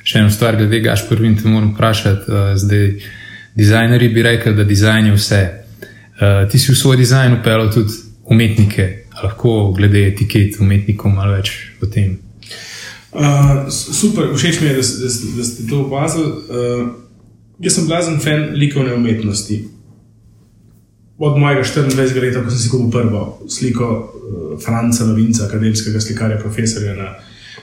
Še 0.04 0.18
eno 0.18 0.30
stvar, 0.30 0.56
glede 0.56 0.80
gaš 0.80 1.08
prvim, 1.08 1.36
te 1.36 1.48
moram 1.48 1.74
vprašati. 1.74 2.30
Uh, 2.30 2.56
zdaj, 2.56 2.94
dizajnerji 3.54 4.08
bi 4.08 4.22
rekli, 4.22 4.54
da 4.54 4.64
dizajn 4.64 5.06
je 5.06 5.12
vse. 5.12 5.42
Uh, 5.82 6.48
ti 6.50 6.58
si 6.58 6.72
v 6.72 6.76
svoj 6.76 6.96
dizajn 6.96 7.32
upeljal 7.32 7.72
tudi 7.72 7.92
umetnike, 8.24 9.04
lahko 9.22 9.72
glede 9.76 10.06
etiket 10.06 10.60
umetnikom 10.60 11.14
malo 11.14 11.32
več 11.32 11.52
o 11.82 11.86
tem. 11.86 12.18
Uh, 13.10 13.66
super, 13.70 14.30
všeč 14.36 14.60
mi 14.60 14.68
je, 14.68 14.74
da, 14.74 14.82
da, 14.82 15.08
da 15.36 15.44
ste 15.44 15.66
to 15.66 15.80
opazili. 15.86 16.26
Uh, 16.26 16.88
Jaz 17.60 17.74
sem 17.76 17.86
blazen 17.86 18.20
fan 18.20 18.54
likovne 18.56 18.94
umetnosti. 18.94 19.64
Od 21.18 21.38
mojega 21.38 21.64
24 21.64 22.22
let, 22.22 22.38
ko 22.44 22.50
sem 22.50 22.58
si 22.58 22.70
kupil 22.72 22.90
prvo 22.90 23.24
sliko 23.48 23.88
uh, 23.90 24.54
Franca 24.62 25.04
Novinca, 25.04 25.44
akademskega 25.44 26.00
slikarja, 26.00 26.38
profesorja 26.38 26.94
na 26.96 27.14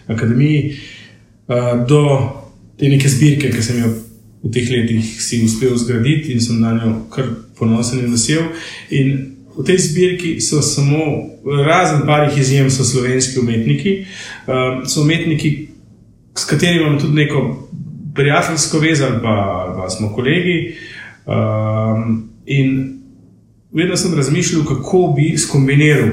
akademiji, 0.08 0.76
uh, 1.48 1.88
do 1.88 2.04
te 2.78 2.92
neke 2.92 3.10
zbirke, 3.10 3.50
ki 3.56 3.64
sem 3.64 3.80
jo 3.82 3.94
v 4.44 4.52
teh 4.54 4.70
letih 4.70 5.02
si 5.22 5.42
uspel 5.46 5.74
zgraditi 5.80 6.36
in 6.36 6.44
sem 6.44 6.60
na 6.62 6.76
njo 6.76 6.92
kar 7.14 7.32
ponosen 7.58 8.04
in 8.04 8.12
vesel. 8.14 8.52
In 8.94 9.37
v 9.58 9.66
tej 9.66 9.78
zbirki 9.78 10.42
so 10.42 10.62
samo, 10.62 11.30
razen 11.66 12.06
parih 12.06 12.38
izjem, 12.38 12.70
so 12.70 12.84
slovenski 12.84 13.40
umetniki, 13.40 14.06
uh, 14.48 14.86
so 14.86 15.02
umetniki, 15.02 15.68
s 16.38 16.46
katerimi 16.46 16.84
imam 16.84 17.00
tudi 17.00 17.14
neko 17.14 17.70
prijateljsko 18.16 18.80
vezan, 18.80 19.20
pa, 19.24 19.36
pa 19.78 19.90
smo 19.90 20.14
kolegi. 20.14 20.76
Um, 21.26 22.30
in 22.46 23.00
vedno 23.72 23.98
sem 23.98 24.14
razmišljal, 24.14 24.66
kako 24.66 25.14
bi 25.18 25.38
skombiniral 25.38 26.10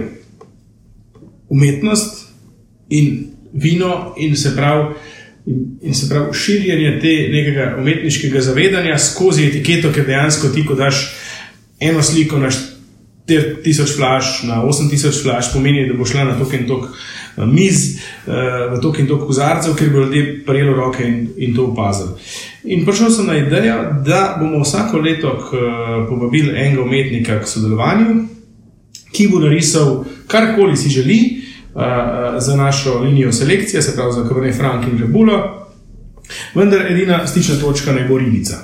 umetnost 1.48 2.24
in 2.88 3.26
vino, 3.52 4.14
in 4.18 4.36
se 4.36 4.56
pravi, 4.56 4.94
in, 5.46 5.78
in 5.82 5.94
se 5.94 6.08
pravi 6.08 6.34
širjenje 6.34 7.00
tega 7.00 7.76
umetniškega 7.78 8.40
zavedanja 8.40 8.98
skozi 8.98 9.46
etiketo, 9.46 9.92
ki 9.92 10.00
dejansko 10.06 10.48
ti, 10.48 10.66
ko 10.66 10.74
daš 10.74 11.12
eno 11.80 12.02
sliko 12.02 12.38
na 12.38 12.50
1000 13.26 13.96
flash 13.96 14.42
na 14.42 14.62
8000 14.62 15.22
flash 15.22 15.52
pomeni, 15.52 15.88
da 15.88 15.94
bo 15.94 16.04
šla 16.04 16.24
na 16.24 16.38
tok 16.38 16.52
in 16.52 16.66
tok 16.68 16.84
eh, 16.84 17.46
miz, 17.46 17.96
eh, 18.26 18.32
v 18.76 18.80
tok 18.82 18.98
in 18.98 19.08
tok 19.08 19.26
kozarcev, 19.26 19.76
ker 19.76 19.90
bo 19.90 20.04
ljudje 20.04 20.44
prijelo 20.46 20.76
roke 20.76 21.04
in, 21.04 21.28
in 21.36 21.54
to 21.56 21.64
opazili. 21.72 22.10
In 22.64 22.84
prišel 22.84 23.10
sem 23.10 23.26
na 23.26 23.38
idejo, 23.38 23.78
da 24.04 24.36
bomo 24.40 24.60
vsako 24.62 24.98
leto 24.98 25.32
eh, 25.32 26.06
povabili 26.08 26.52
enega 26.52 26.82
umetnika 26.82 27.40
k 27.40 27.48
sodelovanju, 27.48 28.26
ki 29.12 29.28
bo 29.32 29.40
narisal 29.40 30.04
karkoli 30.28 30.76
si 30.76 30.88
želi 30.88 31.18
za 32.38 32.56
našo 32.56 32.98
linijo 32.98 33.32
selekcije, 33.32 33.82
se 33.82 33.96
pravi 33.96 34.12
za 34.12 34.28
Cabernet 34.28 34.56
Franc 34.56 34.86
in 34.86 34.98
Rebulo, 34.98 35.66
vendar 36.54 36.86
edina 36.86 37.26
stična 37.26 37.54
točka 37.60 37.92
naj 37.92 38.08
bo 38.08 38.18
ribica. 38.18 38.58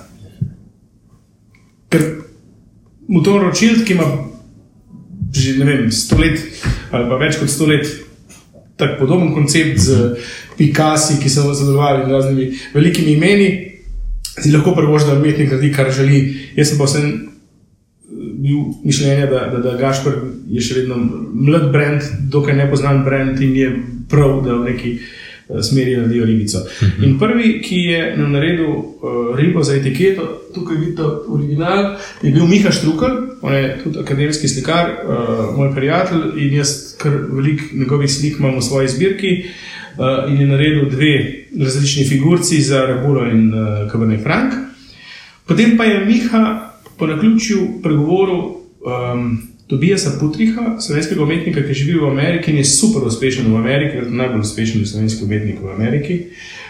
Ker 1.89 2.03
motor 3.09 3.43
ročild, 3.43 3.85
ki 3.85 3.93
ima 3.93 4.30
že 5.33 5.59
ne 5.59 5.65
vem, 5.65 5.91
sto 5.93 6.19
let 6.19 6.39
ali 6.91 7.09
pa 7.09 7.19
več 7.21 7.39
kot 7.41 7.51
sto 7.51 7.69
let. 7.71 7.87
Tako 8.81 9.05
podoben 9.05 9.35
koncept 9.37 9.77
z 9.79 10.17
Picasso, 10.57 11.19
ki 11.21 11.29
so 11.29 11.51
sodelovali 11.55 12.07
z 12.07 12.13
raznimi 12.13 12.47
velikimi 12.75 13.13
imeni, 13.13 13.49
si 14.41 14.53
lahko 14.53 14.73
prvož, 14.73 15.05
da 15.05 15.19
umetnik 15.19 15.53
naredi, 15.53 15.73
kar 15.73 15.93
želi. 15.93 16.21
Jaz 16.57 16.73
sem 16.73 16.81
pa 16.81 16.89
vsem 16.89 17.11
bil 18.41 18.73
mišljenja, 18.85 19.27
da, 19.29 19.41
da, 19.53 19.61
da 19.65 19.77
Gašpor 19.77 20.17
je 20.49 20.65
še 20.65 20.81
vedno 20.81 20.97
mlad 20.97 21.69
brand, 21.73 22.09
dokaj 22.33 22.57
nepoznan 22.57 23.05
brand 23.05 23.41
in 23.45 23.57
je 23.57 23.69
prav, 24.09 24.41
da 24.47 24.57
v 24.57 24.73
neki 24.73 24.95
eh, 24.97 25.30
smeri 25.63 25.97
naredijo 25.97 26.25
ribico. 26.25 26.59
-huh. 26.59 27.05
In 27.05 27.19
prvi, 27.19 27.63
ki 27.63 27.77
je 27.77 28.17
naredil 28.17 28.71
uh, 28.71 29.37
ribo 29.37 29.63
za 29.63 29.75
etiketo, 29.75 30.43
tukaj 30.55 30.77
vidite 30.77 31.03
original, 31.29 31.97
je 32.23 32.33
bil 32.33 32.47
Miha 32.47 32.71
Štrukel, 32.71 33.11
on 33.43 33.55
je 33.55 33.79
tudi 33.85 33.99
akademski 33.99 34.49
slikar, 34.49 34.91
uh, 34.91 35.57
moj 35.57 35.75
prijatelj 35.75 36.21
in 36.37 36.55
jaz 36.55 36.95
kar 36.99 37.13
veliko 37.31 37.65
njegovih 37.75 38.11
slik 38.11 38.39
imam 38.39 38.59
v 38.59 38.63
svoji 38.63 38.89
zbirki. 38.89 39.45
Uh, 39.99 40.33
in 40.33 40.41
je 40.41 40.47
naredil 40.47 40.91
dve 40.91 41.45
različni 41.61 42.05
figurci 42.05 42.63
za 42.63 42.87
Rebulo 42.87 43.27
in 43.27 43.55
uh, 43.55 43.91
Cabernet 43.93 44.23
Franc. 44.23 44.55
Potem 45.47 45.77
pa 45.77 45.85
je 45.85 46.05
Miha 46.05 46.73
po 46.99 47.07
naključju 47.07 47.59
pregovoru 47.83 48.37
um, 48.37 49.50
Tobijasa 49.71 50.17
Putriha, 50.21 50.81
slovenskega 50.81 51.23
umetnika, 51.23 51.63
ki 51.63 51.75
živi 51.75 51.99
v 51.99 52.09
Ameriki 52.11 52.51
in 52.51 52.57
je 52.59 52.65
super 52.67 53.05
uspešen 53.07 53.53
v 53.53 53.57
Ameriki, 53.57 54.01
je 54.01 54.09
najbolj 54.11 54.41
uspešen 54.43 54.87
slovenski 54.87 55.25
umetnik 55.25 55.61
v 55.63 55.71
Ameriki, 55.71 56.17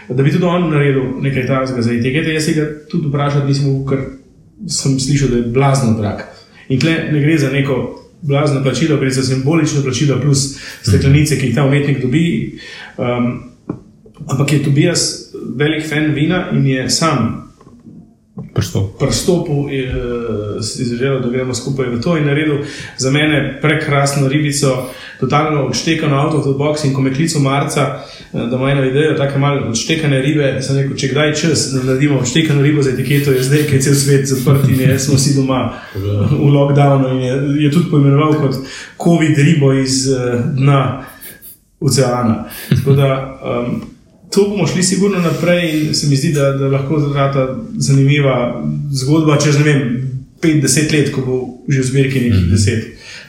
da 0.09 0.23
bi 0.23 0.31
tudi 0.31 0.45
on 0.45 0.69
naredil 0.69 1.15
nekaj 1.21 1.47
takega 1.47 1.81
za 1.81 1.93
etikete. 1.93 2.33
Jaz 2.33 2.45
se 2.45 2.53
ga 2.53 2.67
tudi 2.91 3.09
vprašal, 3.09 3.47
nisem 3.47 3.71
mogel, 3.71 3.87
ker 3.89 4.69
sem 4.69 4.99
slišal, 4.99 5.33
da 5.33 5.41
je 5.41 5.49
blazno 5.55 5.95
drag. 5.97 6.21
In 6.69 6.79
tle 6.79 6.93
ne 7.11 7.23
gre 7.25 7.39
za 7.41 7.49
neko 7.49 7.79
blazno 8.21 8.61
plačilo, 8.63 8.99
gre 9.01 9.09
za 9.09 9.23
simbolično 9.25 9.81
plačilo 9.81 10.19
plus 10.21 10.45
steklenice, 10.81 11.39
ki 11.39 11.49
jih 11.49 11.55
ta 11.55 11.65
umetnik 11.65 12.03
dobi. 12.05 12.25
Um, 12.97 13.31
ampak 14.27 14.53
je 14.53 14.63
Tobijas 14.63 15.33
velik 15.57 15.89
fan 15.89 16.13
vina 16.13 16.51
in 16.53 16.67
je 16.67 16.89
sam 16.89 17.50
prstopu 18.99 19.67
in 19.71 19.89
uh, 19.89 20.63
si 20.63 20.85
zaželel, 20.85 21.21
da 21.21 21.29
gremo 21.29 21.53
skupaj 21.53 21.89
v 21.89 22.01
to 22.01 22.17
in 22.17 22.25
naredil 22.25 22.63
za 22.97 23.11
mene 23.11 23.59
prekrasno 23.61 24.27
ribico, 24.27 24.89
totalno 25.19 25.65
odštekano 25.67 26.15
avto 26.15 26.37
v 26.37 26.57
box 26.57 26.85
in 26.85 26.93
ko 26.93 27.01
me 27.01 27.13
klical 27.13 27.41
marca, 27.41 28.03
uh, 28.33 28.49
da 28.49 28.55
ima 28.55 28.71
eno 28.71 28.85
idejo, 28.85 29.17
tako 29.17 29.39
malo 29.39 29.69
odštekane 29.69 30.21
ribe, 30.21 30.57
sem 30.61 30.77
rekel, 30.77 30.97
če 30.97 31.11
kdaj 31.13 31.33
čas, 31.33 31.67
da 31.73 31.83
naredimo 31.83 32.19
odštekano 32.19 32.61
ribo 32.61 32.81
za 32.81 32.91
etiketo, 32.91 33.31
je 33.31 33.43
zdaj, 33.43 33.63
ker 33.69 33.79
je 33.79 33.81
cel 33.81 33.95
svet 33.95 34.27
zaprt 34.27 34.69
in 34.69 34.79
je, 34.79 34.99
smo 34.99 35.15
vsi 35.15 35.35
doma 35.37 35.61
v 36.31 36.51
lockdownu 36.51 37.15
in 37.15 37.21
je, 37.21 37.39
je 37.65 37.71
tudi 37.71 37.89
poimenoval 37.91 38.37
kot 38.41 38.59
COVID 39.03 39.37
ribo 39.37 39.73
iz 39.73 40.05
uh, 40.11 40.39
dna 40.57 41.03
oceana. 41.81 42.45
Tako 42.69 42.93
da 42.93 43.39
um, 43.43 43.81
to 44.31 44.47
bomo 44.49 44.67
šli 44.67 44.83
sigurno 44.83 45.19
naprej 45.19 45.69
in 45.71 45.95
se 45.95 46.07
mi 46.07 46.15
zdi, 46.15 46.33
da, 46.33 46.51
da 46.51 46.67
lahko 46.67 46.99
zrata 46.99 47.57
zanimiva 47.77 48.63
zgodba 48.91 49.37
čez 49.37 49.57
ne 49.59 49.63
vem, 49.63 49.81
5-10 50.41 50.93
let, 50.93 51.11
ko 51.13 51.21
bo 51.21 51.35
že 51.69 51.79
v 51.79 51.83
zbirki 51.83 52.19
nekih 52.19 52.33
mm 52.33 52.49
-hmm. 52.49 52.57
10 52.57 52.81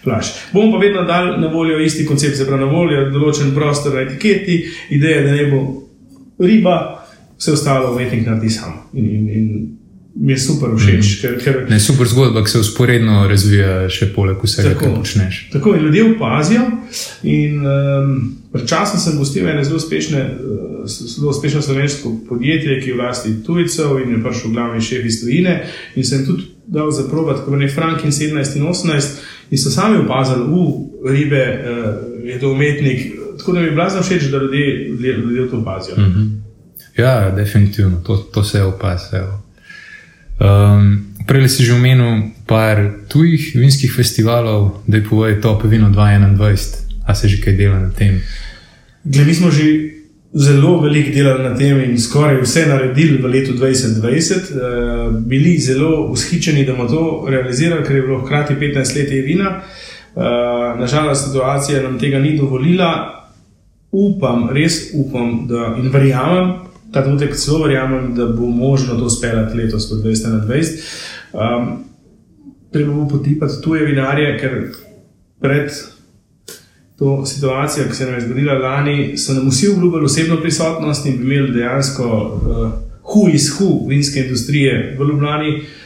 plaž. 0.04 0.26
Bomo 0.52 0.72
pa 0.72 0.78
vedno 0.78 1.02
dali 1.04 1.40
na 1.40 1.46
voljo 1.46 1.80
isti 1.80 2.06
koncept, 2.06 2.36
se 2.36 2.46
pravi 2.46 2.64
na 2.64 2.70
voljo 2.70 3.10
določen 3.10 3.54
prostor 3.54 3.94
na 3.94 4.00
etiketi, 4.00 4.64
ideja, 4.90 5.22
da 5.22 5.32
ne 5.32 5.46
bo 5.46 5.82
riba, 6.38 7.04
vse 7.38 7.52
ostalo 7.52 7.92
umetnik 7.92 8.26
naredi 8.26 8.50
sam. 8.50 8.72
In, 8.92 9.04
in, 9.04 9.28
in 9.28 9.78
mi 10.14 10.32
je 10.32 10.38
super 10.38 10.74
všeč. 10.76 11.06
Mm. 11.06 11.20
Ker, 11.22 11.38
ker, 11.44 11.56
ne, 11.70 11.80
super 11.80 12.06
zgodba, 12.08 12.44
ki 12.44 12.50
se 12.50 12.60
usporedno 12.60 13.24
razvija 13.28 13.88
še 13.92 14.10
poleg 14.14 14.42
vsega, 14.44 14.74
kar 14.78 14.94
počneš. 14.96 15.46
Tako 15.52 15.76
in 15.76 15.86
ljudje 15.86 16.04
opazijo. 16.10 16.66
In 17.22 17.62
um, 17.64 18.16
pred 18.52 18.68
časom 18.68 19.00
sem 19.00 19.16
gostil 19.18 19.48
ene 19.48 19.64
zelo 19.64 19.80
uspešne. 19.80 20.22
Uh, 20.22 20.62
zelo 20.88 21.30
uspešno 21.30 21.62
slovensko 21.62 22.10
podjetje, 22.28 22.80
ki 22.82 22.90
je 22.90 22.94
v 22.94 22.98
lasti 22.98 23.34
tujcev 23.46 24.00
in 24.02 24.16
je 24.16 24.22
prišel 24.24 24.50
glavni 24.50 24.82
šef 24.82 25.06
iz 25.06 25.20
tujine. 25.22 25.60
In 25.96 26.04
sem 26.04 26.26
tudi 26.26 26.50
dal 26.66 26.90
za 26.90 27.06
probat, 27.10 27.44
ko 27.44 27.56
je 27.56 27.68
Frank 27.70 28.04
in 28.04 28.12
17 28.12 28.56
in 28.58 28.66
18, 28.66 29.22
in 29.50 29.58
so 29.58 29.70
sami 29.70 30.02
opazili, 30.04 30.44
da 30.44 31.12
ribe 31.12 31.42
uh, 31.42 32.28
je 32.28 32.38
to 32.40 32.52
umetnik. 32.52 33.12
Tako 33.38 33.52
da 33.52 33.60
mi 33.60 33.66
je 33.66 33.72
blazno 33.72 34.02
všeč, 34.02 34.22
da 34.22 34.38
ljudje, 34.38 34.88
ljudje, 35.16 35.50
to 35.50 35.58
opazijo. 35.58 35.96
Mm 35.96 36.12
-hmm. 36.14 36.28
Ja, 37.02 37.30
definitivno, 37.30 38.00
to, 38.06 38.16
to 38.16 38.44
se 38.44 38.58
je 38.58 38.64
opazilo. 38.64 39.41
Um, 40.40 41.12
prej 41.26 41.48
si 41.48 41.64
že 41.64 41.74
omenil 41.74 42.32
par 42.46 43.04
tujih 43.08 43.54
vinskih 43.54 43.92
festivalov, 43.92 44.82
da 44.86 44.96
je 44.96 45.04
povej 45.04 45.40
top 45.40 45.64
vino 45.64 45.90
2021, 45.90 47.06
a 47.06 47.14
se 47.14 47.28
že 47.28 47.40
kaj 47.42 47.54
dela 47.56 47.78
na 47.78 47.90
tem? 47.90 48.22
Glede, 49.04 49.26
mi 49.26 49.34
smo 49.34 49.50
že 49.50 49.64
zelo 50.32 50.80
veliko 50.80 51.12
delali 51.12 51.44
na 51.44 51.54
tem 51.56 51.76
in 51.84 51.98
skoraj 52.00 52.40
vse 52.40 52.66
naredili 52.66 53.20
v 53.22 53.26
letu 53.28 53.52
2020, 53.52 54.00
uh, 54.00 55.20
bili 55.20 55.58
zelo 55.58 56.08
ushičeni, 56.10 56.64
da 56.64 56.72
bomo 56.72 56.88
to 56.88 57.26
realizirali, 57.28 57.84
ker 57.84 57.96
je 57.96 58.02
bilo 58.02 58.20
hkrati 58.24 58.54
15 58.54 58.96
let 58.96 59.10
vina. 59.10 59.62
Uh, 60.14 60.80
Nažalost, 60.80 61.28
situacija 61.28 61.82
nam 61.82 61.98
tega 61.98 62.18
ni 62.18 62.36
dovolila. 62.38 63.18
Upam, 63.92 64.48
res 64.50 64.90
upam, 64.94 65.46
da 65.48 65.76
in 65.76 65.90
verjamem, 65.92 66.71
ta 66.92 67.02
trenutek 67.02 67.36
celo 67.36 67.62
verjamem, 67.64 68.14
da 68.14 68.26
bo 68.26 68.46
možno 68.46 68.98
to 68.98 69.10
speljati 69.10 69.56
letos, 69.56 69.88
kot 69.88 69.98
2021. 69.98 70.80
Um, 71.32 71.84
treba 72.72 72.92
bo 72.92 73.08
potipati 73.08 73.60
tuje 73.62 73.84
vinarje, 73.84 74.38
ker 74.38 74.72
pred 75.40 75.70
to 76.98 77.26
situacijo, 77.26 77.88
ki 77.88 77.96
se 77.96 78.06
nam 78.06 78.14
je 78.14 78.20
zgodila 78.20 78.58
lani, 78.58 79.18
so 79.18 79.34
nam 79.34 79.48
vsi 79.48 79.68
obljubili 79.68 80.04
osebno 80.04 80.40
prisotnost 80.40 81.06
in 81.06 81.16
bi 81.18 81.24
imeli 81.24 81.52
dejansko 81.52 82.04
uh, 82.06 82.72
hu 83.02 83.28
iz 83.32 83.50
hu 83.58 83.86
vinske 83.88 84.20
industrije 84.20 84.96
v 84.98 85.08
Ljubljani. 85.08 85.56
Uh, 85.56 85.81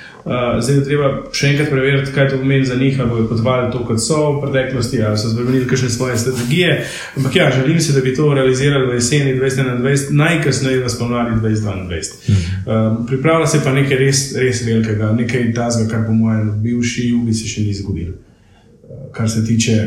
zdaj 0.60 0.74
je 0.74 0.84
treba 0.84 1.08
še 1.30 1.52
enkrat 1.52 1.68
preveriti, 1.70 2.10
kaj 2.14 2.28
to 2.32 2.38
pomeni 2.40 2.66
za 2.66 2.74
njih, 2.74 2.96
ali 3.00 3.10
bodo 3.10 3.28
potovali 3.30 3.68
to, 3.72 3.82
kot 3.86 4.00
so 4.02 4.16
v 4.32 4.40
preteklosti, 4.42 4.98
ali 5.06 5.18
so 5.18 5.30
spremenili 5.30 5.68
kakšne 5.70 5.90
svoje 5.90 6.18
strategije. 6.18 6.72
Ampak 7.16 7.36
ja, 7.36 7.50
želim 7.54 7.80
si, 7.80 7.92
da 7.94 8.00
bi 8.02 8.14
to 8.14 8.32
realizirali 8.34 8.90
v 8.90 8.96
jeseni 8.98 9.36
2021, 9.38 10.10
najkasneje 10.10 10.80
v 10.82 10.90
spomladi 10.90 11.38
2022. 11.40 12.32
Um, 12.66 13.06
pripravlja 13.06 13.46
se 13.46 13.60
pa 13.64 13.72
nekaj 13.72 13.98
res, 13.98 14.24
res 14.34 14.64
velikega, 14.66 15.12
nekaj 15.14 15.52
tazga, 15.54 15.86
kar 15.90 16.02
po 16.06 16.12
mojem 16.12 16.50
bivši 16.62 17.08
jugi 17.12 17.34
se 17.34 17.46
še 17.46 17.62
ni 17.62 17.74
zgodilo. 17.74 18.16
Uh, 18.16 19.06
kar 19.14 19.30
se 19.30 19.44
tiče 19.46 19.78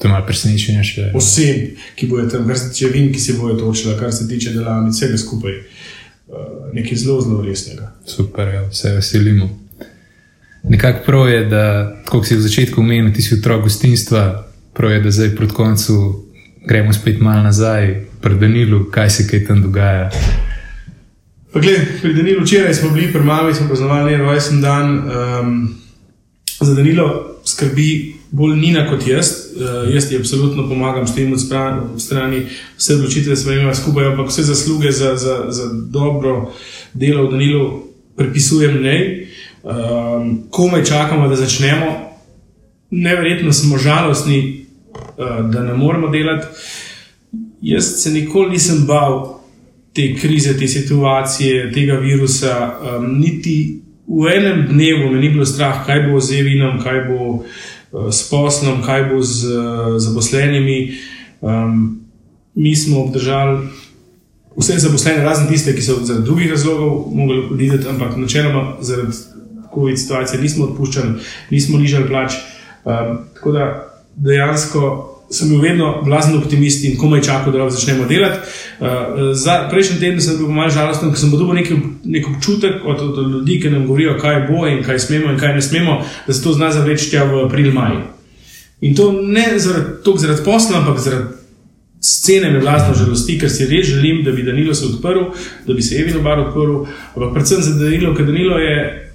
To 0.00 0.08
je 0.08 0.12
malo 0.14 0.24
presenečenja 0.24 0.80
še. 0.80 1.10
Oseb, 1.14 1.74
ki 1.94 2.06
bojo 2.08 2.24
tam, 2.32 2.46
kar 2.48 2.56
se 2.56 2.70
tiče 2.72 2.88
vin, 2.88 3.10
ki 3.12 3.20
se 3.20 3.34
bojo 3.36 3.58
točila, 3.58 3.98
kar 4.00 4.14
se 4.16 4.24
tiče 4.28 4.54
delavnic, 4.54 4.96
vsega 4.96 5.18
skupaj. 5.20 5.58
Uh, 5.60 5.79
nekaj 6.72 6.96
zelo, 6.96 7.20
zelo 7.20 7.42
resnega. 7.42 7.92
Super, 8.06 8.48
ja, 8.48 8.62
vse 8.68 8.94
veselimo. 8.94 9.48
Nekako 10.62 11.04
prav 11.06 11.28
je, 11.28 11.44
da, 11.44 11.64
kot 12.08 12.26
si 12.26 12.36
v 12.36 12.40
začetku 12.40 12.80
omenil, 12.80 13.12
ti 13.14 13.22
si 13.22 13.34
otrok 13.34 13.62
gostinstva, 13.62 14.46
prav 14.76 14.92
je, 14.92 15.00
da 15.00 15.10
zdaj 15.10 15.34
proti 15.36 15.54
koncu 15.54 16.26
gremo 16.66 16.92
spet 16.92 17.20
malo 17.20 17.42
nazaj, 17.42 17.94
pred 18.20 18.38
Danilu, 18.38 18.84
kaj 18.90 19.10
se 19.10 19.26
kaj 19.26 19.46
tam 19.46 19.62
dogaja. 19.62 20.10
Gled, 21.54 21.86
pri 22.02 22.14
Danilu 22.14 22.44
včeraj 22.44 22.74
smo 22.74 22.90
bili, 22.90 23.12
pri 23.12 23.22
mami 23.24 23.54
smo 23.54 23.66
praznovali 23.66 24.16
20 24.16 24.60
dan. 24.60 24.98
Um, 24.98 25.80
za 26.60 26.74
Danilo 26.74 27.36
skrbi 27.44 28.14
bolj 28.30 28.56
Nina 28.56 28.86
kot 28.90 29.06
jaz. 29.06 29.30
Uh, 29.56 29.94
jaz 29.94 30.08
ti 30.08 30.16
absolutno 30.16 30.68
pomagam, 30.68 31.06
stojim 31.06 31.32
od 31.32 31.40
strani, 32.02 32.46
vse 32.76 32.94
odločitve 32.94 33.36
smo 33.36 33.52
imeli 33.52 33.74
skupaj, 33.74 34.06
ampak 34.06 34.28
vse 34.28 34.42
zasluge 34.42 34.90
za, 34.90 35.16
za, 35.16 35.44
za 35.48 35.70
dobro 35.72 36.52
delo 36.94 37.26
v 37.26 37.30
Danilu 37.30 37.82
pripisujem 38.16 38.82
njej. 38.82 39.26
Um, 39.62 40.42
komaj 40.50 40.84
čakamo, 40.84 41.28
da 41.28 41.36
začnemo. 41.36 41.86
Neverjetno 42.90 43.52
smo 43.52 43.78
žalostni, 43.78 44.66
uh, 44.94 45.50
da 45.50 45.62
ne 45.62 45.74
moremo 45.74 46.08
delati. 46.08 46.46
Jaz 47.62 47.84
se 48.02 48.10
nikoli 48.10 48.50
nisem 48.50 48.86
bal 48.86 49.40
te 49.92 50.14
krize, 50.20 50.58
te 50.58 50.68
situacije, 50.68 51.72
tega 51.72 51.94
virusa, 51.94 52.78
um, 52.80 53.18
niti 53.20 53.82
v 54.06 54.30
enem 54.36 54.66
dnevu 54.70 55.10
me 55.10 55.20
ni 55.20 55.28
bilo 55.28 55.46
strah, 55.46 55.86
kaj 55.86 56.02
bo 56.08 56.20
z 56.20 56.40
evinom, 56.40 56.80
kaj 56.82 57.04
bo 57.08 57.16
uh, 57.16 57.44
s 58.10 58.30
poslom, 58.30 58.82
kaj 58.86 59.04
bo 59.10 59.22
z 59.22 59.50
uh, 59.50 59.98
zaposlenimi. 59.98 60.98
Um, 61.40 62.00
mi 62.54 62.76
smo 62.76 63.04
obdržali 63.04 63.68
vse 64.56 64.78
zaposlene, 64.78 65.24
razen 65.24 65.48
tiste, 65.48 65.74
ki 65.74 65.82
so 65.82 65.98
zaradi 66.02 66.24
drugih 66.24 66.50
razlogov 66.50 67.06
mogli 67.14 67.44
oditi, 67.50 67.88
ampak 67.88 68.16
načeloma 68.16 68.76
zaradi 68.80 69.16
COVID 69.74 69.98
situacije 69.98 70.42
nismo 70.42 70.64
odpuščali, 70.64 71.12
nismo 71.50 71.78
nižali 71.78 72.08
plač. 72.08 72.34
Um, 72.84 73.18
tako 73.34 73.52
da 73.52 73.66
dejansko 74.16 74.80
sem 75.30 75.48
bil 75.48 75.60
vedno 75.62 76.02
blazen 76.04 76.36
optimist 76.38 76.84
in 76.84 76.96
komaj 76.98 77.22
čakal, 77.22 77.52
da 77.52 77.70
začnemo 77.70 78.06
delati. 78.10 78.38
Uh, 78.80 78.86
za, 79.34 79.68
prejšnji 79.70 80.00
teden 80.00 80.20
sem 80.20 80.38
bil 80.38 80.48
malo 80.50 80.70
žalosten, 80.70 81.10
ker 81.10 81.20
sem 81.20 81.30
dobil 81.30 81.54
nek, 81.60 81.70
nek 82.04 82.30
občutek 82.34 82.84
od, 82.84 83.02
od 83.12 83.32
ljudi, 83.32 83.60
ki 83.62 83.70
nam 83.70 83.86
govorijo, 83.86 84.16
kaj 84.18 84.46
bo 84.48 84.66
in 84.66 84.82
kaj 84.82 84.98
smemo 84.98 85.32
in 85.32 85.38
kaj 85.38 85.54
ne 85.54 85.62
smemo, 85.62 86.00
da 86.26 86.34
se 86.34 86.42
to 86.42 86.52
zna 86.52 86.72
zavreči 86.74 87.16
v 87.16 87.44
april-maj. 87.46 88.00
In 88.80 88.96
to 88.96 89.12
ne 89.12 89.58
zaradi, 89.58 90.18
zaradi 90.18 90.44
posla, 90.44 90.80
ampak 90.80 90.98
zaradi 90.98 91.40
scene 92.00 92.50
me 92.50 92.60
vlastno 92.60 92.94
žalosti, 92.94 93.36
ker 93.38 93.50
si 93.52 93.66
res 93.68 93.86
želim, 93.86 94.24
da 94.24 94.32
bi 94.32 94.42
Danilo 94.42 94.74
se 94.74 94.86
odprl, 94.86 95.30
da 95.66 95.74
bi 95.74 95.82
se 95.82 96.00
Evino 96.00 96.22
bar 96.24 96.38
odprl, 96.40 96.86
ampak 97.14 97.34
predvsem 97.34 97.62
za 97.62 97.74
Danilo, 97.78 98.14
ker 98.16 98.26
Danilo 98.26 98.58
je 98.58 99.09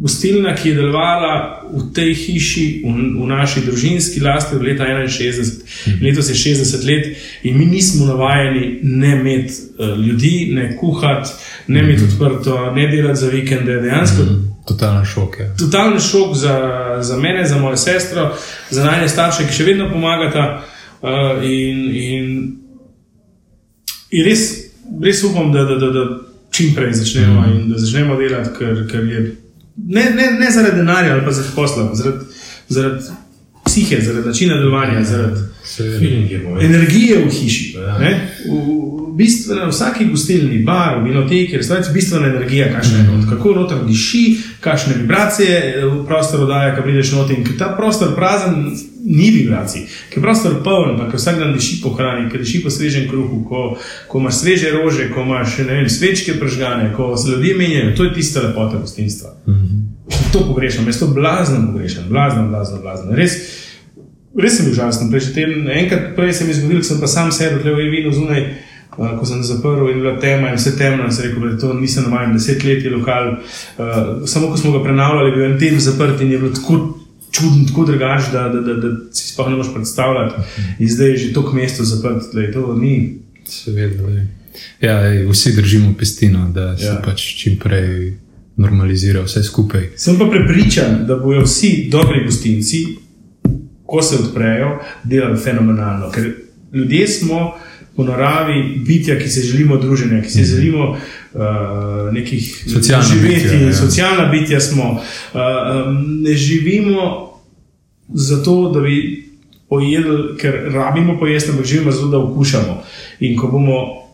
gostilna, 0.00 0.54
ki 0.54 0.68
je 0.68 0.74
delovala 0.74 1.62
v 1.72 1.92
tej 1.94 2.14
hiši, 2.14 2.64
v, 2.84 2.94
v 3.16 3.28
naši 3.28 3.62
družinski 3.64 4.20
lasti 4.20 4.56
od 4.56 4.62
leta 4.62 4.84
61, 4.84 5.62
mhm. 5.88 6.04
letos 6.04 6.28
je 6.28 6.34
60 6.34 6.84
let 6.86 7.16
in 7.42 7.58
mi 7.58 7.66
nismo 7.66 8.06
navajeni 8.06 8.78
ne 8.82 9.12
imeti 9.20 9.54
uh, 9.78 9.98
ljudi, 9.98 10.50
ne 10.52 10.76
kuhati, 10.76 11.30
ne 11.66 11.80
imeti 11.80 12.02
mhm. 12.02 12.12
odprto, 12.12 12.72
ne 12.72 12.86
delati 12.88 13.20
za 13.20 13.28
vikende, 13.28 13.80
dejansko. 13.80 14.22
Mhm. 14.22 14.44
Totalen 14.66 15.04
šok. 15.04 15.38
Je. 15.38 15.54
Totalen 15.58 16.00
šok 16.00 16.34
za, 16.34 16.56
za 17.00 17.16
mene, 17.16 17.46
za 17.46 17.58
mojo 17.58 17.76
sestro, 17.76 18.34
za 18.70 18.84
najne 18.84 19.08
starše, 19.08 19.46
ki 19.46 19.54
še 19.54 19.64
vedno 19.64 19.88
pomagata. 19.92 20.62
Uh, 21.02 21.44
in, 21.44 21.82
in, 21.94 22.30
in 24.10 24.24
res, 24.24 24.48
res 25.02 25.22
upam, 25.24 25.52
da, 25.52 25.64
da, 25.64 25.76
da, 25.78 25.90
da 25.94 26.04
čim 26.50 26.74
prej 26.74 26.92
začnemo 26.92 27.40
mm. 27.40 27.52
in 27.52 27.68
da 27.70 27.78
začnemo 27.78 28.16
delati, 28.16 28.50
ker, 28.58 28.80
ker 28.90 29.04
je 29.04 29.20
ne, 29.76 30.10
ne, 30.10 30.30
ne 30.40 30.50
zaradi 30.50 30.76
denarja 30.76 31.12
ali 31.12 31.24
pa 31.24 31.32
zaradi 31.32 31.54
posla, 31.54 31.94
zaradi, 31.94 32.24
zaradi 32.68 33.04
psihe, 33.64 34.00
zaradi 34.00 34.26
načina 34.26 34.56
delovanja, 34.56 35.02
zaradi 35.02 35.40
energije 36.60 37.24
v 37.24 37.30
hiši. 37.30 37.76
Ja. 37.78 37.98
Bistveno, 39.16 39.68
vsaki 39.70 40.04
gostilni, 40.04 40.58
bar, 40.58 40.98
vinoteki, 41.04 41.56
restorani, 41.56 41.86
bistvena 41.94 42.26
energija, 42.26 42.66
kakšna 42.72 42.98
je 42.98 43.02
mm. 43.02 43.14
not, 43.14 43.28
kako 43.30 43.52
noter 43.56 43.78
diši, 43.86 44.36
kakšne 44.60 44.94
vibracije 44.98 45.60
v 45.86 46.02
prostoru 46.06 46.46
daje, 46.46 46.74
ko 46.76 46.82
prideš 46.82 47.12
not 47.12 47.30
in 47.30 47.46
ta 47.58 47.70
prostor 47.78 48.12
prazen 48.14 48.66
ni 49.04 49.30
vibracij, 49.30 49.86
ki 50.10 50.18
je 50.18 50.22
prostor 50.22 50.58
poln, 50.64 51.00
ki 51.10 51.16
vsak 51.16 51.38
dan 51.38 51.54
diši 51.56 51.78
po 51.82 51.94
hrani, 51.96 52.28
ki 52.30 52.42
diši 52.42 52.60
po 52.64 52.70
svežem 52.70 53.08
kruhu, 53.08 53.40
ko, 53.48 53.62
ko 54.08 54.20
imaš 54.20 54.42
sveže 54.42 54.74
rože, 54.76 55.08
ko 55.14 55.24
imaš 55.24 55.58
vem, 55.64 55.88
svečke 55.88 56.36
pržgane, 56.40 56.92
ko 56.92 57.16
se 57.16 57.30
ljudje 57.30 57.54
menjajo, 57.56 57.96
to 57.96 58.04
je 58.04 58.14
tista 58.14 58.44
lepota 58.44 58.78
gostinstva. 58.78 59.30
Mm 59.46 59.52
-hmm. 59.52 60.32
To 60.32 60.44
pogrešam, 60.46 60.86
jaz 60.86 60.98
to 60.98 61.06
blazno 61.06 61.72
pogrešam, 61.72 62.04
blazno, 62.08 62.48
blazno, 62.48 62.80
blazno. 62.82 63.12
Res, 63.12 63.32
res 64.38 64.56
sem 64.56 64.66
bil 64.66 64.74
žalosten. 64.74 65.10
Enkrat 65.72 66.16
prej 66.16 66.32
se 66.32 66.44
mi 66.44 66.50
je 66.50 66.54
zgodilo, 66.54 66.80
da 66.80 66.84
sem 66.84 67.00
pa 67.00 67.06
sam 67.06 67.32
sedel 67.32 67.58
tukaj 67.58 67.72
v 67.72 67.90
vinu 67.90 68.12
zunaj. 68.12 68.65
Uh, 68.96 69.18
ko 69.18 69.26
sem 69.28 69.42
zaprl 69.44 69.90
in 69.90 70.00
bila 70.00 70.14
tema 70.20 70.50
in 70.50 70.56
vse 70.56 70.76
temno, 70.78 71.10
sem 71.12 71.28
rekel, 71.28 71.50
da 71.50 71.58
to 71.60 71.72
nisem 71.76 72.06
navaden, 72.08 72.36
deset 72.36 72.64
let 72.64 72.84
je 72.84 72.90
lokal. 72.90 73.34
Uh, 73.36 74.24
samo 74.24 74.48
ko 74.50 74.56
smo 74.56 74.72
ga 74.72 74.84
prenavljali, 74.84 75.34
bil 75.34 75.42
je 75.42 75.50
en 75.50 75.58
teden 75.58 75.80
zaprt 75.80 76.20
in 76.20 76.32
je 76.32 76.38
bilo 76.38 76.54
tako 76.54 76.78
čuden, 77.30 77.66
tako 77.68 77.84
drugač, 77.84 78.30
da, 78.32 78.48
da, 78.48 78.60
da, 78.60 78.74
da 78.80 78.94
si 79.12 79.28
sploh 79.32 79.50
ne 79.50 79.56
moreš 79.56 79.74
predstavljati. 79.74 80.42
In 80.78 80.88
zdaj 80.88 81.10
je 81.10 81.16
že 81.16 81.32
to 81.32 81.52
mesto 81.52 81.84
zaprto, 81.84 82.30
da 82.32 82.40
je 82.40 82.52
to 82.52 82.74
ni. 82.74 83.18
Seveda, 83.44 84.02
ja, 84.80 85.00
ej, 85.06 85.26
vsi 85.28 85.52
držimo 85.56 85.94
pestino, 85.98 86.48
da 86.54 86.76
se 86.78 86.84
ja. 86.84 87.00
pač 87.04 87.22
čim 87.36 87.58
prej 87.60 88.16
normalizira 88.56 89.22
vse 89.22 89.42
skupaj. 89.42 89.90
Sem 89.96 90.18
pa 90.18 90.30
prepričan, 90.30 91.04
da 91.06 91.16
bodo 91.16 91.44
vsi 91.44 91.88
dobri 91.92 92.24
gostinci, 92.24 92.84
ko 93.86 94.02
se 94.02 94.16
odprejo, 94.16 94.78
delali 95.04 95.38
fenomenalno. 95.38 96.10
Ker 96.10 96.32
ljudje 96.72 97.08
smo 97.08 97.54
po 97.96 98.04
naravi 98.04 98.78
bitja, 98.86 99.18
ki 99.18 99.28
se 99.28 99.40
želimo 99.40 99.76
druženja, 99.76 100.22
ki 100.22 100.30
se 100.30 100.40
mhm. 100.40 100.48
želimo 100.48 100.88
uh, 100.90 101.40
nekih 102.12 102.64
socialnih 102.72 103.08
živeti, 103.08 103.34
bitja, 103.34 103.66
ja. 103.66 103.74
socialna 103.74 104.24
bitja 104.24 104.60
smo. 104.60 104.90
Uh, 104.92 105.40
ne 106.22 106.34
živimo 106.34 107.32
zato, 108.08 108.70
da 108.74 108.80
bi 108.80 109.26
pojedli, 109.68 110.36
ker 110.38 110.54
rabimo 110.72 111.18
pojesti, 111.18 111.50
ampak 111.50 111.66
živimo 111.66 111.90
zato, 111.90 112.06
da 112.06 112.18
okušamo. 112.18 112.82
In 113.20 113.36
ko 113.38 113.48
bomo 113.48 114.06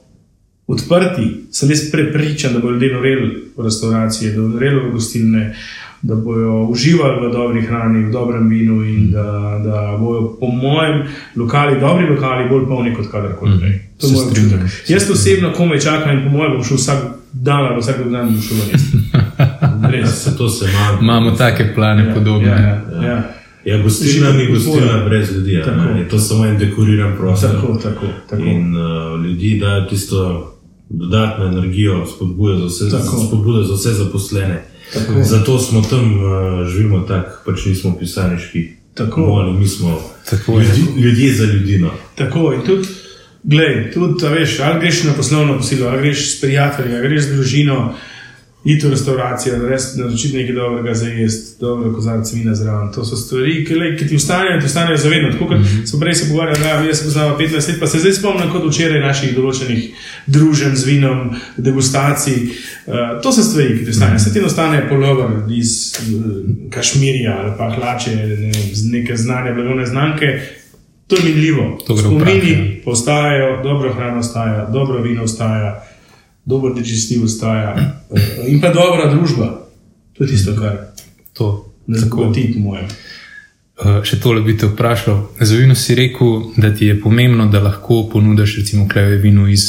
odprti, 0.67 1.47
sem 1.51 1.71
jaz 1.71 1.91
prepričan, 1.91 2.53
da 2.53 2.59
bodo 2.59 2.73
ljudje 2.73 2.93
noreli 2.93 3.53
v 3.57 3.65
restauracije, 3.65 4.33
da 4.33 4.41
bodo 4.41 4.55
noreli 4.55 4.89
v 4.89 4.93
gostilne. 4.93 5.57
Da 6.03 6.15
bodo 6.15 6.67
uživali 6.71 7.27
v 7.27 7.33
dobri 7.33 7.61
hrani, 7.63 8.05
v 8.05 8.11
dobrem 8.11 8.49
vinu, 8.49 8.83
in 8.85 9.11
da, 9.11 9.61
da 9.65 9.97
bodo, 10.01 10.37
po 10.41 10.47
mojem, 10.47 11.03
lokali, 11.37 11.81
dobri 11.81 12.09
lokali, 12.11 12.49
bolj 12.49 12.67
polni 12.67 12.95
kot 12.95 13.07
kadarkoli 13.11 13.59
prej. 13.59 13.71
Mm, 13.71 13.99
to 14.01 14.07
je 14.07 14.13
moj 14.13 14.25
občutek. 14.25 14.61
Jaz 14.89 15.11
osebno 15.11 15.53
komaj 15.53 15.79
čakam 15.79 16.19
in 16.19 16.25
po 16.25 16.31
mojem 16.31 16.57
bom 16.57 16.65
šel 16.65 16.77
vsak 16.77 17.05
dan 17.33 17.67
ali 17.67 17.81
vsak 17.81 17.97
dan 18.11 18.33
bom 18.33 18.43
šel 18.43 18.57
v 18.57 19.91
res. 19.93 20.17
se 20.25 20.37
to 20.37 20.49
se 20.49 20.65
ima. 20.65 20.99
Imamo 21.01 21.31
take 21.31 21.75
plane 21.75 22.09
ja, 22.09 22.15
podobne. 22.15 22.49
Ja, 22.49 22.59
ja, 22.59 23.07
ja. 23.07 23.23
Ja, 23.65 23.83
gostilna 23.83 24.33
ni 24.33 24.47
gostilna 24.47 25.05
brez 25.05 25.33
ljudi. 25.37 25.53
Je 25.99 26.09
to 26.11 26.19
samo 26.19 26.47
en 26.47 26.59
dekoriran 26.59 27.17
prostor. 27.17 27.51
Tako, 27.51 27.79
tako, 27.83 28.07
tako. 28.31 28.43
In 28.43 28.77
uh, 28.77 29.25
ljudi 29.25 29.59
dajo 29.61 29.85
tisto 29.85 30.49
dodatno 30.89 31.45
energijo, 31.45 32.07
spodbude 32.07 32.59
za 32.59 32.67
vse, 32.67 32.85
spodbude 33.27 33.65
za 33.65 33.75
vse 33.75 33.91
zaposlene. 33.91 34.65
Tako. 34.93 35.23
Zato 35.23 35.59
smo 35.59 35.83
tam, 35.83 36.13
uh, 36.15 36.67
živimo 36.69 37.01
tako, 37.01 37.31
pač 37.47 37.65
nismo 37.65 37.97
pisarniški. 37.99 38.69
Tako. 38.95 39.21
Moli, 39.21 39.53
mi 39.53 39.69
smo 39.69 40.01
tako, 40.31 40.61
ljudi, 40.61 41.01
ljudje 41.01 41.35
za 41.35 41.45
ljudi. 41.45 41.79
No. 41.79 41.91
Tako 42.15 42.53
in 42.53 42.67
tudi. 42.67 42.89
Glej, 43.43 43.91
tudi, 43.95 44.27
veš, 44.29 44.61
ali 44.61 44.81
greš 44.81 45.03
na 45.03 45.13
poslovno 45.13 45.57
posilo, 45.57 45.89
ali 45.89 46.03
greš 46.03 46.37
s 46.37 46.41
prijatelji, 46.41 46.95
ali 46.95 47.09
greš 47.09 47.23
z 47.23 47.35
družino, 47.35 47.95
iti 48.65 48.87
v 48.87 48.91
restauracijo, 48.91 49.55
naročiti 49.97 50.37
nekaj 50.37 50.55
dobrega 50.55 50.95
za 50.95 51.07
jesti, 51.07 51.61
dobro 51.61 51.93
kozarce 51.93 52.37
vina 52.37 52.55
zraven. 52.55 52.93
To 52.93 53.05
so 53.05 53.17
stvari, 53.17 53.65
ki, 53.67 53.75
le, 53.75 53.97
ki 53.99 54.07
ti 54.09 54.17
ustanejo 54.17 54.55
in 54.55 54.61
ti 54.61 54.67
ustanejo 54.67 54.97
zavedno. 54.97 55.33
Tako 55.33 55.47
kot 55.47 55.59
mm 55.59 55.63
-hmm. 55.63 55.87
smo 55.87 56.01
prej 56.01 56.15
se 56.15 56.29
pogovarjali, 56.29 56.61
da 56.61 56.69
jaz 56.69 56.99
sem 56.99 57.07
poznal 57.07 57.39
15 57.39 57.69
let, 57.69 57.81
pa 57.81 57.87
se 57.87 57.99
zdaj 57.99 58.13
spomnim 58.13 58.51
kot 58.53 58.63
včeraj 58.69 59.01
naših 59.01 59.35
določenih 59.37 59.91
družen 60.27 60.77
z 60.77 60.85
vinom, 60.85 61.35
degustacij. 61.57 62.35
Uh, 62.87 62.95
to 63.23 63.33
so 63.33 63.43
stvari, 63.43 63.79
ki 63.79 63.85
ti 63.85 63.91
ustanejo. 63.91 64.15
Mm 64.15 64.19
-hmm. 64.19 64.25
Se 64.25 64.33
ti 64.33 64.41
ostane 64.41 64.89
polover 64.89 65.29
iz 65.51 65.93
uh, 66.15 66.71
Kašmirja 66.71 67.39
ali 67.39 67.53
pa 67.59 67.71
hlače, 67.71 68.17
ne, 68.17 68.53
neke 68.91 69.17
znane, 69.17 69.55
blagovne 69.55 69.87
znamke. 69.87 70.41
To 71.07 71.17
je 71.17 71.23
minljivo. 71.25 71.79
Spomini 71.99 72.53
ja. 72.53 72.83
postajajo, 72.85 73.63
dobro 73.63 73.95
hrana 73.95 74.19
ostaja, 74.19 74.69
dobro 74.73 75.03
vino 75.03 75.23
ostaja 75.23 75.92
dober 76.45 76.75
digestiv 76.75 77.25
ostaja 77.25 77.75
eh, 77.77 78.49
in 78.49 78.61
pa 78.61 78.73
dobra 78.75 79.11
družba. 79.15 79.69
To 80.13 80.25
je 80.25 80.31
tisto, 80.31 80.57
kar 80.57 80.93
to 81.33 81.75
ne 81.87 81.99
zagodi, 81.99 82.53
po 82.55 82.61
mojem. 82.61 82.89
Uh, 83.83 84.03
še 84.07 84.21
tole 84.21 84.43
bi 84.45 84.55
te 84.59 84.69
vprašal. 84.69 85.17
Za 85.41 85.57
vino 85.57 85.75
si 85.75 85.97
rekel, 85.99 86.53
da 86.61 86.71
ti 86.75 86.87
je 86.87 86.99
pomembno, 87.01 87.49
da 87.51 87.63
lahko 87.63 88.05
ponudiš, 88.13 88.59
recimo, 88.61 88.85
kleve 88.89 89.17
vino 89.19 89.49
iz 89.49 89.65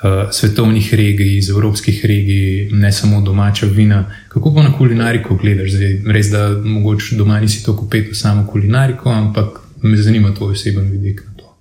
uh, 0.00 0.32
svetovnih 0.32 0.88
regij, 0.94 1.36
iz 1.36 1.50
evropskih 1.52 2.00
regij, 2.04 2.72
ne 2.72 2.90
samo 2.92 3.20
domača 3.22 3.66
vina. 3.66 4.06
Kako 4.32 4.54
pa 4.54 4.64
na 4.64 4.72
kulinariko 4.74 5.36
gledaš? 5.36 5.76
Zdaj, 5.76 5.94
res, 6.16 6.32
da 6.32 6.48
mogoče 6.64 7.20
doma 7.20 7.38
nisi 7.40 7.62
tako 7.66 7.86
upet 7.86 8.10
v 8.10 8.18
samo 8.18 8.46
kulinariko, 8.50 9.12
ampak 9.12 9.60
me 9.82 9.96
zanima 10.00 10.34
tvoj 10.34 10.56
oseben 10.56 10.90
vidik 10.90 11.22
na 11.28 11.36
to. 11.36 11.52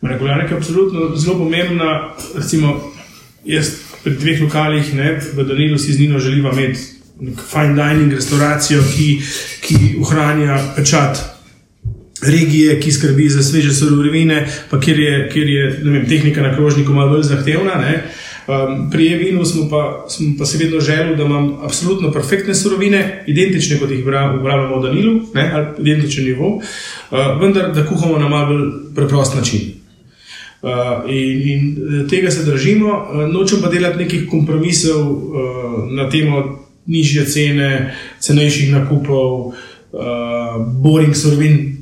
Kulinarika 0.00 0.54
je 0.54 0.58
absolutno 0.58 1.12
zelo 1.16 1.38
pomembna. 1.44 2.16
Recimo, 2.34 2.74
jaz 3.44 3.70
pri 4.04 4.16
dveh 4.16 4.42
lokalih, 4.42 4.94
ne, 4.94 5.20
v 5.34 5.44
Danilu 5.44 5.78
si 5.78 5.92
z 5.92 6.00
Nino 6.00 6.18
želiva 6.18 6.52
imeti 6.52 6.80
fine 7.50 7.74
dining 7.74 8.12
restauracijo, 8.12 8.82
ki, 8.96 9.22
ki 9.62 9.76
ohranja 10.00 10.58
pečat 10.76 11.34
regije, 12.22 12.80
ki 12.80 12.92
skrbi 12.92 13.28
za 13.28 13.42
sveže 13.42 13.74
surovine, 13.74 14.46
pa 14.70 14.80
kjer 14.80 14.98
je, 14.98 15.30
kjer 15.32 15.48
je 15.48 15.70
vem, 15.84 16.06
tehnika 16.08 16.42
na 16.42 16.54
krožniku 16.56 16.92
malo 16.92 17.10
bolj 17.10 17.22
zahtevna. 17.22 17.74
Ne. 17.80 18.04
Um, 18.46 18.90
pri 18.90 19.06
Evinu 19.12 19.44
smo 19.44 19.68
pa, 19.70 20.06
smo 20.08 20.34
pa 20.38 20.44
se 20.44 20.58
vedno 20.58 20.80
želeli, 20.80 21.16
da 21.16 21.24
imam 21.24 21.56
absolutno 21.62 22.12
perfektne 22.12 22.54
surovine, 22.54 23.24
identične 23.26 23.78
kot 23.78 23.90
jih 23.90 24.04
uporabljamo 24.04 24.80
v 24.80 24.82
Danilu, 24.82 25.20
ne, 25.34 25.50
ali 25.54 25.66
identičen 25.78 26.24
nivo, 26.24 26.56
uh, 26.56 27.40
vendar 27.40 27.72
da 27.74 27.86
kuhamo 27.86 28.18
na 28.18 28.28
malo 28.28 28.46
bolj 28.46 28.94
preprost 28.94 29.34
način. 29.34 29.83
Uh, 30.64 31.10
in, 31.12 31.48
in 31.48 31.62
eh, 31.76 32.08
tega 32.08 32.30
se 32.30 32.44
držimo, 32.44 32.88
uh, 32.88 33.32
nočem 33.32 33.60
pa 33.60 33.68
delati 33.68 33.98
nekih 33.98 34.28
kompromisov 34.30 35.00
uh, 35.10 35.92
na 35.92 36.08
temo 36.10 36.40
nižje 36.86 37.24
cene, 37.26 37.94
cenejših 38.20 38.72
nakupov, 38.72 39.52
uh, 39.52 40.56
boring 40.80 41.12
surovin, 41.16 41.76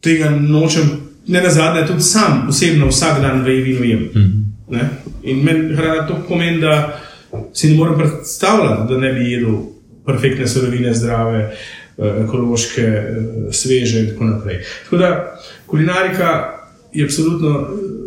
tega 0.00 0.30
nočem. 0.30 0.88
Ne 1.26 1.40
na 1.40 1.50
zadnje, 1.50 1.86
tudi 1.86 2.02
sam 2.02 2.46
osebno 2.48 2.88
vsak 2.88 3.20
dan 3.20 3.44
v 3.44 3.60
vinu 3.64 3.84
jem. 3.84 4.08
Mm. 4.14 4.44
In 5.22 5.44
meni 5.44 5.76
hrana 5.76 6.06
to 6.08 6.18
pomeni, 6.28 6.60
da 6.60 7.00
si 7.52 7.70
ne 7.70 7.76
morem 7.76 7.98
predstavljati, 7.98 8.92
da 8.92 8.98
ne 9.00 9.12
bi 9.12 9.30
jedel 9.30 9.56
perfektne 10.06 10.46
surovine, 10.46 10.94
zdrave, 10.94 11.38
eh, 11.98 12.24
ekološke, 12.24 12.82
eh, 12.82 13.52
sveže 13.52 14.00
in 14.00 14.10
tako 14.10 14.24
naprej. 14.24 14.60
Tako 14.84 14.96
da 14.96 15.40
kulinarika 15.66 16.50
je 16.92 17.04
absolutno 17.04 17.60
eh, 17.60 18.03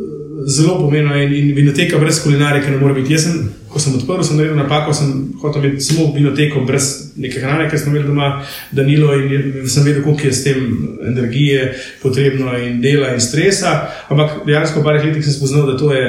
zelo 0.47 0.79
pomembna 0.79 1.17
in, 1.23 1.33
in 1.33 1.55
vinoteka 1.55 1.97
brez 1.99 2.21
kulinarike 2.23 2.71
ne 2.71 2.77
more 2.79 2.93
biti. 2.93 3.13
Jaz 3.13 3.25
sem, 3.27 3.49
ko 3.67 3.79
sem 3.83 3.95
odprl, 3.97 4.23
sem 4.23 4.37
naredil 4.39 4.55
napako, 4.61 4.93
sem 4.95 5.09
hotel 5.41 5.65
imeti 5.65 5.83
samo 5.89 6.07
vinoteko 6.15 6.63
brez 6.67 6.87
neke 7.19 7.41
hrane, 7.43 7.65
ker 7.69 7.79
smo 7.79 7.91
imeli 7.91 8.07
doma 8.07 8.29
Danilo 8.71 9.15
in 9.17 9.67
sem 9.67 9.83
vedel, 9.83 10.05
koliko 10.05 10.29
je 10.29 10.33
s 10.33 10.45
tem 10.45 10.61
energije 11.07 11.73
potrebno 12.01 12.55
in 12.57 12.79
dela 12.81 13.11
in 13.13 13.19
stresa. 13.21 13.75
Ampak 14.07 14.45
dejansko 14.47 14.79
v 14.79 14.87
parih 14.87 15.09
letih 15.09 15.25
sem 15.25 15.35
spoznal, 15.35 15.67
da 15.67 15.77
to 15.77 15.91
je 15.93 16.07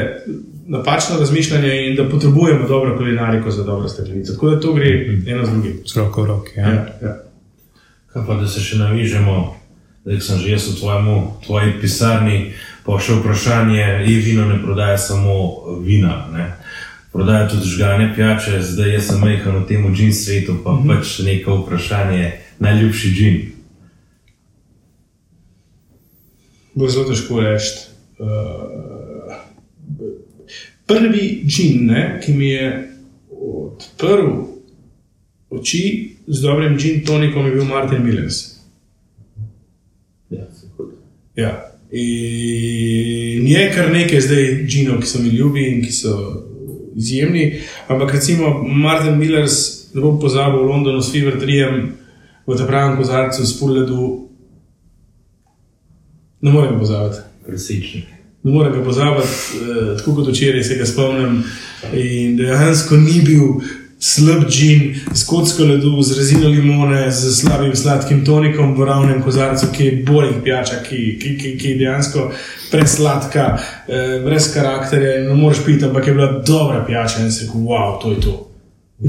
napačno 0.68 1.18
razmišljanje 1.18 1.74
in 1.88 1.96
da 1.96 2.08
potrebujemo 2.08 2.68
dobro 2.68 2.96
kulinariko 2.96 3.50
za 3.50 3.64
dobro 3.64 3.88
steklenico. 3.88 4.32
Tako 4.32 4.50
da 4.50 4.60
to 4.60 4.74
gre 4.74 4.88
eno 5.26 5.46
z 5.46 5.50
drugim. 5.50 5.78
Roko 5.96 6.22
v 6.22 6.26
roki. 6.26 6.58
Ja. 6.60 6.68
Ja, 6.68 6.86
ja. 7.02 7.16
Kaj 8.12 8.26
pa, 8.26 8.34
da 8.34 8.48
se 8.48 8.60
še 8.60 8.78
navižemo, 8.78 9.56
da 10.04 10.20
sem 10.20 10.38
že 10.38 10.50
jaz 10.50 10.68
v 10.70 10.78
tvojemu, 10.80 11.16
tvoji 11.46 11.72
pisarni, 11.80 12.52
pa 12.88 12.96
še 12.96 13.18
vprašanje, 13.18 13.82
je 14.08 14.20
vino 14.24 14.46
ne 14.48 14.56
prodaja 14.62 14.96
samo 14.98 15.34
vina. 15.84 16.24
Ne? 16.32 16.46
Prodaja 17.12 17.48
tudi 17.48 17.68
žgane 17.68 18.14
pijače, 18.16 18.62
zdaj 18.64 18.94
jaz 18.94 19.10
sem 19.10 19.20
majhen 19.20 19.58
v 19.60 19.66
tem 19.68 19.84
džin 19.94 20.14
svetu, 20.14 20.56
pa 20.64 20.72
mm 20.72 20.78
-hmm. 20.78 20.96
pač 20.96 21.18
neko 21.18 21.56
vprašanje, 21.56 22.32
najljubši 22.58 23.10
džin. 23.10 23.36
Bo 26.74 26.88
zelo 26.88 27.04
težko 27.04 27.40
reči. 27.40 27.74
Uh, 28.18 29.36
prvi 30.86 31.42
džin, 31.46 31.86
ne, 31.86 32.20
ki 32.24 32.32
mi 32.32 32.48
je 32.48 32.88
odprl 33.30 34.32
oči 35.50 36.16
z 36.26 36.40
dobrim 36.40 36.78
džin 36.78 37.04
tonikom, 37.04 37.46
je 37.46 37.52
bil 37.52 37.64
Martin 37.64 38.04
Millers. 38.04 38.56
Ja, 40.30 40.44
Ja. 41.36 41.67
In 41.90 43.46
je 43.48 43.70
kar 43.74 43.92
nekaj 43.92 44.20
zdaj 44.20 44.44
džinov, 44.66 45.00
ki 45.00 45.06
so 45.06 45.22
mi 45.22 45.28
ljubi 45.28 45.64
in 45.72 45.82
ki 45.84 45.92
so 45.92 46.14
izjemni. 46.96 47.60
Ampak 47.88 48.12
recimo 48.14 48.62
Martin 48.62 49.18
Millers, 49.18 49.88
ne 49.94 50.00
bom 50.00 50.20
pozabil 50.20 50.60
v 50.60 50.68
Londonu 50.68 51.02
s 51.02 51.12
Fever 51.12 51.40
3 51.40 51.98
v 52.48 52.56
tem 52.56 52.66
pravem 52.66 52.96
kozarcu 52.96 53.46
s 53.46 53.58
Pulledu. 53.60 54.28
Ne 56.40 56.50
morem 56.50 56.78
pozabiti. 56.78 57.24
Resničnik. 57.48 58.04
Ne 58.42 58.52
morem 58.52 58.72
ga 58.72 58.84
pozabiti, 58.84 59.28
eh, 59.28 59.96
tako 59.96 60.14
kot 60.14 60.28
včeraj 60.28 60.64
se 60.64 60.76
ga 60.76 60.86
spomnim. 60.86 61.42
In 61.92 62.36
dejansko 62.36 62.96
ni 62.96 63.20
bil 63.24 63.60
slab 64.00 64.44
džin, 64.50 64.94
z 65.14 65.24
kocko 65.26 65.64
ledu, 65.64 66.02
z 66.02 66.18
rezino 66.18 66.48
limone, 66.48 67.10
z 67.10 67.32
slabim 67.34 67.76
sladkim 67.76 68.24
tonikom 68.24 68.76
v 68.78 68.86
ravnem 68.86 69.22
kozarcu, 69.22 69.72
ki 69.74 69.84
je 69.84 69.96
bolj 70.06 70.32
pijača, 70.44 70.82
ki, 70.86 71.18
ki, 71.22 71.34
ki, 71.38 71.54
ki 71.58 71.72
je 71.72 71.78
dejansko 71.78 72.28
presladka, 72.70 73.48
eh, 73.88 74.20
brez 74.24 74.52
karakterja. 74.54 75.24
Ne 75.28 75.34
moreš 75.34 75.64
piti, 75.66 75.84
ampak 75.84 76.06
je 76.06 76.14
bila 76.14 76.30
dobra 76.46 76.84
pijača 76.86 77.24
in 77.24 77.32
se 77.32 77.46
rekel, 77.46 77.60
wow, 77.60 77.98
to 78.02 78.12
je 78.12 78.20
to. 78.20 78.36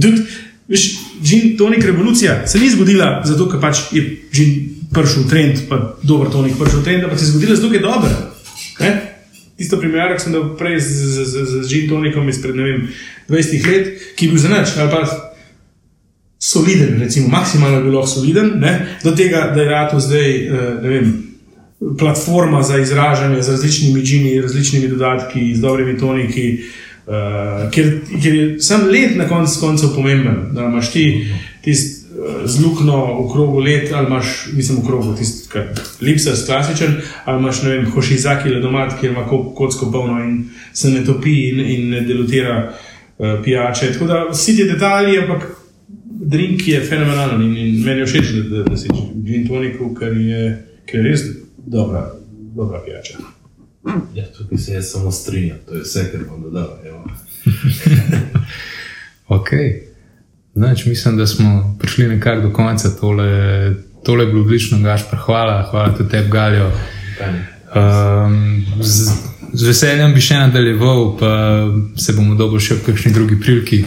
Tudi, 0.01 0.23
veš, 0.67 0.89
džin, 1.23 1.57
tonik 1.57 1.85
revolucija 1.85 2.47
se 2.47 2.59
ni 2.59 2.69
zgodila 2.69 3.21
zato, 3.25 3.49
ker 3.49 3.61
pač 3.61 3.85
je 3.91 4.03
džin 4.33 4.57
prišel 4.93 5.29
trend, 5.29 5.67
pa 5.69 5.77
dober 6.03 6.31
tonik 6.33 6.57
prišel 6.57 6.83
trend, 6.83 7.03
ampak 7.03 7.19
se 7.19 7.25
je 7.25 7.31
zgodila 7.31 7.55
zato, 7.55 7.69
ker 7.69 7.81
je 7.81 7.85
dober. 7.85 8.17
Ne? 8.79 9.08
Tisto 9.59 9.77
primer, 9.79 10.13
ki 10.15 10.23
sem 10.23 10.35
dal 10.35 10.53
prej 10.55 10.79
z, 10.79 11.07
z, 11.11 11.25
z, 11.27 11.47
z 11.59 11.67
Gin 11.67 11.89
Tonikom 11.91 12.29
izpred 12.31 12.55
vem, 12.55 12.85
20 13.27 13.65
let, 13.67 13.89
ki 14.15 14.25
je 14.25 14.31
bil 14.31 14.39
za 14.39 14.51
nič, 14.53 14.75
ali 14.79 14.91
pa 14.93 15.01
soliden, 16.39 16.95
recimo, 17.03 17.27
maksimalno 17.27 17.77
je 17.77 17.83
bilo 17.83 18.05
soliden, 18.07 18.53
ne? 18.63 18.85
do 19.03 19.11
tega, 19.11 19.51
da 19.55 19.61
je 19.61 19.69
rado 19.69 19.99
zdaj, 19.99 20.31
eh, 20.45 20.53
ne 20.81 20.89
vem. 20.89 21.11
Platforma 21.99 22.63
za 22.63 22.77
izražanje 22.77 23.41
z 23.41 23.49
različnimi 23.49 24.01
džini, 24.03 24.41
različnimi 24.41 24.87
dodatki, 24.87 25.55
z 25.55 25.61
dobrimi 25.63 25.99
toniki, 25.99 26.47
uh, 27.07 27.69
ker, 27.71 27.87
ker 28.23 28.35
je 28.35 28.59
sam 28.59 28.81
let 28.91 29.15
na 29.15 29.27
koncu 29.27 29.59
koncev 29.59 29.93
pomemben. 29.95 30.49
Da 30.51 30.65
imaš 30.67 30.91
ti 30.91 31.05
tisti 31.63 31.98
z 32.45 32.59
luknjo 32.63 32.97
v 33.19 33.31
krogu 33.31 33.59
let, 33.59 33.91
ali 33.93 34.07
imaš, 34.07 34.49
mislim, 34.53 34.77
v 34.81 34.85
krogu 34.87 35.15
tisti, 35.15 35.49
kar 35.49 35.67
lipsas 36.01 36.45
klasičen, 36.45 36.95
ali 37.25 37.39
imaš, 37.39 37.61
ne 37.63 37.69
vem, 37.69 37.85
hošizaki 37.91 38.49
ledomat, 38.49 38.99
kjer 38.99 39.11
ima 39.11 39.25
ko- 39.29 39.53
kocko 39.55 39.91
polno 39.91 40.19
in 40.23 40.49
se 40.73 40.89
ne 40.89 41.05
topi 41.05 41.49
in, 41.49 41.59
in 41.59 41.89
ne 41.89 42.01
delutira 42.01 42.73
uh, 43.17 43.25
pijače. 43.43 43.93
Tako 43.93 44.05
da 44.05 44.25
vsi 44.31 44.55
ti 44.55 44.63
detalji, 44.63 45.17
ampak 45.19 45.47
drink 46.05 46.67
je 46.67 46.81
fenomenalen 46.81 47.41
in, 47.41 47.57
in 47.57 47.83
meni 47.85 47.99
je 47.99 48.05
všeč, 48.05 48.25
da, 48.35 48.57
da, 48.57 48.63
da 48.63 48.77
si 48.77 48.87
gin 49.25 49.47
toniku, 49.47 49.93
ker 49.95 50.13
je, 50.17 50.43
ker 50.85 50.99
je 50.99 51.11
res 51.11 51.21
dobra, 51.57 52.11
dobra 52.55 52.81
pijača. 52.85 53.17
Ja, 54.15 54.25
tukaj 54.37 54.57
se 54.57 54.73
jaz 54.73 54.91
samo 54.91 55.11
strinjam, 55.11 55.57
to 55.67 55.75
je 55.75 55.81
vse, 55.81 56.09
kar 56.11 56.21
bom 56.29 56.41
dodal. 56.43 56.77
evo. 56.85 57.03
Ok. 59.29 59.49
Znači, 60.59 60.89
mislim, 60.89 61.17
da 61.17 61.27
smo 61.27 61.77
prišli 61.79 62.07
nekako 62.07 62.47
do 62.47 62.53
konca. 62.53 62.89
Tole, 62.99 63.25
tole 64.05 64.23
je 64.23 64.27
bilo 64.27 64.41
odlično, 64.41 64.79
Gašpar. 64.79 65.19
Hvala, 65.19 65.67
hvala 65.71 65.95
tudi 65.97 66.09
tebi. 66.09 66.29
Tanja. 66.29 66.69
Um, 67.75 68.65
z, 68.81 69.11
z 69.53 69.67
veseljem 69.67 70.13
bi 70.13 70.21
še 70.21 70.35
nadaljeval, 70.35 71.17
pa 71.19 71.31
se 71.95 72.13
bomo 72.13 72.35
dobili 72.35 72.59
še 72.59 72.75
v 72.75 72.83
kakšni 72.89 73.13
drugi 73.15 73.39
priliki. 73.39 73.85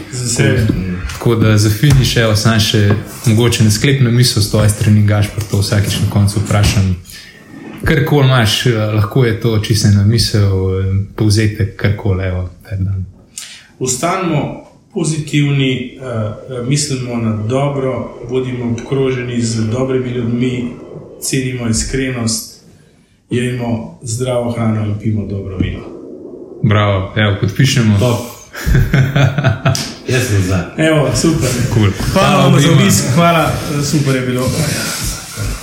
Tako 1.13 1.37
da 1.37 1.59
za 1.59 1.71
finiš, 1.71 2.15
evo, 2.25 2.37
sam 2.37 2.57
še 2.61 2.87
mogoče 3.27 3.69
na 3.69 3.71
sklepno 3.71 4.11
misel 4.11 4.43
s 4.43 4.51
tvoje 4.51 4.73
strani, 4.73 5.05
Gašpar, 5.07 5.45
to 5.51 5.61
vsakeč 5.61 6.01
na 6.07 6.11
koncu 6.11 6.41
vprašam. 6.41 6.95
Karkoli 7.85 8.33
imaš, 8.33 8.67
eh, 8.67 8.81
lahko 8.97 9.29
je 9.29 9.39
to 9.41 9.59
čisto 9.61 9.93
na 9.93 10.09
misel, 10.09 10.51
eh, 10.81 10.93
povzetek, 11.17 11.77
karkoli, 11.77 12.33
evo, 12.33 12.49
tebi 12.65 12.85
dan. 12.89 13.05
Ostanimo 13.79 14.72
pozitivni, 14.95 15.99
uh, 15.99 16.69
mislimo 16.69 17.17
na 17.17 17.37
dobro, 17.37 18.19
bodimo 18.31 18.73
obkroženi 18.73 19.43
z 19.43 19.71
dobrimi 19.71 20.11
ljudmi, 20.11 20.73
cenimo 21.21 21.69
iskrenost, 21.69 22.65
jemo 23.31 23.99
zdravo 24.03 24.53
hrano 24.53 24.87
in 24.87 24.95
pimo 25.03 25.27
dobro 25.27 25.57
vino. 25.57 25.81
Bravo, 26.63 27.13
evo, 27.17 27.37
podpišemo. 27.41 27.99
Top. 27.99 28.19
Jaz 30.13 30.29
sem 30.29 30.43
za. 30.43 30.75
Evo, 30.77 31.11
super. 31.15 31.49
Cool. 31.75 31.91
Hvala 32.13 32.47
vam 32.47 32.61
za 32.61 32.73
obisk, 32.73 33.05
hvala, 33.15 33.53
eh, 33.79 33.83
super 33.83 34.15
je 34.15 34.21
bilo. 34.21 34.51